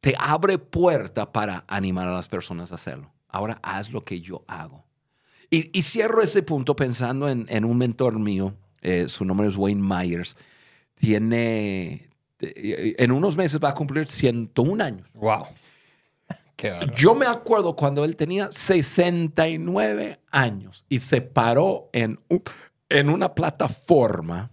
te 0.00 0.14
abre 0.18 0.58
puerta 0.58 1.30
para 1.32 1.64
animar 1.68 2.08
a 2.08 2.12
las 2.14 2.28
personas 2.28 2.72
a 2.72 2.74
hacerlo. 2.76 3.12
Ahora 3.28 3.58
haz 3.62 3.90
lo 3.90 4.04
que 4.04 4.20
yo 4.20 4.44
hago. 4.48 4.84
Y, 5.52 5.70
y 5.78 5.82
cierro 5.82 6.22
ese 6.22 6.42
punto 6.42 6.74
pensando 6.74 7.28
en, 7.28 7.44
en 7.50 7.64
un 7.66 7.76
mentor 7.76 8.18
mío, 8.18 8.54
eh, 8.80 9.06
su 9.08 9.24
nombre 9.24 9.48
es 9.48 9.56
Wayne 9.56 9.82
Myers. 9.82 10.36
Tiene, 10.94 12.08
eh, 12.40 12.94
en 12.98 13.12
unos 13.12 13.36
meses 13.36 13.60
va 13.62 13.68
a 13.68 13.74
cumplir 13.74 14.06
101 14.08 14.82
años. 14.82 15.10
Wow. 15.14 15.44
Qué. 16.56 16.78
Yo 16.96 17.14
me 17.14 17.26
acuerdo 17.26 17.76
cuando 17.76 18.02
él 18.04 18.16
tenía 18.16 18.50
69 18.50 20.20
años 20.30 20.86
y 20.88 20.98
se 21.00 21.20
paró 21.20 21.90
en, 21.92 22.18
un- 22.28 22.42
en 22.88 23.08
una 23.10 23.34
plataforma 23.34 24.50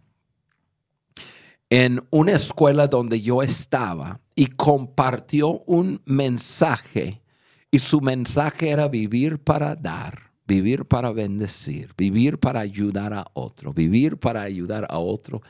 en 1.69 2.01
una 2.09 2.31
escuela 2.31 2.87
donde 2.87 3.21
yo 3.21 3.43
estaba 3.43 4.19
y 4.35 4.47
compartió 4.47 5.59
un 5.67 6.01
mensaje 6.05 7.21
y 7.69 7.77
su 7.79 8.01
mensaje 8.01 8.71
era 8.71 8.87
vivir 8.87 9.37
para 9.37 9.75
dar, 9.75 10.28
vivir 10.49 10.85
para 10.85 11.11
bendecir, 11.11 11.93
vivir 11.95 12.39
para 12.39 12.59
ayudar 12.59 13.13
a 13.13 13.27
otro, 13.33 13.71
vivir 13.71 14.17
para 14.17 14.41
ayudar 14.41 14.87
a 14.89 14.97
otro, 14.97 15.43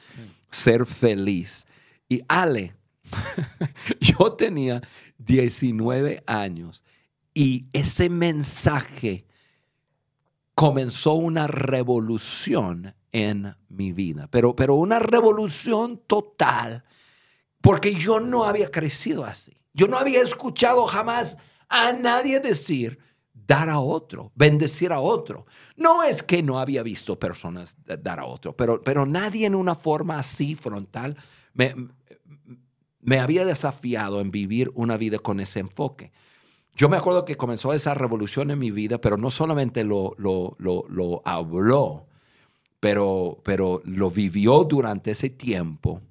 ser 0.50 0.86
feliz. 0.86 1.66
Y 2.10 2.22
Ale, 2.28 2.76
yo 4.02 4.34
tenía 4.34 4.82
19 5.18 6.22
años 6.28 6.84
y 7.34 7.68
ese 7.72 8.10
mensaje 8.10 9.26
comenzó 10.54 11.14
una 11.14 11.48
revolución 11.48 12.94
en 13.14 13.56
mi 13.70 13.94
vida, 13.94 14.28
pero, 14.30 14.54
pero 14.54 14.76
una 14.76 15.00
revolución 15.00 16.02
total, 16.06 16.84
porque 17.62 17.94
yo 17.94 18.20
no 18.20 18.44
había 18.44 18.70
crecido 18.70 19.24
así. 19.24 19.54
Yo 19.74 19.88
no 19.88 19.98
había 19.98 20.22
escuchado 20.22 20.86
jamás 20.88 21.38
a 21.70 21.94
nadie 21.94 22.42
decir 22.42 23.00
dar 23.50 23.68
a 23.68 23.80
otro, 23.80 24.32
bendecir 24.36 24.94
a 24.94 25.00
otro. 25.00 25.48
No 25.76 26.04
es 26.04 26.22
que 26.22 26.44
no 26.44 26.60
había 26.60 26.84
visto 26.84 27.18
personas 27.18 27.76
dar 27.84 28.20
a 28.20 28.26
otro, 28.26 28.56
pero, 28.56 28.80
pero 28.84 29.08
nadie 29.08 29.48
en 29.48 29.56
una 29.56 29.74
forma 29.74 30.20
así 30.20 30.54
frontal 30.54 31.18
me, 31.56 31.74
me 33.02 33.20
había 33.20 33.46
desafiado 33.46 34.22
en 34.22 34.30
vivir 34.30 34.70
una 34.76 34.98
vida 34.98 35.18
con 35.18 35.40
ese 35.40 35.62
enfoque. 35.62 36.12
Yo 36.76 36.90
me 36.90 36.98
acuerdo 36.98 37.26
que 37.26 37.38
comenzó 37.38 37.74
esa 37.74 37.96
revolución 37.96 38.52
en 38.52 38.60
mi 38.60 38.70
vida, 38.70 39.02
pero 39.02 39.18
no 39.18 39.32
solamente 39.32 39.84
lo, 39.84 40.14
lo, 40.20 40.56
lo, 40.60 41.22
habló, 41.26 42.06
pero, 42.80 43.42
pero 43.44 43.82
lo 43.84 44.12
vivió 44.12 44.64
durante 44.64 45.10
ese 45.10 45.32
tiempo. 45.32 46.02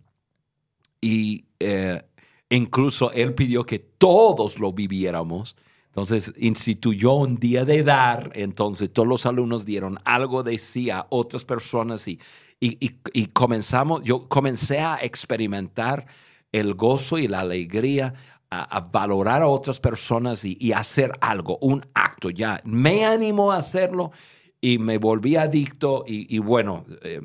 Y 1.00 1.44
eh, 1.60 2.02
incluso 2.50 3.12
él 3.12 3.32
pidió 3.34 3.64
que 3.64 3.78
todos 3.78 4.58
lo 4.58 4.72
viviéramos. 4.72 5.54
Entonces 5.88 6.32
instituyó 6.36 7.14
un 7.14 7.36
día 7.36 7.64
de 7.64 7.82
dar, 7.82 8.30
entonces 8.34 8.92
todos 8.92 9.08
los 9.08 9.26
alumnos 9.26 9.64
dieron 9.64 9.98
algo 10.04 10.42
de 10.42 10.58
sí 10.58 10.90
a 10.90 11.06
otras 11.10 11.44
personas 11.44 12.06
y, 12.06 12.20
y, 12.60 13.26
comenzamos, 13.26 14.02
yo 14.04 14.28
comencé 14.28 14.80
a 14.80 14.98
experimentar 15.02 16.06
el 16.52 16.74
gozo 16.74 17.18
y 17.18 17.28
la 17.28 17.40
alegría, 17.40 18.14
a, 18.50 18.80
valorar 18.80 19.42
a 19.42 19.48
otras 19.48 19.80
personas 19.80 20.44
y, 20.44 20.56
y 20.60 20.72
hacer 20.72 21.12
algo, 21.20 21.58
un 21.60 21.84
acto 21.94 22.30
ya. 22.30 22.60
Me 22.64 23.04
animó 23.04 23.52
a 23.52 23.58
hacerlo 23.58 24.12
y 24.60 24.78
me 24.78 24.98
volví 24.98 25.36
adicto 25.36 26.04
y, 26.06 26.38
bueno, 26.38 26.84
eh, 27.02 27.20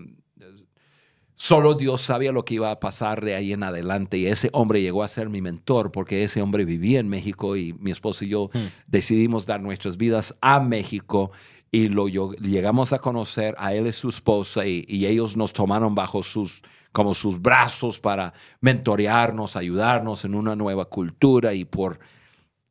Solo 1.35 1.73
Dios 1.73 2.01
sabía 2.01 2.31
lo 2.31 2.45
que 2.45 2.55
iba 2.55 2.71
a 2.71 2.79
pasar 2.79 3.23
de 3.23 3.35
ahí 3.35 3.53
en 3.53 3.63
adelante 3.63 4.17
y 4.17 4.27
ese 4.27 4.49
hombre 4.53 4.81
llegó 4.81 5.03
a 5.03 5.07
ser 5.07 5.29
mi 5.29 5.41
mentor 5.41 5.91
porque 5.91 6.23
ese 6.23 6.41
hombre 6.41 6.63
vivía 6.63 6.99
en 6.99 7.09
México 7.09 7.57
y 7.57 7.73
mi 7.73 7.91
esposo 7.91 8.23
y 8.23 8.29
yo 8.29 8.49
decidimos 8.87 9.45
dar 9.45 9.59
nuestras 9.61 9.97
vidas 9.97 10.35
a 10.41 10.59
México 10.59 11.31
y 11.71 11.89
lo 11.89 12.07
yo- 12.07 12.33
llegamos 12.33 12.93
a 12.93 12.99
conocer 12.99 13.55
a 13.57 13.73
él 13.73 13.87
y 13.87 13.91
su 13.91 14.09
esposa 14.09 14.65
y, 14.67 14.85
y 14.87 15.05
ellos 15.07 15.35
nos 15.35 15.53
tomaron 15.53 15.95
bajo 15.95 16.21
sus 16.23 16.61
como 16.91 17.15
sus 17.15 17.41
brazos 17.41 17.99
para 17.99 18.33
mentorearnos, 18.61 19.55
ayudarnos 19.55 20.25
en 20.25 20.35
una 20.35 20.55
nueva 20.55 20.85
cultura 20.85 21.55
y 21.55 21.65
por 21.65 21.99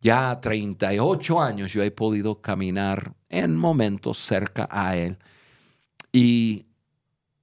ya 0.00 0.40
38 0.40 1.40
años 1.42 1.72
yo 1.72 1.82
he 1.82 1.90
podido 1.90 2.40
caminar 2.40 3.14
en 3.28 3.56
momentos 3.56 4.18
cerca 4.18 4.68
a 4.70 4.96
él 4.96 5.18
y 6.12 6.66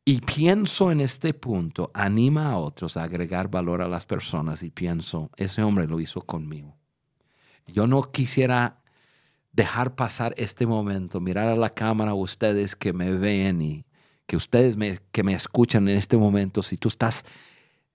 y 0.10 0.22
pienso 0.22 0.90
en 0.90 1.02
este 1.02 1.36
punto, 1.36 1.92
anima 1.94 2.50
a 2.50 2.58
otros 2.58 2.98
a 2.98 3.04
agregar 3.04 3.48
valor 3.48 3.84
a 3.84 3.88
las 3.88 4.08
personas 4.08 4.64
y 4.64 4.72
pienso, 4.72 5.30
ese 5.38 5.62
hombre 5.62 5.86
lo 5.86 6.00
hizo 6.00 6.22
conmigo. 6.22 6.76
Yo 7.68 7.86
no 7.86 8.02
quisiera 8.12 8.82
dejar 9.52 9.94
pasar 9.94 10.34
este 10.36 10.66
momento, 10.66 11.22
mirar 11.22 11.48
a 11.48 11.56
la 11.56 11.76
cámara 11.76 12.16
ustedes 12.16 12.76
que 12.76 12.92
me 12.92 13.12
ven 13.12 13.62
y 13.62 13.86
que 14.26 14.36
ustedes 14.36 14.78
me, 14.78 14.98
que 15.12 15.22
me 15.22 15.36
escuchan 15.36 15.88
en 15.88 15.96
este 15.96 16.18
momento, 16.18 16.64
si 16.64 16.76
tú 16.76 16.88
estás, 16.88 17.24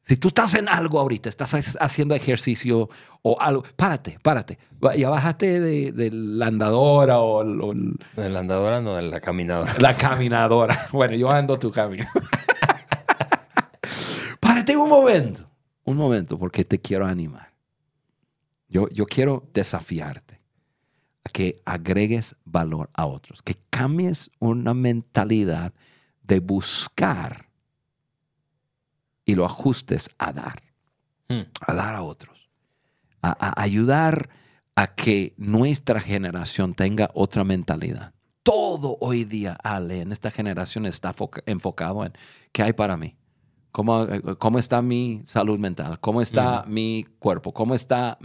si 0.07 0.17
tú 0.17 0.29
estás 0.29 0.55
en 0.55 0.69
algo 0.69 0.99
ahorita, 1.01 1.29
estás 1.29 1.55
ha- 1.55 1.85
haciendo 1.85 2.15
ejercicio 2.15 2.89
o 3.23 3.41
algo, 3.41 3.65
párate, 3.77 4.19
párate, 4.23 4.59
ya 4.99 5.09
bájate 5.09 5.61
de, 5.61 5.93
de 5.93 6.11
la 6.11 6.47
andadora 6.49 7.21
o 7.21 7.43
el- 7.73 7.97
De 8.17 8.29
la 8.29 8.41
andadora, 8.41 8.81
no 8.81 8.95
de 8.97 9.03
la 9.03 9.21
caminadora. 9.21 9.73
la 9.79 9.95
caminadora. 9.97 10.89
Bueno, 10.93 11.15
yo 11.17 11.31
ando 11.31 11.59
tu 11.59 11.71
camino. 11.71 12.07
Párate 14.41 14.77
un 14.77 14.89
momento, 14.89 15.49
un 15.85 15.97
momento, 15.97 16.39
porque 16.39 16.65
te 16.65 16.81
quiero 16.81 17.07
animar. 17.07 17.53
Yo, 18.69 18.89
yo 18.91 19.07
quiero 19.07 19.49
desafiarte 19.53 20.41
a 21.25 21.31
que 21.31 21.63
agregues 21.65 22.37
valor 22.45 22.91
a 22.93 23.07
otros, 23.07 23.43
que 23.43 23.57
cambies 23.71 24.31
una 24.39 24.75
mentalidad 24.75 25.73
de 26.23 26.41
buscar 26.41 27.44
y 29.25 29.35
lo 29.35 29.45
ajustes 29.47 30.11
a 30.19 30.33
dar, 30.33 30.63
Hmm. 31.29 31.43
a 31.67 31.73
dar 31.75 31.95
a 31.95 32.03
otros, 32.03 32.49
a, 33.23 33.31
a 33.31 33.63
ayudar 33.63 34.29
a 34.77 34.95
que 34.95 35.35
nuestra 35.39 36.01
generación 36.01 36.75
tenga 36.75 37.11
otra 37.15 37.45
mentalidad. 37.45 38.13
Todo 38.43 38.99
hoy 39.01 39.25
día, 39.25 39.55
Ale, 39.63 40.03
en 40.03 40.13
esta 40.13 40.31
generación 40.31 40.85
está 40.85 41.13
foca- 41.15 41.43
enfocado 41.47 42.05
en 42.05 42.13
qué 42.53 42.63
hay 42.63 42.73
para 42.75 42.97
mí. 42.99 43.17
¿Cómo, 43.73 44.07
cómo 44.39 44.59
está 44.61 44.83
mi 44.83 45.23
salud 45.27 45.59
mental? 45.59 45.99
¿Cómo 45.99 46.21
está 46.21 46.65
mi 46.69 47.07
cuerpo? 47.19 47.53
¿Cómo 47.53 47.75
está, 47.75 48.19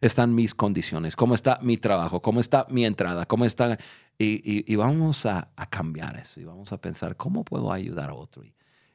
están 0.00 0.34
mis 0.34 0.54
condiciones? 0.54 1.16
¿Cómo 1.16 1.34
está 1.34 1.58
mi 1.62 1.78
trabajo? 1.78 2.20
¿Cómo 2.20 2.40
está 2.40 2.66
mi 2.68 2.84
entrada? 2.84 3.24
¿Cómo 3.24 3.44
está? 3.46 3.78
Y, 4.18 4.42
y- 4.44 4.64
y 4.70 4.76
vamos 4.76 5.24
a, 5.24 5.48
a 5.56 5.66
cambiar 5.70 6.18
eso 6.18 6.38
y 6.40 6.44
vamos 6.44 6.72
a 6.72 6.78
pensar, 6.78 7.16
¿cómo 7.16 7.44
puedo 7.44 7.72
ayudar 7.72 8.10
a 8.10 8.14
otro? 8.14 8.44
Y 8.44 8.52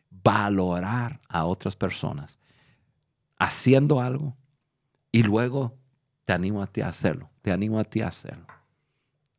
valorar 0.09 1.19
a 1.29 1.45
otras 1.45 1.75
personas 1.75 2.39
haciendo 3.37 4.01
algo 4.01 4.35
y 5.11 5.23
luego 5.23 5.77
te 6.25 6.33
animo 6.33 6.61
a 6.61 6.67
ti 6.67 6.81
a 6.81 6.89
hacerlo. 6.89 7.29
Te 7.41 7.51
animo 7.51 7.79
a 7.79 7.83
ti 7.83 8.01
a 8.01 8.07
hacerlo. 8.07 8.47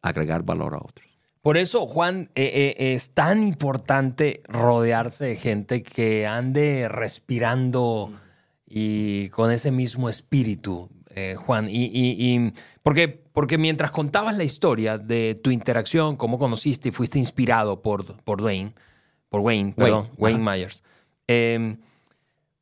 Agregar 0.03 0.43
valor 0.45 0.75
a 0.75 0.79
otros. 0.79 1.07
Por 1.43 1.57
eso, 1.57 1.87
Juan, 1.87 2.31
eh, 2.35 2.75
eh, 2.79 2.93
es 2.95 3.11
tan 3.12 3.43
importante 3.43 4.41
rodearse 4.49 5.27
de 5.27 5.37
gente 5.37 5.83
que 5.83 6.27
ande 6.27 6.89
respirando 6.89 8.12
y 8.67 9.29
con 9.31 9.53
ese 9.53 9.71
mismo 9.71 10.09
espíritu, 10.09 10.91
eh, 11.11 11.37
Juan. 11.37 11.69
Y, 11.69 11.85
y- 11.87 12.35
y- 12.37 12.53
porque, 12.83 13.09
porque 13.09 13.59
mientras 13.59 13.93
contabas 13.93 14.37
la 14.37 14.45
historia 14.45 14.99
de 14.99 15.35
tu 15.37 15.51
interacción, 15.51 16.17
cómo 16.17 16.39
conociste 16.39 16.89
y 16.89 16.93
fuiste 16.93 17.19
inspirado 17.21 17.81
por, 17.81 18.17
por 18.23 18.41
Dwayne, 18.41 18.75
por 19.37 19.43
Wayne, 19.45 19.74
perdón, 19.76 20.09
Wayne 20.16 20.43
Myers, 20.43 20.82
eh, 21.28 21.76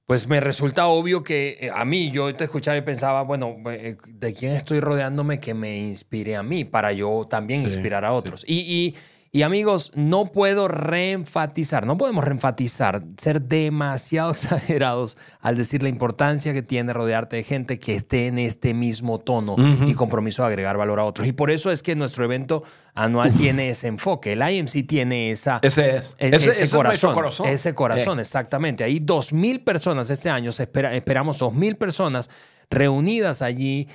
pues 0.07 0.27
me 0.29 0.41
resulta 0.41 0.87
obvio 0.87 1.23
que 1.23 1.57
eh, 1.61 1.71
a 1.75 1.85
mí, 1.85 2.11
yo 2.11 2.35
te 2.35 2.45
escuchaba 2.45 2.77
y 2.77 2.83
pensaba, 2.83 3.23
bueno, 3.23 3.57
eh, 3.71 3.97
¿de 4.07 4.35
quién 4.35 4.53
estoy 4.53 4.81
rodeándome 4.81 5.41
que 5.41 5.55
me 5.55 5.79
inspire 5.79 6.37
a 6.37 6.43
mí 6.43 6.65
para 6.65 6.93
yo 6.93 7.27
también 7.31 7.61
Sí, 7.61 7.67
inspirar 7.69 8.05
a 8.05 8.13
otros? 8.13 8.45
Y, 8.47 8.59
y- 8.61 8.95
Y 9.35 9.43
amigos, 9.43 9.91
no 9.97 10.27
puedo 10.27 10.69
reenfatizar, 10.69 11.87
no 11.87 11.99
podemos 11.99 12.25
reenfatizar, 12.25 13.03
ser 13.19 13.43
demasiado 13.43 14.31
exagerados 14.33 15.17
al 15.41 15.57
decir 15.57 15.83
la 15.83 15.89
importancia 15.89 16.53
que 16.53 16.63
tiene 16.63 16.93
rodearte 16.93 17.35
de 17.35 17.43
gente 17.43 17.81
que 17.81 17.97
esté 17.97 18.29
en 18.29 18.39
este 18.39 18.75
mismo 18.75 19.19
tono 19.19 19.57
y 19.87 19.95
compromiso 19.95 20.43
de 20.43 20.49
agregar 20.51 20.77
valor 20.77 21.01
a 21.01 21.05
otros. 21.05 21.27
Y 21.27 21.33
por 21.33 21.51
eso 21.51 21.73
es 21.73 21.83
que 21.83 21.97
nuestro 21.97 22.25
evento 22.25 22.63
anual 22.95 23.33
tiene 23.33 23.71
ese 23.71 23.89
enfoque. 23.89 24.35
El 24.35 24.49
IMC 24.49 24.87
tiene 24.87 25.33
esa, 25.33 25.59
Ese 25.63 25.97
es. 25.97 26.15
e- 26.19 26.29
Ese- 26.29 26.37
ese, 26.37 26.51
ese 26.51 26.65
es 26.67 26.73
nuestro 26.73 27.13
corazón. 27.13 27.49
Ese 27.49 27.75
corazón, 27.75 28.21
exactamente. 28.21 28.85
Hay 28.85 29.01
dos 29.01 29.33
mil 29.33 29.63
personas 29.65 30.11
este 30.11 30.31
año, 30.31 30.51
espera, 30.51 30.95
esperamos 30.95 31.39
dos 31.39 31.53
mil 31.53 31.77
personas 31.77 32.31
reunidas 32.75 33.41
allí, 33.43 33.89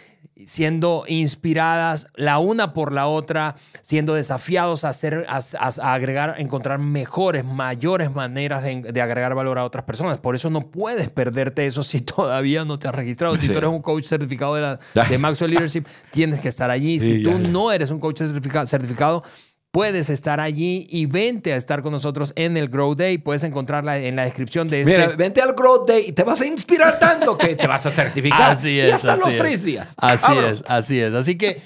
siendo 0.46 1.04
inspiradas 1.08 2.08
la 2.16 2.40
una 2.40 2.74
por 2.74 2.94
la 2.94 3.08
otra, 3.08 3.56
siendo 3.82 4.14
desafiados 4.14 4.86
a, 4.86 4.90
hacer, 4.90 5.26
a, 5.28 5.94
agregar, 5.94 6.30
a 6.32 6.38
encontrar 6.40 6.80
mejores, 6.80 7.44
mayores 7.44 8.14
maneras 8.14 8.64
de, 8.64 8.82
de 8.82 9.02
agregar 9.02 9.36
valor 9.36 9.60
a 9.60 9.66
otras 9.66 9.84
personas. 9.84 10.18
Por 10.20 10.36
eso 10.36 10.50
no 10.50 10.70
puedes 10.72 11.10
perderte 11.10 11.66
eso 11.66 11.84
si 11.84 12.00
todavía 12.16 12.64
no 12.64 12.80
te 12.80 12.88
has 12.88 12.96
registrado. 12.96 13.36
Si 13.36 13.48
tú 13.48 13.58
eres 13.58 13.70
un 13.70 13.82
coach 13.82 14.06
certificado 14.06 14.56
de, 14.56 14.62
la, 14.62 14.80
de 15.10 15.18
Maxwell 15.18 15.52
Leadership, 15.52 15.84
tienes 16.12 16.40
que 16.40 16.48
estar 16.48 16.70
allí. 16.72 17.00
Si 17.00 17.18
Sí, 17.18 17.24
tú 17.24 17.32
ya, 17.32 17.38
ya. 17.40 17.48
no 17.50 17.72
eres 17.72 17.92
un 17.92 18.00
coach 18.00 18.22
certifica- 18.22 18.66
certificado, 18.66 19.24
puedes 19.72 20.10
estar 20.10 20.40
allí 20.40 20.88
y 20.90 21.06
vente 21.06 21.54
a 21.54 21.56
estar 21.56 21.82
con 21.82 21.92
nosotros 21.92 22.34
en 22.36 22.58
el 22.58 22.70
Grow 22.70 22.96
Day. 22.96 23.18
Puedes 23.18 23.44
encontrarla 23.44 23.98
en 24.00 24.16
la 24.16 24.24
descripción 24.26 24.68
de 24.68 24.82
este. 24.82 24.94
Mira, 24.94 25.16
vente 25.16 25.42
al 25.42 25.54
Growth 25.54 25.88
Day 25.88 26.06
y 26.08 26.12
te 26.12 26.24
vas 26.24 26.42
a 26.42 26.46
inspirar 26.48 27.00
tanto 27.00 27.38
que 27.38 27.56
te 27.56 27.68
vas 27.68 27.86
a 27.86 27.92
certificar. 27.92 28.52
Así 28.52 28.72
Y 28.72 28.80
es. 28.80 28.94
hasta 28.94 29.14
así 29.14 29.22
los 29.24 29.34
es. 29.34 29.40
tres 29.40 29.64
días. 29.64 29.94
Así 29.98 30.24
Vámonos. 30.28 30.52
es, 30.52 30.64
así 30.68 31.00
es. 31.00 31.14
Así 31.14 31.38
que 31.38 31.62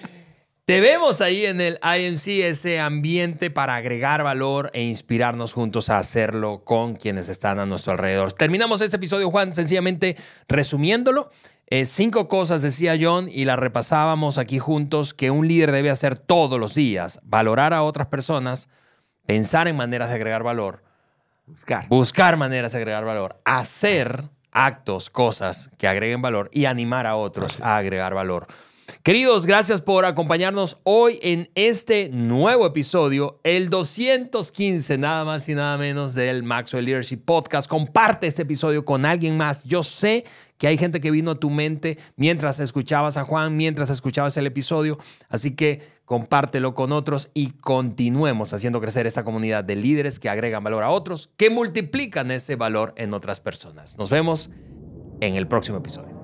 te 0.66 0.80
vemos 0.80 1.20
ahí 1.20 1.46
en 1.46 1.60
el 1.60 1.78
IMC, 1.84 2.28
ese 2.46 2.80
ambiente 2.80 3.50
para 3.52 3.76
agregar 3.76 4.24
valor 4.24 4.70
e 4.74 4.82
inspirarnos 4.84 5.52
juntos 5.52 5.90
a 5.90 5.98
hacerlo 5.98 6.64
con 6.64 6.96
quienes 6.96 7.28
están 7.28 7.60
a 7.60 7.66
nuestro 7.66 7.92
alrededor. 7.94 8.32
Terminamos 8.34 8.80
este 8.80 8.96
episodio, 8.96 9.30
Juan, 9.30 9.54
sencillamente 9.54 10.16
resumiéndolo. 10.48 11.30
Eh, 11.76 11.86
cinco 11.86 12.28
cosas, 12.28 12.62
decía 12.62 12.96
John, 13.02 13.28
y 13.28 13.46
las 13.46 13.58
repasábamos 13.58 14.38
aquí 14.38 14.60
juntos, 14.60 15.16
que 15.16 15.32
un 15.32 15.48
líder 15.48 15.72
debe 15.72 15.90
hacer 15.90 16.20
todos 16.20 16.60
los 16.60 16.76
días. 16.76 17.20
Valorar 17.24 17.74
a 17.74 17.82
otras 17.82 18.06
personas, 18.06 18.70
pensar 19.26 19.68
en 19.68 19.76
maneras 19.76 20.10
de 20.10 20.14
agregar 20.14 20.44
valor, 20.44 20.84
Buscar. 21.48 21.88
buscar 21.88 22.38
maneras 22.38 22.74
de 22.74 22.78
agregar 22.78 23.06
valor, 23.06 23.42
hacer 23.44 24.26
actos, 24.52 25.10
cosas 25.10 25.72
que 25.80 25.88
agreguen 25.88 26.22
valor 26.22 26.48
y 26.54 26.66
animar 26.66 27.08
a 27.08 27.16
otros 27.16 27.60
a 27.60 27.78
agregar 27.78 28.14
valor. 28.14 28.46
Queridos, 29.02 29.46
gracias 29.46 29.82
por 29.82 30.06
acompañarnos 30.06 30.78
hoy 30.84 31.20
en 31.24 31.50
este 31.56 32.10
nuevo 32.10 32.66
episodio, 32.66 33.40
el 33.44 33.70
215, 33.70 34.98
nada 34.98 35.26
más 35.26 35.50
y 35.50 35.56
nada 35.56 35.78
menos 35.78 36.14
del 36.14 36.44
Maxwell 36.44 36.86
Leadership 36.86 37.18
Podcast. 37.26 37.68
Comparte 37.68 38.28
este 38.28 38.44
episodio 38.44 38.86
con 38.86 39.06
alguien 39.06 39.38
más. 39.38 39.64
Yo 39.64 39.84
sé 39.84 40.26
que 40.64 40.68
hay 40.70 40.78
gente 40.78 41.02
que 41.02 41.12
vino 41.12 41.32
a 41.32 41.36
tu 41.36 41.50
mente 41.50 41.98
mientras 42.16 42.62
escuchabas 42.62 43.18
a 43.18 43.26
Juan, 43.26 43.58
mientras 43.58 43.90
escuchabas 43.90 44.38
el 44.38 44.48
episodio, 44.48 44.98
así 45.28 45.58
que 45.58 45.82
compártelo 46.06 46.74
con 46.74 46.94
otros 46.94 47.30
y 47.34 47.50
continuemos 47.50 48.54
haciendo 48.54 48.80
crecer 48.80 49.06
esta 49.06 49.26
comunidad 49.26 49.66
de 49.66 49.76
líderes 49.76 50.20
que 50.20 50.30
agregan 50.30 50.64
valor 50.64 50.84
a 50.84 50.90
otros, 50.90 51.30
que 51.36 51.50
multiplican 51.50 52.32
ese 52.32 52.56
valor 52.56 52.94
en 52.96 53.14
otras 53.14 53.42
personas. 53.42 53.98
Nos 53.98 54.10
vemos 54.10 54.52
en 55.20 55.36
el 55.36 55.50
próximo 55.50 55.80
episodio. 55.80 56.23